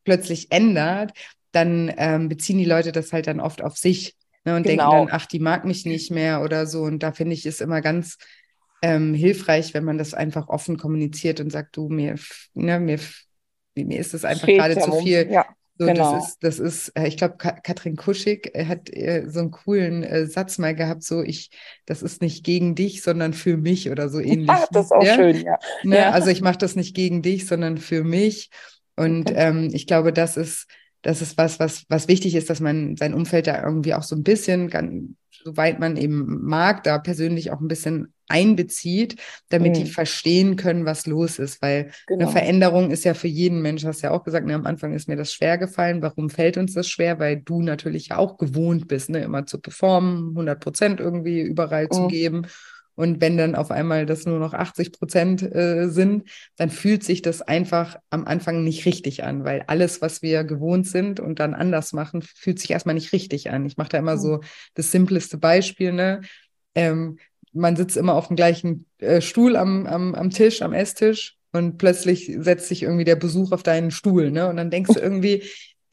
plötzlich 0.05 0.51
ändert, 0.51 1.13
dann 1.55 1.93
ähm, 1.97 2.29
beziehen 2.29 2.59
die 2.59 2.65
Leute 2.65 2.93
das 2.93 3.13
halt 3.13 3.27
dann 3.27 3.41
oft 3.41 3.63
auf 3.63 3.77
sich 3.77 4.17
ne, 4.45 4.57
und 4.57 4.69
denken 4.69 4.91
Genau. 4.91 4.91
dann, 4.91 5.09
ach, 5.11 5.27
die 5.27 5.41
mag 5.41 5.65
mich 5.65 5.85
nicht 5.87 6.11
mehr 6.11 6.43
oder 6.43 6.67
so. 6.67 6.83
Und 6.85 7.03
da 7.03 7.13
finde 7.13 7.35
ich 7.35 7.47
es 7.47 7.61
immer 7.61 7.81
ganz 7.81 8.19
ähm, 8.83 9.15
hilfreich, 9.15 9.75
wenn 9.75 9.85
man 9.85 9.99
das 9.99 10.15
einfach 10.15 10.49
offen 10.49 10.77
kommuniziert 10.79 11.41
und 11.41 11.51
sagt, 11.51 11.77
du, 11.77 11.89
mir, 11.89 12.17
ne, 12.55 12.81
mir, 12.81 12.99
mir 13.77 13.99
ist 14.01 14.15
das 14.15 14.25
einfach 14.25 14.53
gerade 14.53 14.79
zu 14.79 14.93
viel. 14.93 15.31
Ja, 15.31 15.45
So, 15.79 15.91
Genau. 15.91 15.91
das 15.91 16.13
ist, 16.13 16.43
das 16.45 16.61
ist, 16.61 16.91
äh, 16.97 17.09
ich 17.09 17.17
glaube, 17.17 17.37
Katrin 17.39 17.97
Kuschig 17.97 18.51
äh, 18.55 18.67
hat 18.67 18.91
äh, 18.95 19.25
so 19.29 19.41
einen 19.41 19.51
coolen 19.51 20.29
Satz 20.31 20.59
mal 20.59 20.75
gehabt, 20.75 21.03
so 21.03 21.23
ich, 21.23 21.51
das 21.87 22.03
ist 22.03 22.23
nicht 22.23 22.45
gegen 22.45 22.75
dich, 22.77 23.03
sondern 23.03 23.33
für 23.35 23.57
mich 23.57 23.91
oder 23.91 24.09
so 24.09 24.21
ähnlich. 24.21 24.67
Ah, 24.67 24.67
das 24.73 24.87
ist 24.87 24.93
auch 24.93 25.07
ja? 25.07 25.07
schön, 25.07 25.43
ja. 25.45 25.59
Ne? 25.83 26.11
Ja. 26.11 26.13
Also 26.13 26.31
ich 26.31 26.43
mache 26.43 26.59
das 26.59 26.77
nicht 26.77 26.95
gegen 26.97 27.23
dich, 27.23 27.47
sondern 27.47 27.79
für 27.79 28.05
mich. 28.05 28.51
Und 28.97 29.31
Okay. 29.31 29.35
ähm, 29.35 29.71
ich 29.73 29.87
glaube, 29.87 30.13
das 30.13 30.37
ist, 30.37 30.67
das 31.05 31.23
ist 31.23 31.39
was, 31.39 31.61
was, 31.61 31.85
was 31.89 32.09
wichtig 32.09 32.35
ist, 32.35 32.51
dass 32.51 32.61
man 32.61 32.97
sein 32.97 33.15
Umfeld 33.15 33.47
da 33.47 33.63
irgendwie 33.65 33.95
auch 33.95 34.03
so 34.03 34.17
ein 34.17 34.25
bisschen, 34.25 34.69
ganz, 34.71 35.11
soweit 35.45 35.79
man 35.81 35.97
eben 35.97 36.45
mag, 36.45 36.85
da 36.85 36.99
persönlich 36.99 37.51
auch 37.53 37.61
ein 37.61 37.69
bisschen 37.69 38.13
einbezieht, 38.29 39.17
damit 39.51 39.77
die 39.77 39.85
Mhm. 39.85 39.87
verstehen 39.87 40.57
können, 40.57 40.87
was 40.87 41.07
los 41.07 41.39
ist. 41.39 41.61
Weil 41.63 41.91
eine 42.17 42.27
Genau. 42.27 42.29
Veränderung 42.29 42.91
ist 42.91 43.05
ja 43.05 43.15
für 43.15 43.29
jeden 43.29 43.61
Mensch, 43.63 43.85
hast 43.85 44.03
ja 44.03 44.11
auch 44.13 44.25
gesagt, 44.25 44.47
ne, 44.47 44.55
am 44.55 44.67
Anfang 44.67 44.95
ist 44.95 45.09
mir 45.09 45.17
das 45.17 45.33
schwer 45.33 45.59
gefallen. 45.59 46.03
Warum 46.03 46.31
fällt 46.31 46.57
uns 46.57 46.75
das 46.75 46.89
schwer? 46.89 47.19
Weil 47.19 47.43
du 47.43 47.61
natürlich 47.63 48.09
ja 48.09 48.17
auch 48.19 48.39
gewohnt 48.39 48.89
bist, 48.89 49.11
ne, 49.11 49.21
immer 49.23 49.47
zu 49.47 49.61
performen, 49.61 50.35
100 50.35 50.61
Prozent 50.61 51.01
irgendwie 51.01 51.43
überall 51.43 51.91
zu 51.91 52.05
Mhm. 52.05 52.09
geben. 52.09 52.47
Und 52.97 53.21
wenn 53.21 53.37
dann 53.37 53.55
auf 53.55 53.71
einmal 53.71 54.07
das 54.07 54.25
nur 54.25 54.39
noch 54.39 54.55
80 54.55 54.93
Prozent 54.93 55.43
äh, 55.43 55.89
sind, 55.89 56.29
dann 56.57 56.71
fühlt 56.71 57.03
sich 57.03 57.23
das 57.23 57.43
einfach 57.43 57.97
am 58.11 58.25
Anfang 58.25 58.63
nicht 58.63 58.87
richtig 58.87 59.25
an, 59.25 59.45
weil 59.45 59.65
alles, 59.67 60.01
was 60.01 60.23
wir 60.23 60.45
gewohnt 60.45 60.87
sind 60.87 61.21
und 61.21 61.41
dann 61.41 61.55
anders 61.55 61.93
machen, 61.93 62.23
fühlt 62.23 62.59
sich 62.59 62.71
erstmal 62.71 62.95
nicht 62.95 63.13
richtig 63.13 63.51
an. 63.51 63.67
Ich 63.67 63.77
mache 63.77 63.91
da 63.91 63.99
immer 63.99 64.19
so 64.19 64.41
das 64.75 64.91
simpleste 64.91 65.39
Beispiel, 65.39 65.93
ne? 65.93 66.21
Ähm, 66.75 67.19
man 67.53 67.77
sitzt 67.77 67.97
immer 67.97 68.15
auf 68.15 68.29
dem 68.29 68.37
gleichen 68.37 68.87
äh, 68.99 69.21
Stuhl 69.21 69.57
am, 69.57 69.87
am, 69.87 70.15
am 70.15 70.31
Tisch, 70.31 70.63
am 70.63 70.73
Esstisch 70.73 71.37
und 71.53 71.79
plötzlich 71.79 72.33
setzt 72.39 72.67
sich 72.69 72.83
irgendwie 72.83 73.05
der 73.05 73.17
Besuch 73.17 73.53
auf 73.53 73.63
deinen 73.63 73.91
Stuhl, 73.91 74.31
ne? 74.31 74.49
Und 74.49 74.57
dann 74.57 74.71
denkst 74.71 74.93
du 74.95 75.01
irgendwie, 75.01 75.45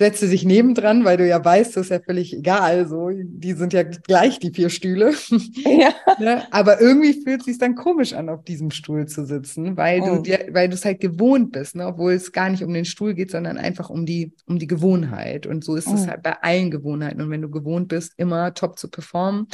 setze 0.02 0.28
sich 0.28 0.46
nebendran, 0.46 1.06
weil 1.06 1.18
du 1.18 1.28
ja 1.28 1.44
weißt, 1.46 1.78
das 1.78 1.86
ist 1.86 1.90
ja 1.92 2.00
völlig 2.00 2.36
egal. 2.36 2.88
So, 2.88 3.12
die 3.14 3.54
sind 3.54 3.72
ja 3.72 3.84
gleich, 3.84 4.40
die 4.40 4.52
vier 4.52 4.70
Stühle. 4.70 5.14
Ja. 5.64 5.94
ne? 6.20 6.44
Aber 6.52 6.82
irgendwie 6.82 7.22
fühlt 7.24 7.42
es 7.42 7.46
sich 7.46 7.58
dann 7.58 7.76
komisch 7.76 8.14
an, 8.14 8.30
auf 8.30 8.44
diesem 8.44 8.72
Stuhl 8.72 9.06
zu 9.06 9.26
sitzen, 9.26 9.78
weil 9.78 10.02
oh. 10.02 10.16
du 10.16 10.22
dir, 10.24 10.48
weil 10.52 10.70
du 10.70 10.76
es 10.76 10.86
halt 10.86 11.00
gewohnt 11.00 11.52
bist, 11.52 11.76
ne? 11.76 11.86
obwohl 11.86 12.14
es 12.14 12.32
gar 12.32 12.50
nicht 12.50 12.64
um 12.64 12.74
den 12.74 12.86
Stuhl 12.86 13.14
geht, 13.14 13.32
sondern 13.32 13.58
einfach 13.58 13.90
um 13.90 14.06
die, 14.06 14.34
um 14.48 14.58
die 14.58 14.68
Gewohnheit. 14.68 15.46
Und 15.46 15.64
so 15.64 15.76
ist 15.76 15.88
oh. 15.88 15.94
es 15.94 16.08
halt 16.08 16.24
bei 16.24 16.34
allen 16.42 16.72
Gewohnheiten. 16.72 17.22
Und 17.22 17.30
wenn 17.30 17.42
du 17.42 17.50
gewohnt 17.50 17.90
bist, 17.90 18.14
immer 18.18 18.54
top 18.54 18.80
zu 18.80 18.90
performen, 18.90 19.48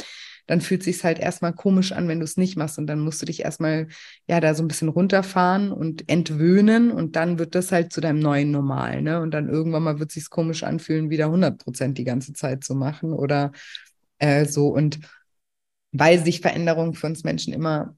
dann 0.48 0.62
fühlt 0.62 0.82
sich 0.82 1.04
halt 1.04 1.18
erstmal 1.18 1.52
komisch 1.52 1.92
an, 1.92 2.08
wenn 2.08 2.18
du 2.18 2.24
es 2.24 2.38
nicht 2.38 2.56
machst. 2.56 2.78
Und 2.78 2.86
dann 2.88 3.00
musst 3.00 3.20
du 3.22 3.26
dich 3.26 3.44
erstmal 3.44 3.86
ja 4.26 4.40
da 4.40 4.54
so 4.54 4.64
ein 4.64 4.68
bisschen 4.68 4.88
runterfahren 4.88 5.70
und 5.70 6.08
entwöhnen 6.08 6.90
und 6.90 7.16
dann 7.16 7.38
wird 7.38 7.54
das 7.54 7.70
halt 7.70 7.92
zu 7.92 8.00
deinem 8.00 8.18
neuen 8.18 8.50
Normal. 8.50 9.02
Ne? 9.02 9.20
Und 9.20 9.32
dann 9.32 9.48
irgendwann 9.48 9.82
mal 9.82 10.00
wird 10.00 10.10
sich 10.10 10.30
komisch 10.30 10.64
anfühlen, 10.64 11.10
wieder 11.10 11.26
100 11.26 11.58
Prozent 11.58 11.98
die 11.98 12.04
ganze 12.04 12.32
Zeit 12.32 12.64
zu 12.64 12.74
machen 12.74 13.12
oder 13.12 13.52
äh, 14.18 14.46
so. 14.46 14.68
Und 14.68 15.00
weil 15.92 16.18
sich 16.24 16.40
Veränderung 16.40 16.94
für 16.94 17.06
uns 17.06 17.24
Menschen 17.24 17.52
immer 17.52 17.94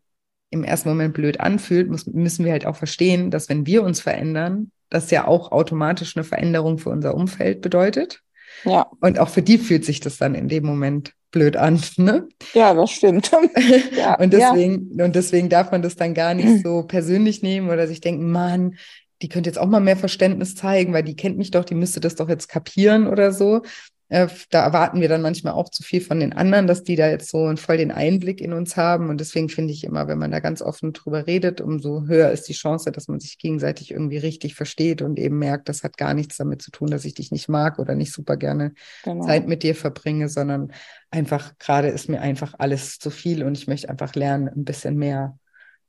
im 0.51 0.64
ersten 0.64 0.88
Moment 0.88 1.14
blöd 1.14 1.38
anfühlt, 1.38 1.88
muss, 1.88 2.07
müssen 2.07 2.44
wir 2.44 2.53
halt 2.53 2.66
auch 2.66 2.76
verstehen, 2.76 3.30
dass 3.30 3.48
wenn 3.48 3.64
wir 3.64 3.84
uns 3.84 4.01
verändern, 4.01 4.72
das 4.88 5.12
ja 5.12 5.26
auch 5.28 5.53
automatisch 5.53 6.16
eine 6.16 6.24
Veränderung 6.24 6.78
für 6.78 6.90
unser 6.90 7.14
Umfeld 7.14 7.61
bedeutet. 7.61 8.22
Ja. 8.64 8.90
Und 9.01 9.18
auch 9.18 9.28
für 9.28 9.42
die 9.42 9.59
fühlt 9.59 9.84
sich 9.84 10.01
das 10.01 10.18
dann 10.18 10.34
in 10.34 10.48
dem 10.48 10.64
Moment 10.64 11.12
blöd 11.30 11.57
an. 11.57 11.80
Ne? 11.96 12.28
Ja, 12.55 12.74
das 12.74 12.90
stimmt. 12.90 13.30
ja, 13.96 14.18
und, 14.18 14.32
deswegen, 14.32 14.90
ja. 14.96 15.05
und 15.05 15.14
deswegen 15.14 15.48
darf 15.48 15.70
man 15.70 15.82
das 15.82 15.96
dann 15.96 16.14
gar 16.14 16.34
nicht 16.34 16.62
so 16.64 16.82
persönlich 16.82 17.42
nehmen 17.42 17.70
oder 17.70 17.86
sich 17.86 18.01
denken, 18.01 18.30
Mann, 18.30 18.76
die 19.22 19.28
könnte 19.28 19.51
jetzt 19.51 19.59
auch 19.59 19.66
mal 19.66 19.80
mehr 19.80 19.96
Verständnis 19.96 20.55
zeigen, 20.55 20.92
weil 20.92 21.03
die 21.03 21.16
kennt 21.16 21.38
mich 21.38 21.51
doch, 21.51 21.64
die 21.64 21.74
müsste 21.74 22.01
das 22.01 22.16
doch 22.16 22.28
jetzt 22.28 22.48
kapieren 22.48 23.07
oder 23.07 23.32
so, 23.32 23.62
äh, 24.11 24.26
da 24.50 24.64
erwarten 24.64 25.00
wir 25.00 25.08
dann 25.08 25.22
manchmal 25.22 25.52
auch 25.52 25.68
zu 25.68 25.84
viel 25.84 26.00
von 26.00 26.18
den 26.18 26.32
anderen, 26.32 26.66
dass 26.66 26.82
die 26.82 26.96
da 26.96 27.08
jetzt 27.08 27.30
so 27.30 27.54
voll 27.56 27.76
den 27.76 27.92
Einblick 27.92 28.40
in 28.40 28.52
uns 28.52 28.76
haben. 28.76 29.08
Und 29.08 29.20
deswegen 29.20 29.48
finde 29.48 29.72
ich 29.72 29.84
immer, 29.84 30.08
wenn 30.08 30.18
man 30.18 30.32
da 30.32 30.40
ganz 30.40 30.62
offen 30.62 30.92
drüber 30.92 31.28
redet, 31.28 31.61
umso 31.61 32.06
höher 32.06 32.30
ist 32.30 32.48
die 32.48 32.52
Chance, 32.52 32.90
dass 32.90 33.06
man 33.06 33.20
sich 33.20 33.38
gegenseitig 33.38 33.92
irgendwie 33.92 34.18
richtig 34.18 34.56
versteht 34.56 35.00
und 35.00 35.18
eben 35.18 35.38
merkt, 35.38 35.68
das 35.68 35.84
hat 35.84 35.96
gar 35.96 36.12
nichts 36.12 36.36
damit 36.36 36.61
zu 36.61 36.72
tun, 36.72 36.90
dass 36.90 37.04
ich 37.04 37.14
dich 37.14 37.30
nicht 37.30 37.48
mag 37.48 37.78
oder 37.78 37.94
nicht 37.94 38.12
super 38.12 38.36
gerne 38.36 38.74
genau. 39.04 39.24
Zeit 39.24 39.46
mit 39.46 39.62
dir 39.62 39.76
verbringe, 39.76 40.28
sondern 40.28 40.72
einfach 41.12 41.56
gerade 41.58 41.88
ist 41.88 42.08
mir 42.08 42.20
einfach 42.20 42.54
alles 42.58 42.98
zu 42.98 43.11
viel 43.11 43.44
und 43.44 43.56
ich 43.56 43.68
möchte 43.68 43.88
einfach 43.88 44.16
lernen, 44.16 44.48
ein 44.48 44.64
bisschen 44.64 44.96
mehr 44.96 45.38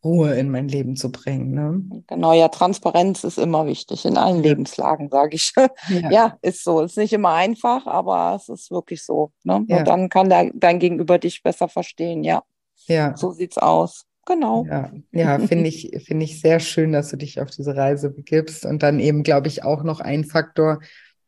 Ruhe 0.03 0.33
in 0.33 0.49
mein 0.49 0.67
Leben 0.67 0.95
zu 0.95 1.11
bringen. 1.11 1.51
Ne? 1.51 2.03
Genau, 2.07 2.33
ja, 2.33 2.47
Transparenz 2.47 3.23
ist 3.23 3.37
immer 3.37 3.67
wichtig 3.67 4.05
in 4.05 4.17
allen 4.17 4.41
Lebenslagen, 4.41 5.09
sage 5.09 5.35
ich. 5.35 5.53
Ja. 5.89 6.11
ja. 6.11 6.37
ist 6.41 6.63
so. 6.63 6.81
Ist 6.81 6.97
nicht 6.97 7.13
immer 7.13 7.33
einfach, 7.33 7.85
aber 7.85 8.35
es 8.35 8.49
ist 8.49 8.71
wirklich 8.71 9.03
so. 9.03 9.31
Ne? 9.43 9.65
Ja. 9.67 9.79
Und 9.79 9.87
dann 9.87 10.09
kann 10.09 10.29
der, 10.29 10.51
dein 10.53 10.79
Gegenüber 10.79 11.19
dich 11.19 11.43
besser 11.43 11.67
verstehen, 11.67 12.23
ja. 12.23 12.43
Ja. 12.87 13.15
So 13.15 13.31
sieht's 13.31 13.57
aus. 13.57 14.05
Genau. 14.25 14.65
Ja, 14.69 14.91
ja 15.11 15.39
finde 15.39 15.67
ich, 15.67 15.91
finde 16.05 16.25
ich 16.25 16.39
sehr 16.39 16.59
schön, 16.59 16.91
dass 16.91 17.09
du 17.09 17.17
dich 17.17 17.39
auf 17.41 17.51
diese 17.51 17.75
Reise 17.75 18.09
begibst. 18.09 18.65
Und 18.65 18.83
dann 18.83 18.99
eben, 18.99 19.23
glaube 19.23 19.47
ich, 19.47 19.63
auch 19.63 19.83
noch 19.83 19.99
ein 19.99 20.23
Faktor, 20.23 20.79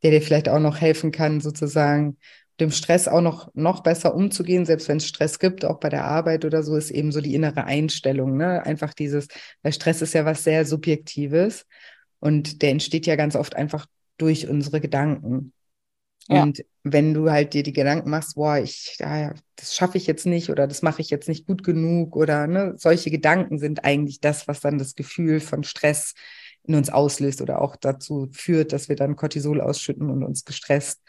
der 0.02 0.10
dir 0.10 0.22
vielleicht 0.22 0.48
auch 0.48 0.60
noch 0.60 0.80
helfen 0.80 1.12
kann, 1.12 1.40
sozusagen 1.40 2.16
dem 2.60 2.70
Stress 2.70 3.08
auch 3.08 3.20
noch, 3.20 3.52
noch 3.54 3.82
besser 3.82 4.14
umzugehen, 4.14 4.64
selbst 4.64 4.88
wenn 4.88 4.98
es 4.98 5.06
Stress 5.06 5.38
gibt, 5.38 5.64
auch 5.64 5.80
bei 5.80 5.88
der 5.88 6.04
Arbeit 6.04 6.44
oder 6.44 6.62
so, 6.62 6.76
ist 6.76 6.90
eben 6.90 7.10
so 7.10 7.20
die 7.20 7.34
innere 7.34 7.64
Einstellung. 7.64 8.36
Ne? 8.36 8.64
Einfach 8.64 8.94
dieses, 8.94 9.28
weil 9.62 9.72
Stress 9.72 10.02
ist 10.02 10.14
ja 10.14 10.24
was 10.24 10.44
sehr 10.44 10.64
Subjektives 10.64 11.66
und 12.20 12.62
der 12.62 12.70
entsteht 12.70 13.06
ja 13.06 13.16
ganz 13.16 13.34
oft 13.34 13.56
einfach 13.56 13.86
durch 14.18 14.48
unsere 14.48 14.80
Gedanken. 14.80 15.52
Ja. 16.28 16.42
Und 16.42 16.64
wenn 16.84 17.12
du 17.12 17.30
halt 17.30 17.54
dir 17.54 17.62
die 17.62 17.72
Gedanken 17.72 18.08
machst, 18.08 18.36
boah, 18.36 18.58
ich, 18.58 18.96
ja, 18.98 19.34
das 19.56 19.74
schaffe 19.74 19.98
ich 19.98 20.06
jetzt 20.06 20.24
nicht 20.24 20.48
oder 20.48 20.66
das 20.66 20.80
mache 20.80 21.02
ich 21.02 21.10
jetzt 21.10 21.28
nicht 21.28 21.46
gut 21.46 21.64
genug 21.64 22.16
oder 22.16 22.46
ne, 22.46 22.74
solche 22.76 23.10
Gedanken 23.10 23.58
sind 23.58 23.84
eigentlich 23.84 24.20
das, 24.20 24.48
was 24.48 24.60
dann 24.60 24.78
das 24.78 24.94
Gefühl 24.94 25.40
von 25.40 25.64
Stress 25.64 26.14
in 26.62 26.76
uns 26.76 26.88
auslöst 26.88 27.42
oder 27.42 27.60
auch 27.60 27.76
dazu 27.76 28.28
führt, 28.32 28.72
dass 28.72 28.88
wir 28.88 28.96
dann 28.96 29.16
Cortisol 29.16 29.60
ausschütten 29.60 30.08
und 30.08 30.22
uns 30.22 30.44
gestresst 30.44 31.02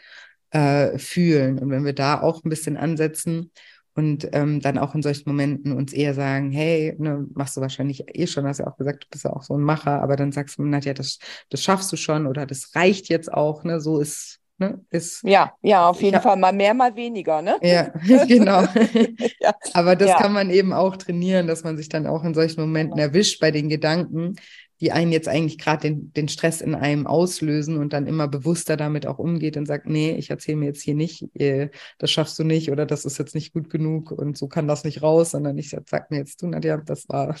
äh, 0.50 0.98
fühlen. 0.98 1.58
Und 1.58 1.70
wenn 1.70 1.84
wir 1.84 1.94
da 1.94 2.20
auch 2.20 2.44
ein 2.44 2.50
bisschen 2.50 2.76
ansetzen 2.76 3.50
und 3.94 4.28
ähm, 4.32 4.60
dann 4.60 4.78
auch 4.78 4.94
in 4.94 5.02
solchen 5.02 5.28
Momenten 5.28 5.72
uns 5.72 5.92
eher 5.92 6.14
sagen, 6.14 6.52
hey, 6.52 6.94
ne, 6.98 7.26
machst 7.34 7.56
du 7.56 7.60
wahrscheinlich 7.60 8.04
eh 8.14 8.26
schon, 8.26 8.46
hast 8.46 8.58
ja 8.58 8.66
auch 8.66 8.76
gesagt, 8.76 9.04
du 9.04 9.08
bist 9.10 9.24
ja 9.24 9.32
auch 9.32 9.42
so 9.42 9.54
ein 9.54 9.62
Macher, 9.62 10.02
aber 10.02 10.16
dann 10.16 10.32
sagst 10.32 10.58
du, 10.58 10.64
Nadja, 10.64 10.92
das, 10.94 11.18
das 11.48 11.62
schaffst 11.62 11.90
du 11.92 11.96
schon 11.96 12.26
oder 12.26 12.46
das 12.46 12.74
reicht 12.74 13.08
jetzt 13.08 13.32
auch, 13.32 13.64
ne, 13.64 13.80
so 13.80 13.98
ist 13.98 14.40
Ne, 14.58 14.80
ist, 14.88 15.22
ja, 15.22 15.52
ja, 15.60 15.86
auf 15.86 16.00
jeden 16.00 16.14
ja. 16.14 16.20
Fall 16.22 16.38
mal 16.38 16.52
mehr, 16.52 16.72
mal 16.72 16.96
weniger, 16.96 17.42
ne? 17.42 17.58
Ja, 17.60 17.90
genau. 18.26 18.62
ja. 19.40 19.54
Aber 19.74 19.96
das 19.96 20.08
ja. 20.08 20.16
kann 20.16 20.32
man 20.32 20.48
eben 20.48 20.72
auch 20.72 20.96
trainieren, 20.96 21.46
dass 21.46 21.62
man 21.62 21.76
sich 21.76 21.90
dann 21.90 22.06
auch 22.06 22.24
in 22.24 22.32
solchen 22.32 22.62
Momenten 22.62 22.98
erwischt 22.98 23.38
bei 23.38 23.50
den 23.50 23.68
Gedanken, 23.68 24.36
die 24.80 24.92
einen 24.92 25.12
jetzt 25.12 25.28
eigentlich 25.28 25.58
gerade 25.58 25.82
den, 25.82 26.12
den 26.12 26.28
Stress 26.28 26.60
in 26.60 26.74
einem 26.74 27.06
auslösen 27.06 27.78
und 27.78 27.92
dann 27.92 28.06
immer 28.06 28.28
bewusster 28.28 28.76
damit 28.76 29.06
auch 29.06 29.18
umgeht 29.18 29.56
und 29.56 29.66
sagt, 29.66 29.86
nee, 29.86 30.12
ich 30.12 30.30
erzähle 30.30 30.58
mir 30.58 30.66
jetzt 30.66 30.82
hier 30.82 30.94
nicht, 30.94 31.24
äh, 31.34 31.70
das 31.98 32.10
schaffst 32.10 32.38
du 32.38 32.44
nicht 32.44 32.70
oder 32.70 32.84
das 32.86 33.04
ist 33.04 33.18
jetzt 33.18 33.34
nicht 33.34 33.52
gut 33.52 33.70
genug 33.70 34.10
und 34.12 34.36
so 34.36 34.48
kann 34.48 34.68
das 34.68 34.84
nicht 34.84 35.02
raus, 35.02 35.30
sondern 35.30 35.56
ich 35.58 35.70
sag 35.70 36.10
mir 36.10 36.18
jetzt, 36.18 36.42
du 36.42 36.48
Nadja, 36.48 36.76
das 36.78 37.08
war, 37.08 37.36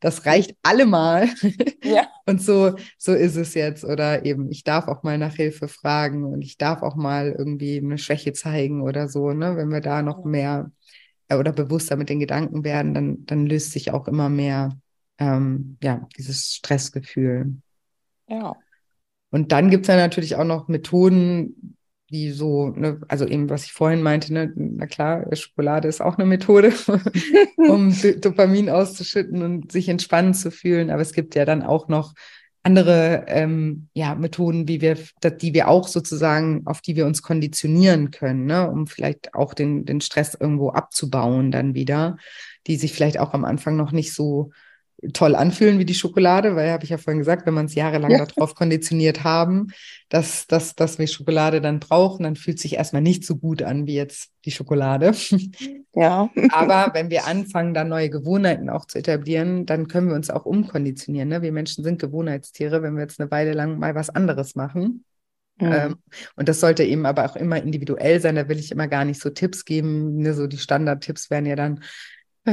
das 0.00 0.26
reicht 0.26 0.56
allemal. 0.62 1.28
Ja. 1.84 2.08
und 2.26 2.42
so, 2.42 2.74
so 2.96 3.12
ist 3.12 3.36
es 3.36 3.54
jetzt. 3.54 3.84
Oder 3.84 4.24
eben, 4.24 4.50
ich 4.50 4.64
darf 4.64 4.88
auch 4.88 5.02
mal 5.02 5.18
nach 5.18 5.34
Hilfe 5.34 5.68
fragen 5.68 6.24
und 6.24 6.42
ich 6.42 6.56
darf 6.58 6.82
auch 6.82 6.96
mal 6.96 7.34
irgendwie 7.36 7.78
eine 7.78 7.98
Schwäche 7.98 8.32
zeigen 8.32 8.82
oder 8.82 9.08
so, 9.08 9.32
ne? 9.32 9.56
Wenn 9.56 9.70
wir 9.70 9.80
da 9.80 10.02
noch 10.02 10.24
mehr 10.24 10.70
äh, 11.28 11.36
oder 11.36 11.52
bewusster 11.52 11.96
mit 11.96 12.08
den 12.08 12.20
Gedanken 12.20 12.64
werden, 12.64 12.94
dann, 12.94 13.26
dann 13.26 13.46
löst 13.46 13.72
sich 13.72 13.92
auch 13.92 14.08
immer 14.08 14.28
mehr 14.28 14.70
ähm, 15.18 15.76
ja, 15.82 16.06
dieses 16.16 16.54
Stressgefühl. 16.54 17.54
Ja. 18.28 18.56
Und 19.30 19.52
dann 19.52 19.70
gibt 19.70 19.84
es 19.84 19.88
ja 19.88 19.96
natürlich 19.96 20.36
auch 20.36 20.44
noch 20.44 20.68
Methoden, 20.68 21.76
die 22.10 22.30
so, 22.30 22.70
ne, 22.70 23.00
also 23.08 23.26
eben, 23.26 23.50
was 23.50 23.64
ich 23.64 23.72
vorhin 23.72 24.02
meinte, 24.02 24.32
ne, 24.32 24.52
na 24.56 24.86
klar, 24.86 25.24
Schokolade 25.36 25.88
ist 25.88 26.00
auch 26.00 26.16
eine 26.16 26.26
Methode, 26.26 26.72
um 27.56 27.94
Dopamin 28.20 28.70
auszuschütten 28.70 29.42
und 29.42 29.72
sich 29.72 29.88
entspannen 29.88 30.32
zu 30.32 30.50
fühlen. 30.50 30.90
Aber 30.90 31.02
es 31.02 31.12
gibt 31.12 31.34
ja 31.34 31.44
dann 31.44 31.62
auch 31.62 31.88
noch 31.88 32.14
andere 32.62 33.24
ähm, 33.28 33.88
ja, 33.92 34.14
Methoden, 34.14 34.68
wie 34.68 34.80
wir, 34.80 34.96
die 35.40 35.54
wir 35.54 35.68
auch 35.68 35.86
sozusagen, 35.86 36.62
auf 36.66 36.80
die 36.80 36.96
wir 36.96 37.06
uns 37.06 37.22
konditionieren 37.22 38.10
können, 38.10 38.46
ne, 38.46 38.70
um 38.70 38.86
vielleicht 38.86 39.34
auch 39.34 39.52
den, 39.52 39.84
den 39.84 40.00
Stress 40.00 40.34
irgendwo 40.34 40.70
abzubauen 40.70 41.50
dann 41.50 41.74
wieder, 41.74 42.16
die 42.66 42.76
sich 42.76 42.92
vielleicht 42.92 43.18
auch 43.18 43.34
am 43.34 43.44
Anfang 43.44 43.76
noch 43.76 43.92
nicht 43.92 44.14
so 44.14 44.50
toll 45.12 45.36
anfühlen 45.36 45.78
wie 45.78 45.84
die 45.84 45.94
Schokolade, 45.94 46.56
weil 46.56 46.72
habe 46.72 46.84
ich 46.84 46.90
ja 46.90 46.98
vorhin 46.98 47.20
gesagt, 47.20 47.46
wenn 47.46 47.54
man 47.54 47.66
es 47.66 47.74
jahrelang 47.74 48.10
ja. 48.10 48.26
darauf 48.26 48.54
konditioniert 48.54 49.22
haben, 49.22 49.68
dass, 50.08 50.46
dass, 50.48 50.74
dass 50.74 50.98
wir 50.98 51.06
Schokolade 51.06 51.60
dann 51.60 51.78
brauchen, 51.78 52.24
dann 52.24 52.34
fühlt 52.34 52.58
sich 52.58 52.74
erstmal 52.74 53.02
nicht 53.02 53.24
so 53.24 53.36
gut 53.36 53.62
an 53.62 53.86
wie 53.86 53.94
jetzt 53.94 54.30
die 54.44 54.50
Schokolade. 54.50 55.12
Ja. 55.94 56.30
Aber 56.52 56.90
wenn 56.94 57.10
wir 57.10 57.26
anfangen, 57.26 57.74
da 57.74 57.82
neue 57.82 58.08
Gewohnheiten 58.08 58.70
auch 58.70 58.84
zu 58.84 58.98
etablieren, 58.98 59.66
dann 59.66 59.88
können 59.88 60.08
wir 60.08 60.14
uns 60.14 60.30
auch 60.30 60.44
umkonditionieren. 60.44 61.28
Ne? 61.28 61.42
Wir 61.42 61.50
Menschen 61.50 61.82
sind 61.82 61.98
Gewohnheitstiere, 61.98 62.82
wenn 62.82 62.94
wir 62.94 63.02
jetzt 63.02 63.20
eine 63.20 63.32
Weile 63.32 63.52
lang 63.52 63.80
mal 63.80 63.96
was 63.96 64.08
anderes 64.08 64.54
machen. 64.54 65.04
Mhm. 65.60 65.72
Ähm, 65.72 65.96
und 66.36 66.48
das 66.48 66.60
sollte 66.60 66.84
eben 66.84 67.04
aber 67.04 67.24
auch 67.24 67.34
immer 67.34 67.60
individuell 67.60 68.20
sein. 68.20 68.36
Da 68.36 68.48
will 68.48 68.60
ich 68.60 68.70
immer 68.70 68.86
gar 68.86 69.04
nicht 69.04 69.20
so 69.20 69.30
Tipps 69.30 69.64
geben. 69.64 70.18
Ne? 70.18 70.34
So 70.34 70.46
die 70.46 70.58
Standardtipps 70.58 71.30
wären 71.30 71.46
ja 71.46 71.56
dann, 71.56 71.82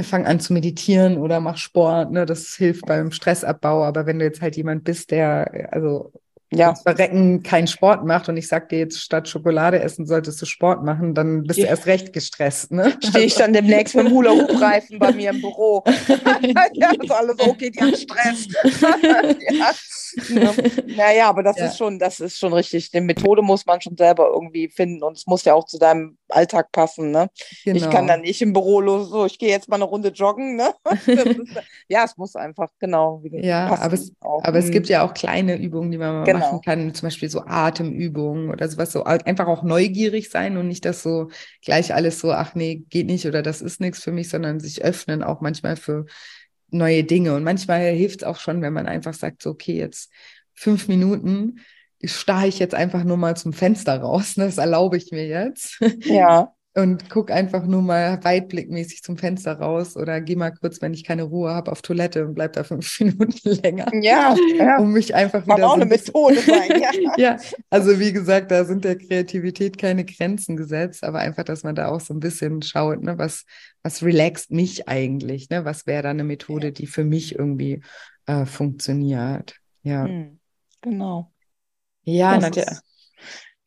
fang 0.04 0.26
an 0.26 0.40
zu 0.40 0.54
meditieren 0.54 1.18
oder 1.18 1.40
mach 1.40 1.58
Sport, 1.58 2.12
ne, 2.12 2.26
das 2.26 2.56
hilft 2.56 2.86
beim 2.86 3.12
Stressabbau. 3.12 3.84
Aber 3.84 4.06
wenn 4.06 4.20
du 4.20 4.26
jetzt 4.26 4.42
halt 4.42 4.56
jemand 4.58 4.84
bist, 4.84 5.12
der 5.12 5.70
also 5.72 6.12
ja. 6.52 6.76
Verrecken 6.76 7.44
keinen 7.44 7.68
Sport 7.68 8.06
macht 8.06 8.30
und 8.30 8.38
ich 8.38 8.48
sag 8.48 8.70
dir 8.70 8.80
jetzt, 8.80 9.02
statt 9.02 9.28
Schokolade 9.28 9.80
essen 9.80 10.06
solltest 10.06 10.42
du 10.42 10.46
Sport 10.46 10.84
machen, 10.84 11.14
dann 11.14 11.44
bist 11.44 11.60
ja. 11.60 11.66
du 11.66 11.70
erst 11.72 11.86
recht 11.86 12.14
gestresst. 12.14 12.72
Ne? 12.72 12.98
Stehe 13.04 13.26
ich 13.26 13.36
dann 13.36 13.54
demnächst 13.54 13.96
mit 13.96 14.08
dem 14.08 14.14
Hula-Hoop-Reifen 14.14 15.00
bei 15.00 15.12
mir 15.12 15.32
im 15.32 15.42
Büro. 15.42 15.84
ja, 16.74 16.92
ist 16.92 17.12
alles 17.12 17.40
okay, 17.40 17.72
die 17.72 17.82
haben 17.82 17.96
Stress. 17.96 18.48
ja. 20.30 20.54
Naja, 20.96 21.30
aber 21.30 21.44
das 21.44 21.58
ja. 21.58 21.66
ist 21.66 21.78
schon, 21.78 22.00
das 22.00 22.20
ist 22.20 22.38
schon 22.38 22.54
richtig. 22.54 22.92
Die 22.92 23.02
Methode 23.02 23.42
muss 23.42 23.66
man 23.66 23.82
schon 23.82 23.98
selber 23.98 24.30
irgendwie 24.34 24.70
finden 24.70 25.04
und 25.04 25.18
es 25.18 25.26
muss 25.26 25.44
ja 25.46 25.54
auch 25.54 25.66
zu 25.66 25.78
deinem 25.78 26.18
Alltag 26.30 26.72
passen. 26.72 27.12
Ne? 27.12 27.30
Genau. 27.64 27.78
Ich 27.78 27.84
kann 27.84 27.92
genau. 27.92 28.08
dann 28.08 28.22
nicht 28.22 28.42
im 28.42 28.54
Büro 28.54 28.82
los, 28.82 29.10
so 29.10 29.26
ich 29.26 29.38
gehe 29.38 29.50
jetzt 29.50 29.70
mal 29.70 29.76
eine 29.76 29.86
Runde 29.86 30.10
joggen. 30.10 30.56
Ne? 30.56 30.74
Ja, 31.88 32.04
es 32.04 32.18
muss 32.18 32.36
einfach, 32.36 32.70
genau. 32.80 33.22
Ja, 33.32 33.68
aber, 33.68 33.94
es, 33.94 34.12
aber 34.20 34.58
es 34.58 34.72
gibt 34.72 34.88
ja 34.88 35.04
auch 35.04 35.14
kleine 35.14 35.56
Übungen, 35.56 35.92
die 35.92 36.00
man 36.00 36.24
genau. 36.26 36.40
machen 36.40 36.62
kann, 36.62 36.94
zum 36.96 37.08
Beispiel 37.08 37.30
so 37.30 37.42
Atemübungen 37.46 38.50
oder 38.50 38.68
sowas, 38.68 38.92
so 38.92 39.04
einfach 39.04 39.48
auch 39.48 39.62
neugierig 39.62 40.32
sein 40.32 40.58
und 40.58 40.68
nicht 40.68 40.84
das 40.84 41.04
so 41.04 41.30
gleich 41.64 41.94
alles 41.94 42.20
so, 42.20 42.32
ach 42.32 42.56
nee, 42.56 42.84
geht 42.90 43.06
nicht 43.06 43.28
oder 43.28 43.44
das 43.44 43.62
ist 43.62 43.82
nichts 43.82 44.04
für 44.04 44.12
mich, 44.12 44.30
sondern 44.30 44.60
sich 44.60 44.84
öffnen 44.84 45.22
auch 45.22 45.42
manchmal 45.42 45.76
für 45.76 46.06
neue 46.70 47.04
Dinge. 47.04 47.36
Und 47.36 47.44
manchmal 47.44 47.92
hilft 47.92 48.22
es 48.22 48.28
auch 48.28 48.40
schon, 48.40 48.62
wenn 48.64 48.74
man 48.74 48.88
einfach 48.88 49.14
sagt, 49.14 49.44
so, 49.44 49.52
okay, 49.52 49.78
jetzt 49.78 50.12
fünf 50.56 50.88
Minuten 50.88 51.60
starre 52.04 52.48
ich 52.48 52.60
jetzt 52.60 52.76
einfach 52.76 53.04
nur 53.04 53.18
mal 53.18 53.36
zum 53.36 53.54
Fenster 53.54 54.00
raus. 54.00 54.38
Ne? 54.38 54.46
Das 54.46 54.58
erlaube 54.58 54.98
ich 54.98 55.12
mir 55.12 55.28
jetzt. 55.28 55.80
Ja 56.04 56.52
und 56.76 57.10
guck 57.10 57.32
einfach 57.32 57.66
nur 57.66 57.82
mal 57.82 58.22
weitblickmäßig 58.22 59.02
zum 59.02 59.18
Fenster 59.18 59.54
raus 59.54 59.96
oder 59.96 60.20
geh 60.20 60.36
mal 60.36 60.52
kurz, 60.52 60.82
wenn 60.82 60.94
ich 60.94 61.06
keine 61.06 61.24
Ruhe 61.24 61.52
habe, 61.52 61.72
auf 61.72 61.82
Toilette 61.82 62.26
und 62.26 62.36
bleib 62.36 62.54
da 62.54 62.66
fünf 62.66 63.00
Minuten 63.00 63.50
länger. 63.64 63.90
Ja, 63.94 64.36
ja. 64.58 64.78
um 64.78 64.92
mich 64.92 65.16
einfach 65.16 65.44
wieder. 65.46 65.56
Kann 65.56 65.64
auch 65.64 65.76
so 65.76 65.82
eine 65.82 65.86
Methode 65.86 66.42
sein, 66.42 66.82
ja. 66.82 66.92
ja, 67.18 67.38
also 67.70 67.98
wie 68.00 68.12
gesagt, 68.12 68.52
da 68.52 68.66
sind 68.66 68.84
der 68.84 68.98
Kreativität 68.98 69.78
keine 69.78 70.04
Grenzen 70.04 70.58
gesetzt, 70.58 71.06
aber 71.06 71.20
einfach, 71.20 71.46
dass 71.46 71.64
man 71.64 71.76
da 71.76 71.88
auch 71.88 72.02
so 72.02 72.14
ein 72.14 72.20
bisschen 72.20 72.62
schaut, 72.62 73.02
ne, 73.02 73.18
was, 73.18 73.46
was 73.82 74.04
relaxt 74.04 74.52
mich 74.52 74.90
eigentlich, 74.90 75.50
ne? 75.50 75.64
Was 75.64 75.88
wäre 75.88 76.04
da 76.04 76.10
eine 76.10 76.26
Methode, 76.26 76.74
die 76.74 76.88
für 76.88 77.06
mich 77.06 77.36
irgendwie 77.36 77.82
äh, 78.26 78.46
funktioniert. 78.46 79.56
Ja. 79.84 80.04
Hm, 80.06 80.40
genau. 80.82 81.32
Ja, 82.06 82.38
Nadja. 82.38 82.66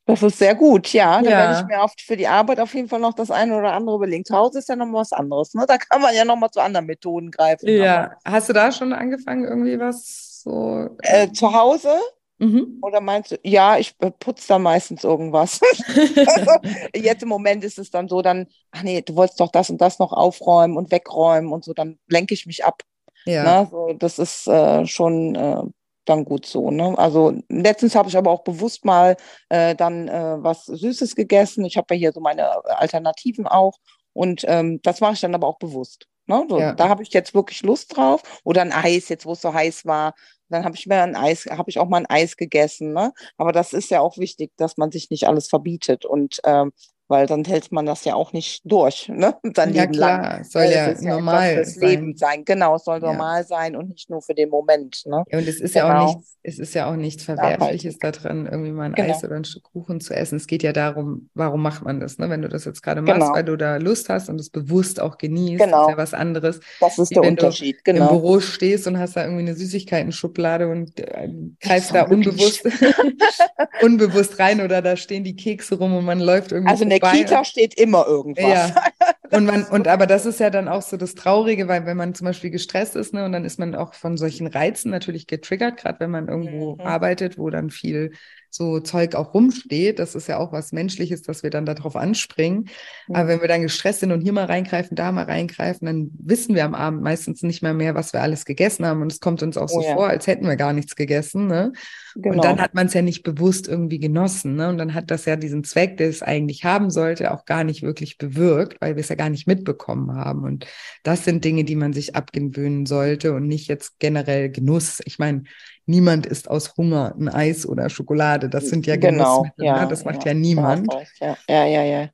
Das 0.06 0.22
ist 0.22 0.38
sehr 0.38 0.54
gut, 0.54 0.90
ja. 0.94 1.20
Da 1.20 1.30
ja. 1.30 1.36
werde 1.36 1.60
ich 1.60 1.66
mir 1.66 1.82
oft 1.82 2.00
für 2.00 2.16
die 2.16 2.26
Arbeit 2.26 2.60
auf 2.60 2.72
jeden 2.72 2.88
Fall 2.88 2.98
noch 2.98 3.12
das 3.12 3.30
eine 3.30 3.54
oder 3.54 3.74
andere 3.74 3.96
überlegen. 3.96 4.24
Zu 4.24 4.34
Hause 4.34 4.60
ist 4.60 4.68
ja 4.70 4.74
noch 4.74 4.86
mal 4.86 5.00
was 5.00 5.12
anderes. 5.12 5.52
Ne? 5.52 5.66
Da 5.68 5.76
kann 5.76 6.00
man 6.00 6.14
ja 6.14 6.24
noch 6.24 6.36
mal 6.36 6.50
zu 6.50 6.60
anderen 6.60 6.86
Methoden 6.86 7.30
greifen. 7.30 7.68
Ja. 7.68 8.04
Aber. 8.04 8.16
Hast 8.24 8.48
du 8.48 8.54
da 8.54 8.72
schon 8.72 8.94
angefangen, 8.94 9.44
irgendwie 9.44 9.78
was 9.78 10.40
so? 10.42 10.88
Äh, 11.02 11.30
zu 11.32 11.52
Hause? 11.52 11.90
Mhm. 12.38 12.78
Oder 12.80 13.02
meinst 13.02 13.32
du, 13.32 13.36
ja, 13.42 13.76
ich 13.76 13.98
putze 13.98 14.48
da 14.48 14.58
meistens 14.58 15.04
irgendwas. 15.04 15.60
also, 16.16 16.52
jetzt 16.94 17.22
im 17.22 17.28
Moment 17.28 17.62
ist 17.62 17.78
es 17.78 17.90
dann 17.90 18.08
so, 18.08 18.22
dann, 18.22 18.46
ach 18.70 18.82
nee, 18.84 19.02
du 19.02 19.14
wolltest 19.14 19.40
doch 19.40 19.50
das 19.50 19.68
und 19.68 19.80
das 19.80 19.98
noch 19.98 20.12
aufräumen 20.12 20.78
und 20.78 20.90
wegräumen 20.90 21.52
und 21.52 21.64
so, 21.64 21.74
dann 21.74 21.98
lenke 22.08 22.32
ich 22.32 22.46
mich 22.46 22.64
ab. 22.64 22.82
Ja. 23.26 23.62
Ne? 23.62 23.68
So, 23.70 23.92
das 23.92 24.18
ist 24.18 24.46
äh, 24.46 24.86
schon 24.86 25.34
äh, 25.34 25.62
dann 26.08 26.24
gut 26.24 26.46
so. 26.46 26.70
Ne? 26.70 26.96
Also 26.98 27.34
letztens 27.48 27.94
habe 27.94 28.08
ich 28.08 28.16
aber 28.16 28.30
auch 28.30 28.42
bewusst 28.42 28.84
mal 28.84 29.16
äh, 29.48 29.74
dann 29.74 30.08
äh, 30.08 30.36
was 30.42 30.66
Süßes 30.66 31.14
gegessen. 31.14 31.64
Ich 31.64 31.76
habe 31.76 31.94
ja 31.94 31.98
hier 31.98 32.12
so 32.12 32.20
meine 32.20 32.64
Alternativen 32.66 33.46
auch. 33.46 33.78
Und 34.12 34.44
ähm, 34.46 34.80
das 34.82 35.00
mache 35.00 35.14
ich 35.14 35.20
dann 35.20 35.34
aber 35.34 35.46
auch 35.46 35.58
bewusst. 35.58 36.06
Ne? 36.26 36.44
So, 36.48 36.58
ja. 36.58 36.72
Da 36.72 36.88
habe 36.88 37.02
ich 37.02 37.12
jetzt 37.12 37.34
wirklich 37.34 37.62
Lust 37.62 37.96
drauf. 37.96 38.22
Oder 38.44 38.62
ein 38.62 38.72
Eis, 38.72 39.08
jetzt 39.08 39.26
wo 39.26 39.32
es 39.32 39.40
so 39.40 39.52
heiß 39.52 39.86
war. 39.86 40.14
Dann 40.48 40.64
habe 40.64 40.76
ich 40.76 40.86
mir 40.86 41.02
ein 41.02 41.16
Eis, 41.16 41.46
habe 41.46 41.70
ich 41.70 41.78
auch 41.78 41.88
mal 41.88 41.98
ein 41.98 42.06
Eis 42.06 42.36
gegessen. 42.36 42.92
Ne? 42.92 43.12
Aber 43.36 43.52
das 43.52 43.72
ist 43.72 43.90
ja 43.90 44.00
auch 44.00 44.18
wichtig, 44.18 44.52
dass 44.56 44.76
man 44.76 44.90
sich 44.90 45.10
nicht 45.10 45.26
alles 45.26 45.48
verbietet. 45.48 46.04
Und 46.04 46.40
ähm, 46.44 46.72
weil 47.08 47.26
dann 47.26 47.44
hält 47.44 47.72
man 47.72 47.86
das 47.86 48.04
ja 48.04 48.14
auch 48.14 48.32
nicht 48.32 48.62
durch, 48.64 49.08
ne? 49.08 49.34
Sein 49.56 49.74
ja, 49.74 49.82
Leben 49.82 49.94
klar. 49.94 50.22
lang. 50.22 50.44
Soll 50.44 50.64
ja, 50.64 50.90
ja 50.90 51.00
normal 51.00 51.64
sein. 51.64 51.88
Leben 51.88 52.16
sein. 52.16 52.44
Genau, 52.44 52.76
es 52.76 52.84
soll 52.84 53.00
ja. 53.00 53.06
normal 53.06 53.44
sein 53.44 53.74
und 53.76 53.88
nicht 53.88 54.10
nur 54.10 54.20
für 54.22 54.34
den 54.34 54.50
Moment. 54.50 55.02
Ne? 55.06 55.24
Ja, 55.30 55.38
und 55.38 55.48
es 55.48 55.60
ist 55.60 55.72
genau. 55.72 55.86
ja 55.86 55.92
auch 55.92 56.06
genau. 56.06 56.14
nichts, 56.14 56.38
es 56.42 56.58
ist 56.58 56.74
ja 56.74 56.90
auch 56.90 56.96
nichts 56.96 57.24
Verwerfliches 57.24 57.98
daran, 57.98 58.46
irgendwie 58.46 58.72
mal 58.72 58.84
ein 58.84 58.92
genau. 58.92 59.14
Eis 59.14 59.24
oder 59.24 59.36
ein 59.36 59.44
Stück 59.44 59.64
Kuchen 59.64 60.00
zu 60.00 60.14
essen. 60.14 60.36
Es 60.36 60.46
geht 60.46 60.62
ja 60.62 60.72
darum, 60.72 61.30
warum 61.34 61.62
macht 61.62 61.84
man 61.84 62.00
das, 62.00 62.18
ne? 62.18 62.30
Wenn 62.30 62.42
du 62.42 62.48
das 62.48 62.64
jetzt 62.64 62.82
gerade 62.82 63.02
machst, 63.02 63.20
genau. 63.20 63.34
weil 63.34 63.44
du 63.44 63.56
da 63.56 63.76
Lust 63.76 64.08
hast 64.08 64.28
und 64.28 64.38
es 64.38 64.50
bewusst 64.50 65.00
auch 65.00 65.18
genießt, 65.18 65.62
genau. 65.62 65.84
ist 65.84 65.90
ja 65.90 65.96
was 65.96 66.14
anderes. 66.14 66.60
Das 66.80 66.98
ist 66.98 67.14
der 67.14 67.22
Unterschied, 67.22 67.84
genau. 67.84 68.10
Im 68.10 68.20
Büro 68.20 68.40
stehst 68.40 68.86
und 68.86 68.98
hast 68.98 69.16
da 69.16 69.24
irgendwie 69.24 69.42
eine 69.42 69.54
Süßigkeiten-Schublade 69.54 70.68
und 70.68 71.00
äh, 71.00 71.28
greifst 71.60 71.94
da 71.94 72.02
unbewusst, 72.02 72.68
unbewusst 73.82 74.38
rein 74.38 74.60
oder 74.60 74.82
da 74.82 74.96
stehen 74.96 75.24
die 75.24 75.36
Kekse 75.36 75.76
rum 75.76 75.96
und 75.96 76.04
man 76.04 76.20
läuft 76.20 76.52
irgendwie. 76.52 76.70
Also 76.70 76.84
in 77.02 77.10
der 77.10 77.24
Kita 77.24 77.44
steht 77.44 77.74
immer 77.74 78.06
irgendwas. 78.06 78.44
Ja. 78.44 78.74
Und 79.30 79.44
man, 79.44 79.64
und 79.64 79.88
aber 79.88 80.06
das 80.06 80.24
ist 80.24 80.40
ja 80.40 80.48
dann 80.48 80.68
auch 80.68 80.80
so 80.80 80.96
das 80.96 81.14
Traurige, 81.14 81.68
weil 81.68 81.84
wenn 81.84 81.98
man 81.98 82.14
zum 82.14 82.24
Beispiel 82.24 82.48
gestresst 82.48 82.96
ist, 82.96 83.12
ne, 83.12 83.26
und 83.26 83.32
dann 83.32 83.44
ist 83.44 83.58
man 83.58 83.74
auch 83.74 83.92
von 83.92 84.16
solchen 84.16 84.46
Reizen 84.46 84.90
natürlich 84.90 85.26
getriggert, 85.26 85.76
gerade 85.76 86.00
wenn 86.00 86.10
man 86.10 86.28
irgendwo 86.28 86.76
mhm. 86.76 86.80
arbeitet, 86.80 87.36
wo 87.36 87.50
dann 87.50 87.68
viel 87.68 88.12
so 88.50 88.80
Zeug 88.80 89.14
auch 89.14 89.34
rumsteht. 89.34 89.98
Das 89.98 90.14
ist 90.14 90.28
ja 90.28 90.38
auch 90.38 90.52
was 90.52 90.72
Menschliches, 90.72 91.22
dass 91.22 91.42
wir 91.42 91.50
dann 91.50 91.66
darauf 91.66 91.96
anspringen. 91.96 92.68
Mhm. 93.08 93.14
Aber 93.14 93.28
wenn 93.28 93.40
wir 93.40 93.48
dann 93.48 93.62
gestresst 93.62 94.00
sind 94.00 94.12
und 94.12 94.22
hier 94.22 94.32
mal 94.32 94.46
reingreifen, 94.46 94.96
da 94.96 95.12
mal 95.12 95.24
reingreifen, 95.24 95.86
dann 95.86 96.10
wissen 96.18 96.54
wir 96.54 96.64
am 96.64 96.74
Abend 96.74 97.02
meistens 97.02 97.42
nicht 97.42 97.62
mehr 97.62 97.74
mehr, 97.74 97.94
was 97.94 98.12
wir 98.12 98.22
alles 98.22 98.44
gegessen 98.44 98.86
haben. 98.86 99.02
Und 99.02 99.12
es 99.12 99.20
kommt 99.20 99.42
uns 99.42 99.56
auch 99.56 99.68
so 99.68 99.82
ja. 99.82 99.94
vor, 99.94 100.08
als 100.08 100.26
hätten 100.26 100.46
wir 100.46 100.56
gar 100.56 100.72
nichts 100.72 100.96
gegessen. 100.96 101.46
Ne? 101.46 101.72
Genau. 102.14 102.36
Und 102.36 102.44
dann 102.44 102.60
hat 102.60 102.74
man 102.74 102.86
es 102.86 102.94
ja 102.94 103.02
nicht 103.02 103.22
bewusst 103.22 103.68
irgendwie 103.68 103.98
genossen. 103.98 104.56
Ne? 104.56 104.68
Und 104.68 104.78
dann 104.78 104.94
hat 104.94 105.10
das 105.10 105.24
ja 105.24 105.36
diesen 105.36 105.64
Zweck, 105.64 105.96
der 105.98 106.08
es 106.08 106.22
eigentlich 106.22 106.64
haben 106.64 106.90
sollte, 106.90 107.32
auch 107.32 107.44
gar 107.44 107.64
nicht 107.64 107.82
wirklich 107.82 108.18
bewirkt, 108.18 108.80
weil 108.80 108.96
wir 108.96 109.00
es 109.00 109.08
ja 109.08 109.16
gar 109.16 109.30
nicht 109.30 109.46
mitbekommen 109.46 110.14
haben. 110.14 110.44
Und 110.44 110.66
das 111.02 111.24
sind 111.24 111.44
Dinge, 111.44 111.64
die 111.64 111.76
man 111.76 111.92
sich 111.92 112.16
abgewöhnen 112.16 112.86
sollte 112.86 113.34
und 113.34 113.46
nicht 113.46 113.68
jetzt 113.68 113.98
generell 113.98 114.50
Genuss. 114.50 115.00
Ich 115.04 115.18
meine, 115.18 115.44
niemand 115.88 116.26
isst 116.26 116.48
aus 116.48 116.76
Hunger 116.76 117.14
ein 117.18 117.28
Eis 117.28 117.66
oder 117.66 117.88
Schokolade. 117.90 118.48
Das 118.48 118.68
sind 118.68 118.86
ja 118.86 118.96
genau, 118.96 119.44
ne? 119.56 119.66
ja, 119.66 119.86
das 119.86 120.04
macht 120.04 120.24
ja, 120.24 120.32
ja 120.32 120.38
niemand. 120.38 120.92
Ja, 121.20 121.36
ja, 121.48 121.64
ja. 121.64 121.82
ja. 121.82 122.08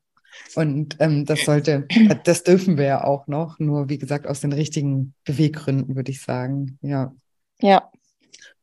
Und 0.54 0.96
ähm, 1.00 1.24
das 1.24 1.44
sollte, 1.44 1.86
das 2.24 2.44
dürfen 2.44 2.76
wir 2.78 2.84
ja 2.84 3.04
auch 3.04 3.26
noch, 3.26 3.58
nur 3.58 3.88
wie 3.88 3.98
gesagt 3.98 4.26
aus 4.26 4.40
den 4.40 4.52
richtigen 4.52 5.14
Beweggründen, 5.24 5.96
würde 5.96 6.10
ich 6.10 6.22
sagen. 6.22 6.78
Ja. 6.80 7.12
Ja, 7.60 7.90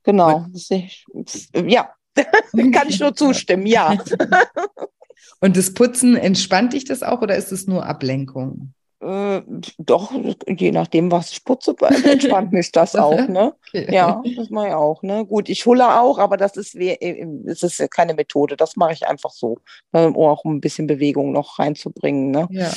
genau. 0.03 0.47
ja, 1.65 1.93
kann 2.73 2.89
ich 2.89 2.99
nur 2.99 3.15
zustimmen, 3.15 3.65
ja. 3.65 3.97
Und 5.39 5.57
das 5.57 5.73
Putzen, 5.73 6.15
entspannt 6.15 6.73
dich 6.73 6.85
das 6.85 7.03
auch 7.03 7.21
oder 7.21 7.35
ist 7.35 7.51
es 7.51 7.67
nur 7.67 7.85
Ablenkung? 7.85 8.73
Äh, 9.01 9.41
doch, 9.79 10.11
je 10.47 10.71
nachdem, 10.71 11.11
was 11.11 11.31
ich 11.31 11.43
putze, 11.43 11.75
entspannt 11.79 12.51
mich 12.51 12.71
das 12.71 12.95
auch, 12.95 13.17
ne? 13.27 13.53
Ja, 13.73 14.21
das 14.37 14.49
mache 14.51 14.67
ich 14.67 14.73
auch, 14.73 15.01
ne? 15.01 15.25
Gut, 15.25 15.49
ich 15.49 15.65
hulle 15.65 15.99
auch, 15.99 16.19
aber 16.19 16.37
das 16.37 16.55
ist, 16.55 16.75
wie, 16.75 16.89
äh, 16.89 17.25
das 17.45 17.63
ist 17.63 17.89
keine 17.91 18.13
Methode, 18.13 18.55
das 18.55 18.75
mache 18.75 18.93
ich 18.93 19.07
einfach 19.07 19.31
so, 19.31 19.57
um 19.91 20.15
auch 20.17 20.45
ein 20.45 20.61
bisschen 20.61 20.85
Bewegung 20.85 21.31
noch 21.31 21.57
reinzubringen, 21.57 22.29
ne? 22.29 22.47
Ja. 22.51 22.71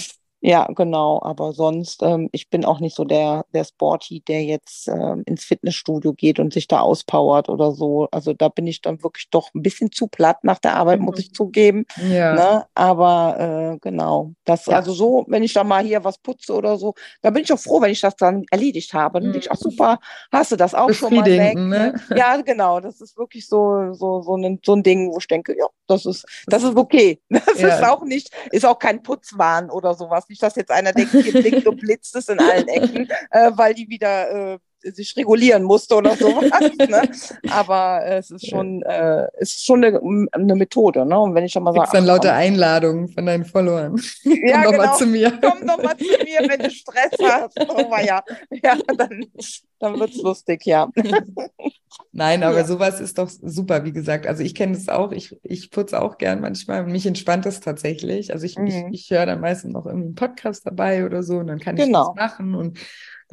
Ja, 0.46 0.68
genau. 0.74 1.22
Aber 1.22 1.54
sonst, 1.54 2.02
ähm, 2.02 2.28
ich 2.30 2.50
bin 2.50 2.66
auch 2.66 2.78
nicht 2.78 2.94
so 2.94 3.06
der, 3.06 3.46
der 3.54 3.64
Sporty, 3.64 4.20
der 4.28 4.44
jetzt 4.44 4.88
ähm, 4.88 5.22
ins 5.24 5.42
Fitnessstudio 5.42 6.12
geht 6.12 6.38
und 6.38 6.52
sich 6.52 6.68
da 6.68 6.80
auspowert 6.80 7.48
oder 7.48 7.72
so. 7.72 8.08
Also 8.10 8.34
da 8.34 8.50
bin 8.50 8.66
ich 8.66 8.82
dann 8.82 9.02
wirklich 9.02 9.30
doch 9.30 9.48
ein 9.54 9.62
bisschen 9.62 9.90
zu 9.90 10.06
platt 10.06 10.44
nach 10.44 10.58
der 10.58 10.76
Arbeit, 10.76 10.98
mhm. 10.98 11.06
muss 11.06 11.18
ich 11.18 11.32
zugeben. 11.32 11.86
Ja. 11.96 12.34
Ne? 12.34 12.66
Aber 12.74 13.72
äh, 13.72 13.78
genau. 13.80 14.32
Das, 14.44 14.66
ja. 14.66 14.76
also 14.76 14.92
so, 14.92 15.24
wenn 15.28 15.42
ich 15.42 15.54
da 15.54 15.64
mal 15.64 15.82
hier 15.82 16.04
was 16.04 16.18
putze 16.18 16.52
oder 16.52 16.76
so, 16.76 16.92
da 17.22 17.30
bin 17.30 17.44
ich 17.44 17.50
auch 17.50 17.58
froh, 17.58 17.80
wenn 17.80 17.92
ich 17.92 18.02
das 18.02 18.14
dann 18.16 18.44
erledigt 18.50 18.92
habe. 18.92 19.20
Dann 19.20 19.30
mhm. 19.30 19.32
denke 19.32 19.46
ich, 19.46 19.50
ach 19.50 19.56
super, 19.56 19.98
hast 20.30 20.52
du 20.52 20.56
das 20.56 20.74
auch 20.74 20.92
schon 20.92 21.14
mal 21.14 21.24
weg? 21.24 21.56
Ne? 21.56 21.64
ne? 21.64 21.94
Ja, 22.14 22.36
genau. 22.42 22.80
Das 22.80 23.00
ist 23.00 23.16
wirklich 23.16 23.48
so, 23.48 23.94
so, 23.94 24.20
so, 24.20 24.36
ein, 24.36 24.60
so 24.62 24.74
ein 24.74 24.82
Ding, 24.82 25.10
wo 25.10 25.16
ich 25.16 25.26
denke, 25.26 25.56
ja, 25.56 25.68
das 25.86 26.04
ist, 26.04 26.26
das 26.48 26.62
ist 26.64 26.76
okay. 26.76 27.18
Das 27.54 27.60
ja. 27.60 27.68
ist 27.68 27.84
auch 27.84 28.04
nicht, 28.04 28.30
ist 28.50 28.66
auch 28.66 28.78
kein 28.78 29.02
Putzwahn 29.02 29.70
oder 29.70 29.94
sowas 29.94 30.28
nicht, 30.34 30.42
dass 30.42 30.56
jetzt 30.56 30.72
einer 30.72 30.92
denkt, 30.92 31.12
hier 31.12 31.32
blinkt 31.32 31.66
und 31.66 31.80
blitzt 31.80 32.16
es 32.16 32.28
in 32.28 32.40
allen 32.40 32.66
Ecken, 32.66 33.08
äh, 33.30 33.52
weil 33.54 33.72
die 33.74 33.88
wieder 33.88 34.54
äh, 34.54 34.58
sich 34.92 35.16
regulieren 35.16 35.62
musste 35.62 35.96
oder 35.96 36.16
sowas. 36.16 36.50
ne? 36.88 37.50
Aber 37.50 38.04
äh, 38.04 38.18
es 38.18 38.30
ist 38.30 38.48
schon, 38.48 38.82
äh, 38.82 39.26
ist 39.38 39.64
schon 39.64 39.84
eine, 39.84 40.00
eine, 40.32 40.54
Methode. 40.54 41.06
Ne? 41.06 41.18
Und 41.18 41.34
wenn 41.34 41.44
ich 41.44 41.52
schon 41.52 41.62
mal 41.62 41.74
sage. 41.74 41.90
dann 41.92 42.04
lauter 42.06 42.34
Einladungen 42.34 43.08
von 43.08 43.26
deinen 43.26 43.44
Followern. 43.44 44.00
Ja, 44.24 44.62
Komm 44.64 44.72
genau. 44.72 44.86
mal 44.86 44.96
zu 44.96 45.06
mir. 45.06 45.30
Komm 45.40 45.66
doch 45.66 45.82
mal 45.82 45.96
zu 45.96 46.04
mir, 46.04 46.48
wenn 46.48 46.60
du 46.60 46.70
Stress 46.70 47.12
hast. 47.22 47.58
Oh, 47.68 47.86
ja. 48.04 48.22
ja, 48.50 48.76
dann, 48.96 49.26
dann 49.78 50.00
wird 50.00 50.10
es 50.10 50.22
lustig, 50.22 50.66
ja. 50.66 50.90
Nein, 52.12 52.42
aber 52.42 52.58
ja. 52.58 52.64
sowas 52.64 53.00
ist 53.00 53.18
doch 53.18 53.28
super, 53.28 53.84
wie 53.84 53.92
gesagt. 53.92 54.26
Also 54.26 54.42
ich 54.42 54.54
kenne 54.54 54.76
es 54.76 54.88
auch, 54.88 55.12
ich, 55.12 55.38
ich 55.42 55.70
putze 55.70 56.00
auch 56.00 56.18
gern 56.18 56.40
manchmal. 56.40 56.84
Mich 56.84 57.06
entspannt 57.06 57.46
es 57.46 57.60
tatsächlich. 57.60 58.32
Also 58.32 58.44
ich, 58.46 58.58
mhm. 58.58 58.66
ich, 58.66 58.84
ich 58.90 59.10
höre 59.10 59.26
dann 59.26 59.40
meistens 59.40 59.72
noch 59.72 59.86
irgendwie 59.86 60.06
einen 60.06 60.14
Podcast 60.14 60.66
dabei 60.66 61.04
oder 61.04 61.22
so 61.22 61.38
und 61.38 61.46
dann 61.46 61.60
kann 61.60 61.76
ich 61.76 61.84
genau. 61.84 62.14
das 62.14 62.16
machen 62.16 62.54
und 62.54 62.78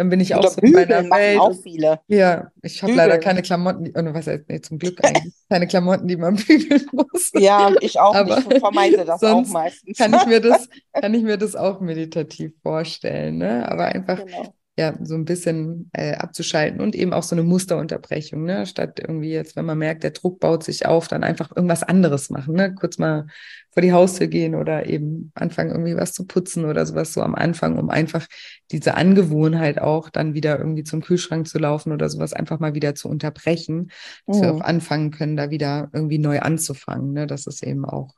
dann 0.01 0.09
bin 0.09 0.19
ich 0.19 0.33
auch 0.33 0.49
so 0.49 0.59
in 0.61 0.71
meiner 0.71 1.03
Welt. 1.11 1.39
auch 1.39 1.53
viele. 1.61 1.99
Ja, 2.07 2.51
ich 2.63 2.81
habe 2.81 2.93
leider 2.93 3.19
keine 3.19 3.43
Klamotten, 3.43 3.83
die, 3.83 3.93
oh, 3.93 4.13
was 4.15 4.25
heißt, 4.25 4.49
nee, 4.49 4.59
zum 4.59 4.79
Glück 4.79 4.97
eigentlich, 5.05 5.31
keine 5.49 5.67
Klamotten, 5.67 6.07
die 6.07 6.17
man 6.17 6.35
bügeln 6.47 6.87
muss. 6.91 7.31
Ja, 7.35 7.71
ich 7.81 7.99
auch 7.99 8.15
Aber 8.15 8.37
nicht, 8.37 8.57
vermeide 8.57 9.05
das 9.05 9.21
auch 9.21 9.45
meistens. 9.45 9.99
Kann 9.99 10.11
ich, 10.15 10.25
mir 10.25 10.39
das, 10.39 10.69
kann 10.99 11.13
ich 11.13 11.21
mir 11.21 11.37
das 11.37 11.55
auch 11.55 11.81
meditativ 11.81 12.51
vorstellen, 12.63 13.37
ne? 13.37 13.71
Aber 13.71 13.85
einfach 13.85 14.25
genau. 14.25 14.55
ja, 14.75 14.95
so 15.03 15.13
ein 15.13 15.25
bisschen 15.25 15.91
äh, 15.93 16.15
abzuschalten 16.15 16.81
und 16.81 16.95
eben 16.95 17.13
auch 17.13 17.21
so 17.21 17.35
eine 17.35 17.43
Musterunterbrechung, 17.43 18.43
ne? 18.43 18.65
Statt 18.65 18.99
irgendwie 18.99 19.33
jetzt, 19.33 19.55
wenn 19.55 19.65
man 19.65 19.77
merkt, 19.77 20.01
der 20.01 20.11
Druck 20.11 20.39
baut 20.39 20.63
sich 20.63 20.87
auf, 20.87 21.09
dann 21.09 21.23
einfach 21.23 21.55
irgendwas 21.55 21.83
anderes 21.83 22.31
machen, 22.31 22.55
ne? 22.55 22.73
Kurz 22.73 22.97
mal 22.97 23.27
vor 23.72 23.82
die 23.82 23.93
Haustür 23.93 24.28
gehen 24.28 24.55
oder 24.55 24.88
eben 24.88 25.32
anfangen, 25.34 25.72
irgendwie 25.72 25.95
was 25.95 26.13
zu 26.13 26.26
putzen 26.26 26.65
oder 26.65 26.86
sowas 26.86 27.13
so 27.13 27.22
am 27.22 27.36
Anfang, 27.36 27.78
um 27.78 27.89
einfach 27.89 28.28
diese 28.72 28.95
Angewohnheit 28.95 29.80
auch 29.80 30.09
dann 30.09 30.34
wieder 30.34 30.59
irgendwie 30.59 30.84
zum 30.84 31.01
Kühlschrank 31.01 31.47
zu 31.47 31.57
laufen 31.57 31.93
oder 31.93 32.09
sowas 32.09 32.34
einfach 32.34 32.59
mal 32.59 32.74
wieder 32.74 32.95
zu 32.95 33.07
unterbrechen, 33.07 33.91
dass 34.28 34.38
mhm. 34.38 34.41
wir 34.41 34.53
auch 34.53 34.61
anfangen 34.61 35.11
können, 35.11 35.38
da 35.38 35.49
wieder 35.49 35.89
irgendwie 35.93 36.19
neu 36.19 36.39
anzufangen. 36.39 37.13
Ne? 37.13 37.28
Das 37.28 37.47
ist 37.47 37.63
eben 37.63 37.86
auch, 37.86 38.13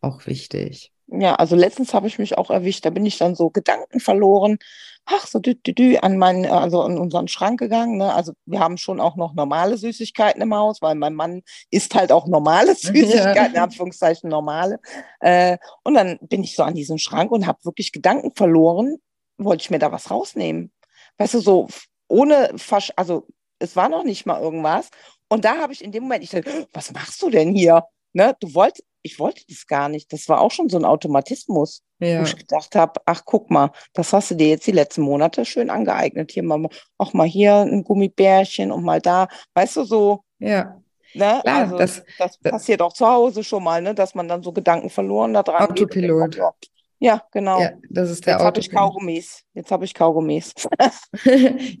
auch 0.00 0.26
wichtig. 0.26 0.92
Ja, 1.12 1.34
also 1.34 1.56
letztens 1.56 1.92
habe 1.92 2.06
ich 2.06 2.18
mich 2.18 2.38
auch 2.38 2.50
erwischt, 2.50 2.84
da 2.86 2.90
bin 2.90 3.04
ich 3.04 3.18
dann 3.18 3.34
so 3.34 3.50
Gedanken 3.50 4.00
verloren, 4.00 4.58
ach, 5.04 5.26
so 5.26 5.38
dü, 5.38 5.54
dü, 5.54 5.72
dü, 5.72 5.96
an 5.98 6.16
meinen, 6.16 6.46
also 6.46 6.82
an 6.82 6.98
unseren 6.98 7.28
Schrank 7.28 7.58
gegangen. 7.58 7.98
Ne? 7.98 8.14
Also 8.14 8.32
wir 8.46 8.60
haben 8.60 8.78
schon 8.78 9.00
auch 9.00 9.16
noch 9.16 9.34
normale 9.34 9.76
Süßigkeiten 9.76 10.40
im 10.42 10.54
Haus, 10.54 10.80
weil 10.80 10.94
mein 10.94 11.14
Mann 11.14 11.42
isst 11.70 11.94
halt 11.94 12.12
auch 12.12 12.26
normale 12.26 12.74
Süßigkeiten, 12.76 13.54
in 13.54 13.60
Anführungszeichen 13.60 14.30
normale. 14.30 14.80
Äh, 15.20 15.58
und 15.84 15.94
dann 15.94 16.18
bin 16.22 16.44
ich 16.44 16.54
so 16.54 16.62
an 16.62 16.74
diesem 16.74 16.98
Schrank 16.98 17.30
und 17.30 17.46
habe 17.46 17.64
wirklich 17.64 17.92
Gedanken 17.92 18.32
verloren, 18.34 18.96
wollte 19.38 19.62
ich 19.62 19.70
mir 19.70 19.78
da 19.78 19.92
was 19.92 20.10
rausnehmen. 20.10 20.72
Weißt 21.18 21.34
du, 21.34 21.40
so 21.40 21.68
ohne, 22.08 22.52
Versch 22.56 22.92
also 22.96 23.26
es 23.58 23.76
war 23.76 23.88
noch 23.88 24.04
nicht 24.04 24.26
mal 24.26 24.40
irgendwas. 24.40 24.90
Und 25.28 25.44
da 25.44 25.56
habe 25.58 25.72
ich 25.72 25.82
in 25.82 25.92
dem 25.92 26.04
Moment, 26.04 26.24
ich 26.24 26.30
dachte, 26.30 26.68
was 26.72 26.92
machst 26.92 27.20
du 27.22 27.30
denn 27.30 27.54
hier? 27.54 27.84
Ne? 28.12 28.36
Du 28.40 28.54
wolltest, 28.54 28.84
ich 29.02 29.18
wollte 29.18 29.42
das 29.48 29.66
gar 29.66 29.88
nicht. 29.88 30.12
Das 30.12 30.28
war 30.28 30.40
auch 30.40 30.50
schon 30.50 30.68
so 30.68 30.78
ein 30.78 30.84
Automatismus, 30.84 31.82
ja. 31.98 32.20
wo 32.20 32.24
ich 32.24 32.36
gedacht 32.36 32.74
habe, 32.74 33.00
ach 33.04 33.22
guck 33.24 33.50
mal, 33.50 33.70
das 33.92 34.12
hast 34.12 34.30
du 34.30 34.34
dir 34.34 34.48
jetzt 34.48 34.66
die 34.66 34.72
letzten 34.72 35.02
Monate 35.02 35.44
schön 35.44 35.70
angeeignet. 35.70 36.32
Hier 36.32 36.42
mal, 36.42 36.68
auch 36.98 37.12
mal 37.12 37.26
hier 37.26 37.56
ein 37.56 37.84
Gummibärchen 37.84 38.70
und 38.72 38.84
mal 38.84 39.00
da, 39.00 39.28
weißt 39.54 39.76
du 39.76 39.84
so. 39.84 40.24
Ja. 40.38 40.80
Ne? 41.14 41.40
Klar, 41.42 41.62
also, 41.62 41.76
das, 41.76 42.02
das, 42.18 42.38
das, 42.40 42.52
passiert 42.52 42.80
auch 42.80 42.92
zu 42.92 43.06
Hause 43.06 43.44
schon 43.44 43.62
mal, 43.62 43.82
ne? 43.82 43.94
dass 43.94 44.14
man 44.14 44.28
dann 44.28 44.42
so 44.42 44.52
Gedanken 44.52 44.88
verloren 44.88 45.34
da 45.34 45.42
dran 45.42 45.70
Autopilot. 45.70 46.32
Geht 46.32 46.70
ja, 47.02 47.20
genau. 47.32 47.60
Ja, 47.60 47.72
das 47.90 48.10
ist 48.10 48.26
der 48.26 48.34
Jetzt 48.34 48.44
habe 48.44 48.60
ich 48.60 48.70
Kaugummis. 48.70 49.42
Jetzt 49.54 49.72
habe 49.72 49.84
ich 49.84 49.92
Kaugummis. 49.92 50.54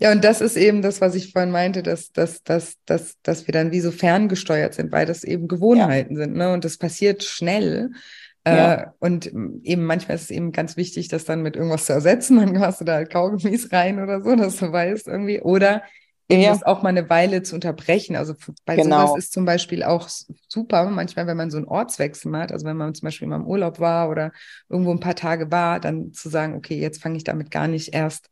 ja, 0.00 0.10
und 0.10 0.24
das 0.24 0.40
ist 0.40 0.56
eben 0.56 0.82
das, 0.82 1.00
was 1.00 1.14
ich 1.14 1.30
vorhin 1.30 1.52
meinte, 1.52 1.84
dass, 1.84 2.10
dass, 2.10 2.42
dass, 2.42 2.74
dass, 2.86 3.20
dass 3.22 3.46
wir 3.46 3.52
dann 3.52 3.70
wie 3.70 3.78
so 3.78 3.92
ferngesteuert 3.92 4.74
sind, 4.74 4.90
weil 4.90 5.06
das 5.06 5.22
eben 5.22 5.46
Gewohnheiten 5.46 6.16
ja. 6.16 6.22
sind. 6.22 6.34
Ne? 6.34 6.52
Und 6.52 6.64
das 6.64 6.76
passiert 6.76 7.22
schnell. 7.22 7.92
Äh, 8.42 8.56
ja. 8.56 8.74
Äh, 8.74 8.86
und 8.98 9.26
eben 9.62 9.84
manchmal 9.84 10.16
ist 10.16 10.24
es 10.24 10.30
eben 10.30 10.50
ganz 10.50 10.76
wichtig, 10.76 11.06
das 11.06 11.24
dann 11.24 11.42
mit 11.42 11.54
irgendwas 11.54 11.86
zu 11.86 11.92
ersetzen. 11.92 12.38
Dann 12.44 12.58
hast 12.58 12.80
du 12.80 12.84
da 12.84 12.94
halt 12.94 13.10
Kaugummis 13.10 13.70
rein 13.70 14.02
oder 14.02 14.22
so, 14.22 14.34
dass 14.34 14.56
du 14.56 14.72
weißt 14.72 15.06
irgendwie. 15.06 15.40
Oder 15.40 15.84
eben 16.32 16.42
ja. 16.42 16.50
das 16.50 16.62
auch 16.62 16.82
mal 16.82 16.90
eine 16.90 17.08
Weile 17.08 17.42
zu 17.42 17.54
unterbrechen. 17.54 18.16
Also 18.16 18.34
bei 18.64 18.76
genau. 18.76 19.06
sowas 19.06 19.24
ist 19.24 19.32
zum 19.32 19.44
Beispiel 19.44 19.82
auch 19.82 20.08
super, 20.48 20.84
manchmal, 20.90 21.26
wenn 21.26 21.36
man 21.36 21.50
so 21.50 21.56
einen 21.56 21.66
Ortswechsel 21.66 22.36
hat, 22.36 22.52
also 22.52 22.66
wenn 22.66 22.76
man 22.76 22.94
zum 22.94 23.06
Beispiel 23.06 23.28
mal 23.28 23.36
im 23.36 23.46
Urlaub 23.46 23.80
war 23.80 24.08
oder 24.08 24.32
irgendwo 24.68 24.90
ein 24.90 25.00
paar 25.00 25.14
Tage 25.14 25.50
war, 25.50 25.80
dann 25.80 26.12
zu 26.12 26.28
sagen, 26.28 26.54
okay, 26.54 26.78
jetzt 26.78 27.02
fange 27.02 27.16
ich 27.16 27.24
damit 27.24 27.50
gar 27.50 27.68
nicht 27.68 27.94
erst 27.94 28.30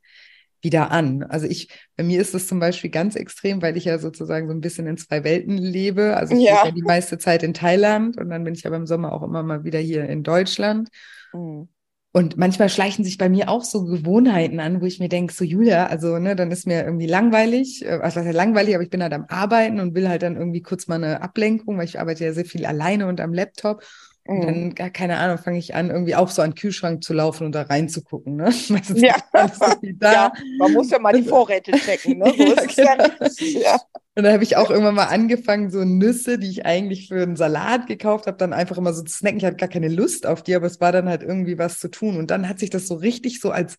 wieder 0.62 0.90
an. 0.90 1.22
Also 1.22 1.46
ich, 1.46 1.68
bei 1.96 2.05
mir 2.05 2.20
ist 2.20 2.34
es 2.34 2.46
zum 2.46 2.61
Beispiel 2.61 2.90
ganz 2.90 3.16
extrem, 3.16 3.62
weil 3.62 3.76
ich 3.76 3.84
ja 3.84 3.98
sozusagen 3.98 4.46
so 4.46 4.53
ein 4.53 4.61
bisschen 4.61 4.86
in 4.86 4.96
zwei 4.96 5.24
Welten 5.24 5.57
lebe. 5.57 6.16
Also 6.16 6.34
ich 6.34 6.42
ja. 6.42 6.62
bin 6.62 6.66
ja 6.66 6.74
die 6.74 6.82
meiste 6.82 7.18
Zeit 7.18 7.42
in 7.42 7.55
Thailand 7.55 8.18
und 8.18 8.30
dann 8.30 8.44
bin 8.44 8.55
ich 8.55 8.66
aber 8.66 8.76
im 8.76 8.86
Sommer 8.86 9.12
auch 9.12 9.22
immer 9.22 9.42
mal 9.42 9.64
wieder 9.64 9.78
hier 9.78 10.09
in 10.09 10.22
Deutschland. 10.22 10.88
Mhm. 11.32 11.68
Und 12.12 12.36
manchmal 12.36 12.68
schleichen 12.68 13.04
sich 13.04 13.18
bei 13.18 13.28
mir 13.28 13.48
auch 13.48 13.62
so 13.62 13.84
Gewohnheiten 13.84 14.58
an, 14.58 14.80
wo 14.80 14.86
ich 14.86 14.98
mir 14.98 15.08
denke, 15.08 15.32
so 15.32 15.44
Julia, 15.44 15.86
also 15.86 16.18
ne, 16.18 16.34
dann 16.34 16.50
ist 16.50 16.66
mir 16.66 16.84
irgendwie 16.84 17.06
langweilig, 17.06 17.84
äh, 17.86 18.00
was 18.00 18.16
heißt 18.16 18.34
langweilig, 18.34 18.74
aber 18.74 18.82
ich 18.82 18.90
bin 18.90 19.02
halt 19.02 19.12
am 19.12 19.26
Arbeiten 19.28 19.78
und 19.78 19.94
will 19.94 20.08
halt 20.08 20.22
dann 20.22 20.36
irgendwie 20.36 20.62
kurz 20.62 20.88
mal 20.88 20.96
eine 20.96 21.22
Ablenkung, 21.22 21.78
weil 21.78 21.84
ich 21.84 22.00
arbeite 22.00 22.24
ja 22.24 22.32
sehr 22.32 22.44
viel 22.44 22.66
alleine 22.66 23.06
und 23.06 23.20
am 23.20 23.32
Laptop. 23.32 23.84
Und 24.31 24.47
dann, 24.47 24.64
mhm. 24.66 24.74
gar 24.76 24.91
keine 24.91 25.16
Ahnung, 25.16 25.39
fange 25.39 25.59
ich 25.59 25.74
an, 25.74 25.91
irgendwie 25.91 26.14
auch 26.14 26.28
so 26.28 26.41
an 26.41 26.51
den 26.51 26.55
Kühlschrank 26.55 27.03
zu 27.03 27.12
laufen 27.12 27.47
und 27.47 27.53
da 27.53 27.62
reinzugucken. 27.62 28.37
Ne? 28.37 28.45
Meistens 28.68 29.01
ja. 29.01 29.16
So 29.33 30.07
ja, 30.07 30.33
man 30.57 30.72
muss 30.72 30.89
ja 30.91 31.01
mal 31.01 31.12
die 31.12 31.24
Vorräte 31.24 31.72
checken. 31.72 32.18
Ne? 32.18 32.33
So 32.37 32.45
ja, 32.81 32.95
genau. 32.95 33.61
ja. 33.61 33.81
Und 34.14 34.22
da 34.22 34.33
habe 34.33 34.45
ich 34.45 34.57
auch 34.57 34.70
irgendwann 34.70 34.95
mal 34.95 35.07
angefangen, 35.07 35.72
so 35.72 35.83
Nüsse, 35.83 36.39
die 36.39 36.49
ich 36.49 36.64
eigentlich 36.64 37.09
für 37.09 37.20
einen 37.20 37.35
Salat 37.35 37.89
gekauft 37.89 38.28
habe, 38.28 38.37
dann 38.37 38.53
einfach 38.53 38.78
immer 38.78 38.93
so 38.93 39.03
zu 39.03 39.12
snacken. 39.12 39.39
Ich 39.39 39.45
hatte 39.45 39.57
gar 39.57 39.68
keine 39.68 39.89
Lust 39.89 40.26
auf 40.26 40.45
die, 40.45 40.55
aber 40.55 40.66
es 40.66 40.81
war 40.81 40.93
dann 40.93 41.09
halt 41.09 41.24
irgendwie 41.24 41.59
was 41.59 41.81
zu 41.81 41.89
tun. 41.89 42.16
Und 42.16 42.31
dann 42.31 42.49
hat 42.49 42.61
sich 42.61 42.70
das 42.70 42.87
so 42.87 42.95
richtig 42.95 43.41
so 43.41 43.51
als 43.51 43.78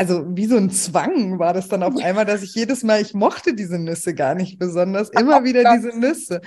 also 0.00 0.24
wie 0.34 0.46
so 0.46 0.56
ein 0.56 0.70
Zwang 0.70 1.38
war 1.38 1.52
das 1.52 1.68
dann 1.68 1.82
auf 1.82 1.94
einmal, 2.02 2.24
dass 2.24 2.42
ich 2.42 2.54
jedes 2.54 2.82
Mal, 2.82 3.02
ich 3.02 3.12
mochte 3.12 3.52
diese 3.52 3.78
Nüsse 3.78 4.14
gar 4.14 4.34
nicht 4.34 4.58
besonders, 4.58 5.10
immer 5.10 5.44
wieder 5.44 5.76
diese 5.76 5.90
Nüsse. 5.98 6.40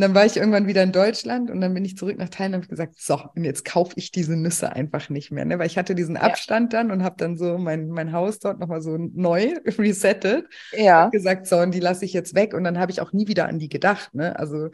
Und 0.00 0.04
dann 0.04 0.14
war 0.14 0.24
ich 0.24 0.38
irgendwann 0.38 0.66
wieder 0.66 0.82
in 0.82 0.92
Deutschland 0.92 1.50
und 1.50 1.60
dann 1.60 1.74
bin 1.74 1.84
ich 1.84 1.94
zurück 1.94 2.16
nach 2.16 2.30
Thailand 2.30 2.54
und 2.54 2.62
habe 2.62 2.68
gesagt, 2.68 2.94
so, 2.98 3.20
und 3.36 3.44
jetzt 3.44 3.66
kaufe 3.66 3.92
ich 3.96 4.10
diese 4.10 4.34
Nüsse 4.34 4.72
einfach 4.72 5.10
nicht 5.10 5.30
mehr, 5.30 5.44
ne? 5.44 5.58
weil 5.58 5.66
ich 5.66 5.76
hatte 5.76 5.94
diesen 5.94 6.16
Abstand 6.16 6.72
ja. 6.72 6.78
dann 6.78 6.90
und 6.90 7.04
habe 7.04 7.16
dann 7.18 7.36
so 7.36 7.58
mein, 7.58 7.90
mein 7.90 8.10
Haus 8.14 8.38
dort 8.38 8.60
nochmal 8.60 8.80
so 8.80 8.96
neu 8.96 9.56
resettet. 9.78 10.46
Ja. 10.72 11.04
Und 11.04 11.10
gesagt, 11.10 11.46
so, 11.46 11.58
und 11.58 11.72
die 11.72 11.80
lasse 11.80 12.06
ich 12.06 12.14
jetzt 12.14 12.34
weg 12.34 12.54
und 12.54 12.64
dann 12.64 12.78
habe 12.78 12.90
ich 12.90 13.02
auch 13.02 13.12
nie 13.12 13.28
wieder 13.28 13.46
an 13.46 13.58
die 13.58 13.68
gedacht. 13.68 14.14
Ne? 14.14 14.38
Also 14.38 14.70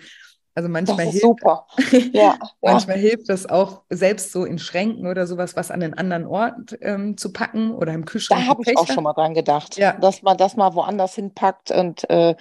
also 0.55 0.69
manchmal 0.71 1.07
hilft, 1.07 1.21
super. 1.21 1.67
Ja, 2.13 2.39
manchmal 2.63 2.97
ja. 2.97 3.09
hilft 3.11 3.29
das 3.29 3.47
auch 3.47 3.83
selbst 3.91 4.31
so 4.31 4.45
in 4.45 4.59
Schränken 4.59 5.09
oder 5.09 5.27
sowas, 5.27 5.55
was 5.55 5.73
an 5.73 5.83
einen 5.83 5.95
anderen 5.95 6.25
Ort 6.25 6.79
ähm, 6.81 7.17
zu 7.19 7.33
packen 7.33 7.75
oder 7.75 7.93
im 7.93 8.05
Kühlschrank. 8.05 8.43
Da 8.43 8.51
habe 8.51 8.63
ich 8.65 8.79
auch 8.79 8.87
schon 8.87 9.03
mal 9.05 9.13
dran 9.13 9.35
gedacht, 9.35 9.77
ja. 9.77 9.93
dass 9.95 10.23
man 10.23 10.39
das 10.39 10.57
mal 10.57 10.75
woanders 10.75 11.17
hinpackt 11.17 11.73
und 11.73 12.09
äh, 12.09 12.37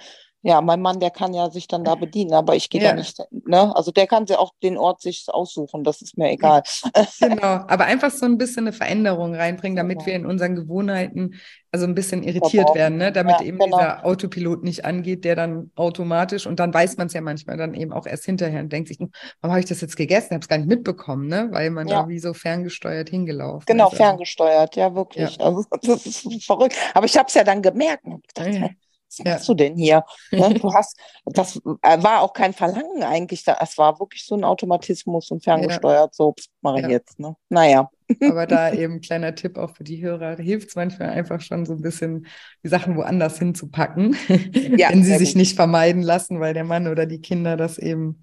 ja, 0.46 0.60
mein 0.60 0.80
Mann, 0.80 1.00
der 1.00 1.10
kann 1.10 1.34
ja 1.34 1.50
sich 1.50 1.66
dann 1.66 1.82
da 1.82 1.94
bedienen, 1.96 2.32
aber 2.32 2.54
ich 2.54 2.70
gehe 2.70 2.80
ja. 2.80 2.90
da 2.90 2.94
nicht. 2.94 3.20
Ne? 3.32 3.74
Also 3.74 3.90
der 3.90 4.06
kann 4.06 4.28
sich 4.28 4.36
auch 4.36 4.52
den 4.62 4.78
Ort 4.78 5.02
sich 5.02 5.26
aussuchen, 5.26 5.82
das 5.82 6.02
ist 6.02 6.16
mir 6.16 6.30
egal. 6.30 6.62
Genau, 7.18 7.42
aber 7.66 7.86
einfach 7.86 8.12
so 8.12 8.26
ein 8.26 8.38
bisschen 8.38 8.64
eine 8.64 8.72
Veränderung 8.72 9.34
reinbringen, 9.34 9.76
damit 9.76 9.98
genau. 9.98 10.06
wir 10.06 10.14
in 10.14 10.24
unseren 10.26 10.54
Gewohnheiten 10.54 11.34
also 11.72 11.84
ein 11.84 11.96
bisschen 11.96 12.22
irritiert 12.22 12.74
werden, 12.74 12.96
ne? 12.96 13.10
damit 13.10 13.40
ja, 13.40 13.46
eben 13.46 13.58
genau. 13.58 13.76
dieser 13.76 14.06
Autopilot 14.06 14.62
nicht 14.62 14.84
angeht, 14.84 15.24
der 15.24 15.34
dann 15.34 15.72
automatisch 15.74 16.46
und 16.46 16.60
dann 16.60 16.72
weiß 16.72 16.96
man 16.96 17.08
es 17.08 17.12
ja 17.12 17.20
manchmal 17.20 17.56
dann 17.56 17.74
eben 17.74 17.92
auch 17.92 18.06
erst 18.06 18.24
hinterher 18.24 18.60
und 18.60 18.72
denkt 18.72 18.88
sich, 18.88 19.00
hm, 19.00 19.10
warum 19.40 19.52
habe 19.52 19.60
ich 19.60 19.66
das 19.66 19.80
jetzt 19.80 19.96
gegessen? 19.96 20.28
Ich 20.30 20.34
habe 20.34 20.42
es 20.42 20.48
gar 20.48 20.58
nicht 20.58 20.68
mitbekommen, 20.68 21.26
ne? 21.26 21.48
weil 21.50 21.70
man 21.70 21.88
ja. 21.88 22.02
da 22.02 22.08
wie 22.08 22.20
so 22.20 22.32
ferngesteuert 22.34 23.10
hingelaufen 23.10 23.64
genau, 23.66 23.88
ist. 23.88 23.96
Genau, 23.98 24.04
ferngesteuert, 24.04 24.76
ja 24.76 24.94
wirklich. 24.94 25.38
Ja. 25.38 25.44
Also 25.44 25.64
das 25.82 26.06
ist 26.06 26.44
verrückt. 26.44 26.76
Aber 26.94 27.04
ich 27.04 27.16
habe 27.18 27.26
es 27.26 27.34
ja 27.34 27.42
dann 27.42 27.62
gemerkt 27.62 28.04
und 28.04 28.26
gedacht, 28.28 28.76
was 29.08 29.24
machst 29.24 29.48
ja. 29.48 29.54
du 29.54 29.54
denn 29.54 29.76
hier? 29.76 30.04
Ne? 30.30 30.54
Du 30.60 30.72
hast, 30.72 30.98
das 31.26 31.56
äh, 31.56 32.02
war 32.02 32.22
auch 32.22 32.32
kein 32.32 32.52
Verlangen 32.52 33.02
eigentlich, 33.02 33.44
da, 33.44 33.56
es 33.60 33.78
war 33.78 33.98
wirklich 34.00 34.24
so 34.24 34.34
ein 34.34 34.44
Automatismus 34.44 35.30
und 35.30 35.44
ferngesteuert, 35.44 36.10
ja. 36.10 36.12
so 36.12 36.34
mache 36.60 36.78
ich 36.78 36.84
ja. 36.84 36.90
jetzt. 36.90 37.18
Ne? 37.18 37.36
Naja. 37.48 37.90
Aber 38.22 38.46
da 38.46 38.72
eben 38.72 39.00
kleiner 39.00 39.34
Tipp 39.34 39.58
auch 39.58 39.74
für 39.74 39.84
die 39.84 40.02
Hörer, 40.02 40.36
hilft 40.36 40.68
es 40.68 40.76
manchmal 40.76 41.10
einfach 41.10 41.40
schon 41.40 41.66
so 41.66 41.72
ein 41.72 41.82
bisschen, 41.82 42.26
die 42.62 42.68
Sachen 42.68 42.96
woanders 42.96 43.38
hinzupacken, 43.38 44.16
ja, 44.76 44.90
wenn 44.90 45.02
sie 45.02 45.16
sich 45.16 45.30
gut. 45.30 45.36
nicht 45.36 45.56
vermeiden 45.56 46.02
lassen, 46.02 46.40
weil 46.40 46.54
der 46.54 46.64
Mann 46.64 46.86
oder 46.86 47.06
die 47.06 47.20
Kinder 47.20 47.56
das 47.56 47.78
eben 47.78 48.20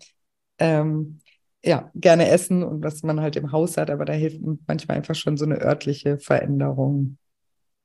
ähm, 0.60 1.20
ja, 1.64 1.92
gerne 1.96 2.28
essen 2.30 2.64
und 2.64 2.84
was 2.84 3.04
man 3.04 3.22
halt 3.22 3.36
im 3.38 3.52
Haus 3.52 3.78
hat, 3.78 3.90
aber 3.90 4.06
da 4.06 4.14
hilft 4.14 4.42
manchmal 4.68 4.98
einfach 4.98 5.16
schon 5.16 5.38
so 5.38 5.46
eine 5.46 5.62
örtliche 5.62 6.18
Veränderung. 6.18 7.18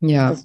Ja. 0.01 0.31
Das 0.31 0.43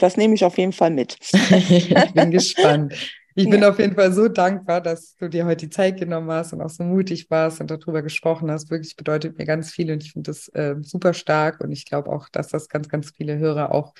das 0.00 0.16
nehme 0.16 0.34
ich 0.34 0.44
auf 0.44 0.58
jeden 0.58 0.72
Fall 0.72 0.90
mit. 0.90 1.16
ich 1.32 2.12
bin 2.12 2.30
gespannt. 2.30 2.94
Ich 3.36 3.50
bin 3.50 3.62
ja. 3.62 3.70
auf 3.70 3.80
jeden 3.80 3.96
Fall 3.96 4.12
so 4.12 4.28
dankbar, 4.28 4.80
dass 4.80 5.16
du 5.16 5.28
dir 5.28 5.44
heute 5.44 5.66
die 5.66 5.70
Zeit 5.70 5.98
genommen 5.98 6.30
hast 6.30 6.52
und 6.52 6.62
auch 6.62 6.70
so 6.70 6.84
mutig 6.84 7.30
warst 7.30 7.60
und 7.60 7.68
darüber 7.68 8.00
gesprochen 8.00 8.48
hast. 8.50 8.70
Wirklich 8.70 8.94
bedeutet 8.94 9.36
mir 9.38 9.44
ganz 9.44 9.72
viel 9.72 9.90
und 9.90 10.04
ich 10.04 10.12
finde 10.12 10.30
das 10.30 10.48
äh, 10.48 10.76
super 10.82 11.14
stark 11.14 11.60
und 11.60 11.72
ich 11.72 11.84
glaube 11.84 12.10
auch, 12.10 12.28
dass 12.28 12.48
das 12.48 12.68
ganz, 12.68 12.88
ganz 12.88 13.10
viele 13.10 13.38
Hörer 13.38 13.72
auch 13.72 13.92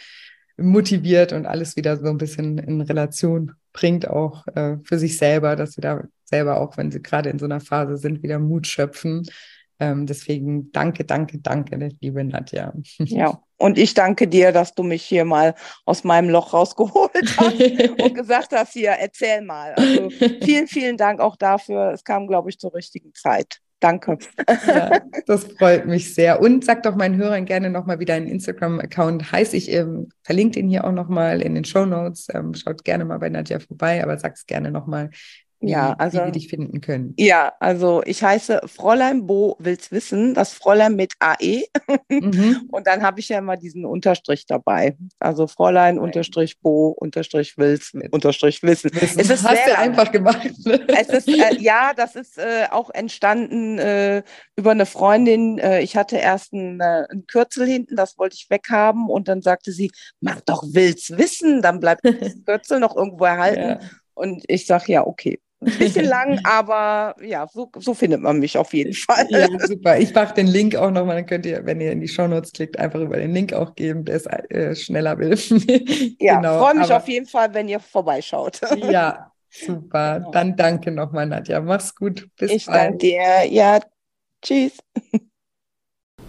motiviert 0.56 1.32
und 1.32 1.46
alles 1.46 1.74
wieder 1.74 1.96
so 1.96 2.06
ein 2.06 2.18
bisschen 2.18 2.58
in 2.58 2.80
Relation 2.80 3.52
bringt, 3.72 4.08
auch 4.08 4.46
äh, 4.54 4.76
für 4.84 5.00
sich 5.00 5.18
selber, 5.18 5.56
dass 5.56 5.72
sie 5.72 5.80
da 5.80 6.04
selber 6.24 6.60
auch, 6.60 6.76
wenn 6.76 6.92
sie 6.92 7.02
gerade 7.02 7.28
in 7.28 7.40
so 7.40 7.44
einer 7.44 7.60
Phase 7.60 7.96
sind, 7.96 8.22
wieder 8.22 8.38
Mut 8.38 8.68
schöpfen 8.68 9.26
ähm, 9.80 10.06
deswegen 10.06 10.70
danke, 10.72 11.04
danke, 11.04 11.38
danke, 11.38 11.90
liebe 12.00 12.24
Nadja. 12.24 12.72
Ja, 12.98 13.42
und 13.64 13.78
ich 13.78 13.94
danke 13.94 14.28
dir, 14.28 14.52
dass 14.52 14.74
du 14.74 14.82
mich 14.82 15.02
hier 15.02 15.24
mal 15.24 15.54
aus 15.86 16.04
meinem 16.04 16.28
Loch 16.28 16.52
rausgeholt 16.52 17.10
hast 17.38 18.02
und 18.02 18.14
gesagt 18.14 18.52
hast, 18.52 18.74
hier, 18.74 18.90
erzähl 18.90 19.40
mal. 19.40 19.72
Also 19.72 20.10
vielen, 20.10 20.66
vielen 20.66 20.98
Dank 20.98 21.18
auch 21.18 21.34
dafür. 21.34 21.92
Es 21.94 22.04
kam, 22.04 22.26
glaube 22.26 22.50
ich, 22.50 22.58
zur 22.58 22.74
richtigen 22.74 23.14
Zeit. 23.14 23.60
Danke. 23.80 24.18
Ja, 24.66 25.00
das 25.26 25.44
freut 25.44 25.86
mich 25.86 26.14
sehr. 26.14 26.42
Und 26.42 26.62
sag 26.62 26.82
doch 26.82 26.94
meinen 26.94 27.16
Hörern 27.16 27.46
gerne 27.46 27.70
nochmal, 27.70 28.00
wie 28.00 28.04
dein 28.04 28.26
Instagram-Account 28.26 29.32
heißt. 29.32 29.54
Ich 29.54 29.72
ähm, 29.72 30.10
verlinke 30.22 30.60
den 30.60 30.68
hier 30.68 30.84
auch 30.84 30.92
nochmal 30.92 31.40
in 31.40 31.54
den 31.54 31.64
Show 31.64 31.86
Notes. 31.86 32.28
Ähm, 32.34 32.52
schaut 32.52 32.84
gerne 32.84 33.06
mal 33.06 33.18
bei 33.18 33.30
Nadja 33.30 33.60
vorbei, 33.60 34.02
aber 34.02 34.18
sag 34.18 34.34
es 34.34 34.44
gerne 34.44 34.72
nochmal, 34.72 35.08
ja, 35.68 35.94
also, 35.94 36.18
wie 36.18 36.24
wir 36.24 36.32
dich 36.32 36.48
finden 36.48 36.80
können. 36.80 37.14
Ja, 37.16 37.52
also 37.60 38.02
ich 38.04 38.22
heiße 38.22 38.60
Fräulein 38.66 39.26
Bo 39.26 39.56
will's 39.58 39.90
wissen, 39.92 40.34
das 40.34 40.52
Fräulein 40.52 40.96
mit 40.96 41.14
AE. 41.18 41.64
Mhm. 42.08 42.68
Und 42.70 42.86
dann 42.86 43.02
habe 43.02 43.20
ich 43.20 43.28
ja 43.28 43.38
immer 43.38 43.56
diesen 43.56 43.84
Unterstrich 43.84 44.46
dabei. 44.46 44.96
Also 45.18 45.46
Fräulein 45.46 45.98
Unterstrich 45.98 46.60
Bo 46.60 46.88
Unterstrich 46.88 47.56
will's 47.56 47.92
Unterstrich 48.10 48.62
wissen. 48.62 48.90
wissen. 48.94 49.20
Es 49.20 49.30
ist 49.30 49.44
Hast 49.44 49.66
du 49.66 49.78
einfach 49.78 50.10
gemacht. 50.10 50.50
Ne? 50.64 50.80
Es 50.88 51.08
ist, 51.08 51.28
äh, 51.28 51.56
ja, 51.58 51.92
das 51.94 52.16
ist 52.16 52.38
äh, 52.38 52.66
auch 52.70 52.90
entstanden 52.90 53.78
äh, 53.78 54.22
über 54.56 54.72
eine 54.72 54.86
Freundin. 54.86 55.58
Äh, 55.58 55.80
ich 55.80 55.96
hatte 55.96 56.16
erst 56.16 56.52
ein, 56.52 56.80
äh, 56.80 57.06
ein 57.10 57.26
Kürzel 57.26 57.66
hinten, 57.66 57.96
das 57.96 58.18
wollte 58.18 58.36
ich 58.36 58.48
weghaben. 58.50 59.08
Und 59.08 59.28
dann 59.28 59.42
sagte 59.42 59.72
sie, 59.72 59.90
mach 60.20 60.40
doch 60.42 60.64
will's 60.72 61.10
wissen, 61.16 61.62
dann 61.62 61.80
bleibt 61.80 62.04
das 62.20 62.44
Kürzel 62.44 62.80
noch 62.80 62.96
irgendwo 62.96 63.24
erhalten. 63.24 63.80
Ja. 63.82 63.90
Und 64.14 64.44
ich 64.48 64.66
sage, 64.66 64.92
ja, 64.92 65.06
okay. 65.06 65.40
Ein 65.66 65.78
bisschen 65.78 66.06
lang, 66.06 66.40
aber 66.44 67.16
ja, 67.22 67.46
so, 67.52 67.70
so, 67.78 67.94
findet 67.94 68.20
man 68.20 68.38
mich 68.38 68.56
auf 68.58 68.72
jeden 68.74 68.94
Fall. 68.94 69.26
Ja, 69.30 69.48
super. 69.66 69.98
Ich 69.98 70.14
mache 70.14 70.34
den 70.34 70.46
Link 70.46 70.76
auch 70.76 70.90
nochmal, 70.90 71.16
dann 71.16 71.26
könnt 71.26 71.46
ihr, 71.46 71.64
wenn 71.64 71.80
ihr 71.80 71.92
in 71.92 72.00
die 72.00 72.08
Shownotes 72.08 72.52
klickt, 72.52 72.78
einfach 72.78 73.00
über 73.00 73.16
den 73.16 73.32
Link 73.32 73.52
auch 73.52 73.74
geben, 73.74 74.04
der 74.04 74.16
es 74.16 74.26
äh, 74.26 74.74
schneller 74.74 75.18
will. 75.18 75.36
ja, 76.20 76.36
genau, 76.36 76.60
freue 76.60 76.74
mich 76.74 76.84
aber, 76.84 76.96
auf 76.96 77.08
jeden 77.08 77.26
Fall, 77.26 77.52
wenn 77.54 77.68
ihr 77.68 77.80
vorbeischaut. 77.80 78.60
ja, 78.76 79.30
super. 79.50 80.18
Genau. 80.18 80.30
Dann 80.30 80.56
danke 80.56 80.90
nochmal, 80.90 81.26
Nadja. 81.26 81.60
Mach's 81.60 81.94
gut. 81.94 82.28
Bis 82.36 82.50
ich 82.50 82.66
bald. 82.66 83.02
Ich 83.02 83.10
danke 83.14 83.44
dir. 83.44 83.52
Ja, 83.52 83.80
tschüss. 84.42 84.78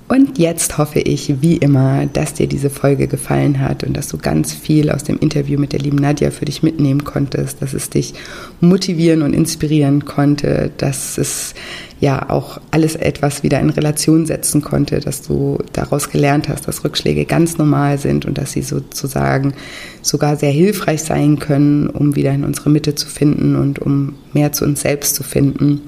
Und 0.08 0.38
jetzt 0.38 0.78
hoffe 0.78 1.00
ich, 1.00 1.42
wie 1.42 1.58
immer, 1.58 2.06
dass 2.06 2.36
dir 2.36 2.46
diese 2.46 2.70
Folge 2.70 3.08
gefallen 3.08 3.60
hat 3.60 3.84
und 3.84 3.98
dass 3.98 4.08
du 4.08 4.20
ganz 4.20 4.54
viel 4.54 4.92
aus 4.92 5.04
dem 5.04 5.18
Interview 5.18 5.60
mit 5.60 5.74
der 5.74 5.80
lieben 5.80 5.98
Nadja 5.98 6.30
für 6.30 6.46
dich 6.46 6.62
mitnehmen 6.62 7.04
konntest, 7.04 7.60
dass 7.64 7.74
es 7.74 7.90
dich 7.90 8.14
motivieren 8.62 9.24
und 9.24 9.34
inspirieren 9.34 10.06
konnte, 10.06 10.70
dass 10.78 11.18
es 11.18 11.56
ja 12.00 12.30
auch 12.30 12.62
alles 12.70 12.96
etwas 12.96 13.42
wieder 13.42 13.60
in 13.60 13.72
Relation 13.72 14.28
setzen 14.28 14.62
konnte, 14.62 15.00
dass 15.00 15.24
du 15.24 15.58
daraus 15.74 16.12
gelernt 16.12 16.50
hast, 16.50 16.68
dass 16.68 16.84
Rückschläge 16.84 17.26
ganz 17.26 17.58
normal 17.58 17.98
sind 17.98 18.26
und 18.26 18.38
dass 18.38 18.52
sie 18.52 18.62
sozusagen 18.62 19.56
sogar 20.04 20.36
sehr 20.36 20.52
hilfreich 20.52 21.02
sein 21.02 21.40
können, 21.40 21.90
um 21.90 22.16
wieder 22.16 22.32
in 22.32 22.44
unsere 22.44 22.70
Mitte 22.70 22.94
zu 22.94 23.08
finden 23.08 23.56
und 23.56 23.80
um 23.80 24.14
mehr 24.34 24.52
zu 24.52 24.66
uns 24.66 24.82
selbst 24.82 25.16
zu 25.16 25.24
finden. 25.24 25.82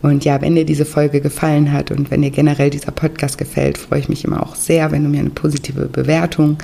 Und 0.00 0.24
ja, 0.24 0.40
wenn 0.40 0.54
dir 0.54 0.64
diese 0.64 0.84
Folge 0.84 1.20
gefallen 1.20 1.72
hat 1.72 1.90
und 1.90 2.08
wenn 2.10 2.22
dir 2.22 2.30
generell 2.30 2.70
dieser 2.70 2.92
Podcast 2.92 3.36
gefällt, 3.36 3.76
freue 3.78 3.98
ich 3.98 4.08
mich 4.08 4.24
immer 4.24 4.40
auch 4.42 4.54
sehr, 4.54 4.92
wenn 4.92 5.02
du 5.02 5.08
mir 5.08 5.18
eine 5.20 5.30
positive 5.30 5.86
Bewertung 5.86 6.58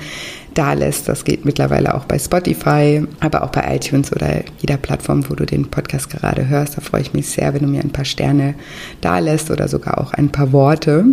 da 0.53 0.71
lässt. 0.73 1.09
Das 1.09 1.25
geht 1.25 1.43
mittlerweile 1.43 1.95
auch 1.95 2.05
bei 2.05 2.17
Spotify, 2.17 3.03
aber 3.19 3.43
auch 3.43 3.51
bei 3.51 3.75
iTunes 3.75 4.13
oder 4.13 4.41
jeder 4.59 4.77
Plattform, 4.77 5.29
wo 5.29 5.35
du 5.35 5.45
den 5.45 5.65
Podcast 5.65 6.09
gerade 6.09 6.47
hörst. 6.47 6.77
Da 6.77 6.81
freue 6.81 7.01
ich 7.01 7.13
mich 7.13 7.27
sehr, 7.27 7.53
wenn 7.53 7.63
du 7.63 7.67
mir 7.67 7.81
ein 7.81 7.91
paar 7.91 8.05
Sterne 8.05 8.55
da 9.01 9.19
lässt 9.19 9.51
oder 9.51 9.67
sogar 9.67 9.99
auch 9.99 10.13
ein 10.13 10.29
paar 10.29 10.53
Worte. 10.53 11.03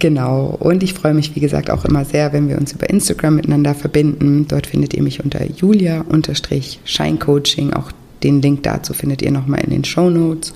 Genau. 0.00 0.56
Und 0.58 0.82
ich 0.82 0.92
freue 0.92 1.14
mich, 1.14 1.36
wie 1.36 1.40
gesagt, 1.40 1.70
auch 1.70 1.84
immer 1.84 2.04
sehr, 2.04 2.32
wenn 2.32 2.48
wir 2.48 2.58
uns 2.58 2.72
über 2.72 2.90
Instagram 2.90 3.36
miteinander 3.36 3.76
verbinden. 3.76 4.48
Dort 4.48 4.66
findet 4.66 4.92
ihr 4.92 5.04
mich 5.04 5.22
unter 5.22 5.48
julia-scheincoaching. 5.48 7.72
Auch 7.72 7.92
den 8.22 8.42
Link 8.42 8.64
dazu 8.64 8.92
findet 8.92 9.22
ihr 9.22 9.30
nochmal 9.30 9.60
in 9.60 9.70
den 9.70 9.84
Show 9.84 10.10
Notes. 10.10 10.52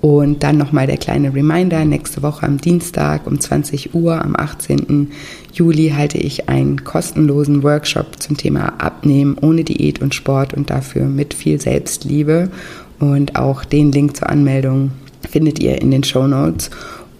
Und 0.00 0.42
dann 0.42 0.58
nochmal 0.58 0.86
der 0.86 0.98
kleine 0.98 1.34
Reminder, 1.34 1.84
nächste 1.84 2.22
Woche 2.22 2.46
am 2.46 2.58
Dienstag 2.58 3.26
um 3.26 3.40
20 3.40 3.94
Uhr, 3.94 4.22
am 4.22 4.36
18. 4.36 5.10
Juli, 5.52 5.90
halte 5.96 6.18
ich 6.18 6.48
einen 6.48 6.84
kostenlosen 6.84 7.62
Workshop 7.62 8.20
zum 8.20 8.36
Thema 8.36 8.74
Abnehmen 8.78 9.36
ohne 9.40 9.64
Diät 9.64 10.00
und 10.00 10.14
Sport 10.14 10.54
und 10.54 10.70
dafür 10.70 11.06
mit 11.06 11.34
viel 11.34 11.60
Selbstliebe. 11.60 12.50
Und 12.98 13.36
auch 13.36 13.64
den 13.64 13.90
Link 13.92 14.16
zur 14.16 14.30
Anmeldung 14.30 14.92
findet 15.28 15.58
ihr 15.58 15.80
in 15.80 15.90
den 15.90 16.04
Show 16.04 16.26
Notes 16.26 16.70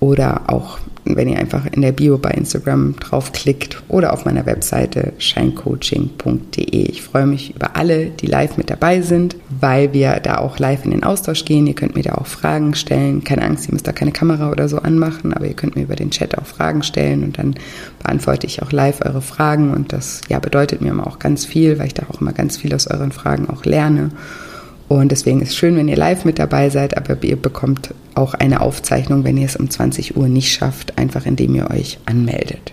oder 0.01 0.43
auch 0.49 0.79
wenn 1.14 1.28
ihr 1.28 1.38
einfach 1.38 1.66
in 1.66 1.82
der 1.82 1.92
Bio 1.92 2.18
bei 2.18 2.30
Instagram 2.30 2.96
draufklickt 2.96 3.82
oder 3.88 4.12
auf 4.12 4.24
meiner 4.24 4.46
Webseite 4.46 5.12
scheincoaching.de. 5.18 6.64
Ich 6.66 7.02
freue 7.02 7.26
mich 7.26 7.54
über 7.54 7.76
alle, 7.76 8.07
die 8.07 8.26
live 8.26 8.57
mit 8.57 8.70
dabei 8.70 9.02
sind, 9.02 9.36
weil 9.61 9.92
wir 9.92 10.18
da 10.20 10.38
auch 10.38 10.59
live 10.59 10.84
in 10.84 10.90
den 10.90 11.04
Austausch 11.04 11.44
gehen. 11.44 11.66
Ihr 11.66 11.74
könnt 11.74 11.94
mir 11.94 12.02
da 12.02 12.14
auch 12.14 12.26
Fragen 12.26 12.74
stellen. 12.74 13.22
Keine 13.24 13.42
Angst, 13.42 13.68
ihr 13.68 13.72
müsst 13.72 13.86
da 13.86 13.92
keine 13.92 14.12
Kamera 14.12 14.50
oder 14.50 14.68
so 14.68 14.78
anmachen, 14.78 15.32
aber 15.32 15.46
ihr 15.46 15.54
könnt 15.54 15.76
mir 15.76 15.82
über 15.82 15.96
den 15.96 16.11
Chat 16.11 16.36
auch 16.36 16.46
Fragen 16.46 16.82
stellen 16.82 17.22
und 17.22 17.38
dann 17.38 17.54
beantworte 18.02 18.46
ich 18.46 18.62
auch 18.62 18.72
live 18.72 19.00
eure 19.04 19.22
Fragen 19.22 19.72
und 19.72 19.92
das 19.92 20.22
ja 20.28 20.38
bedeutet 20.38 20.80
mir 20.80 20.90
immer 20.90 21.07
auch 21.07 21.18
ganz 21.18 21.44
viel, 21.44 21.78
weil 21.78 21.86
ich 21.86 21.94
da 21.94 22.04
auch 22.11 22.20
immer 22.20 22.32
ganz 22.32 22.57
viel 22.57 22.74
aus 22.74 22.86
euren 22.86 23.12
Fragen 23.12 23.48
auch 23.48 23.64
lerne. 23.64 24.11
Und 24.89 25.11
deswegen 25.11 25.43
ist 25.43 25.51
es 25.51 25.57
schön, 25.57 25.76
wenn 25.76 25.89
ihr 25.89 25.97
live 25.97 26.24
mit 26.24 26.39
dabei 26.39 26.70
seid, 26.70 26.97
aber 26.97 27.22
ihr 27.22 27.37
bekommt 27.37 27.93
auch 28.14 28.34
eine 28.34 28.61
Aufzeichnung, 28.61 29.24
wenn 29.24 29.37
ihr 29.37 29.47
es 29.47 29.57
um 29.57 29.68
20 29.68 30.16
Uhr 30.16 30.28
nicht 30.28 30.53
schafft, 30.53 30.99
einfach 30.99 31.26
indem 31.26 31.55
ihr 31.55 31.70
euch 31.70 31.99
anmeldet. 32.07 32.72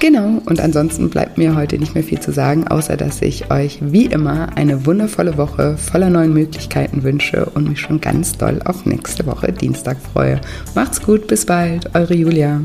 Genau, 0.00 0.40
und 0.44 0.60
ansonsten 0.60 1.08
bleibt 1.08 1.38
mir 1.38 1.56
heute 1.56 1.78
nicht 1.78 1.94
mehr 1.94 2.04
viel 2.04 2.20
zu 2.20 2.30
sagen, 2.30 2.68
außer 2.68 2.96
dass 2.96 3.22
ich 3.22 3.50
euch 3.50 3.78
wie 3.80 4.04
immer 4.06 4.56
eine 4.56 4.86
wundervolle 4.86 5.38
Woche 5.38 5.76
voller 5.76 6.10
neuen 6.10 6.34
Möglichkeiten 6.34 7.02
wünsche 7.02 7.46
und 7.46 7.68
mich 7.68 7.80
schon 7.80 8.00
ganz 8.00 8.36
doll 8.36 8.60
auf 8.64 8.84
nächste 8.84 9.26
Woche 9.26 9.52
Dienstag 9.52 9.96
freue. 10.12 10.40
Macht's 10.74 11.02
gut, 11.02 11.26
bis 11.26 11.46
bald, 11.46 11.94
eure 11.94 12.14
Julia. 12.14 12.60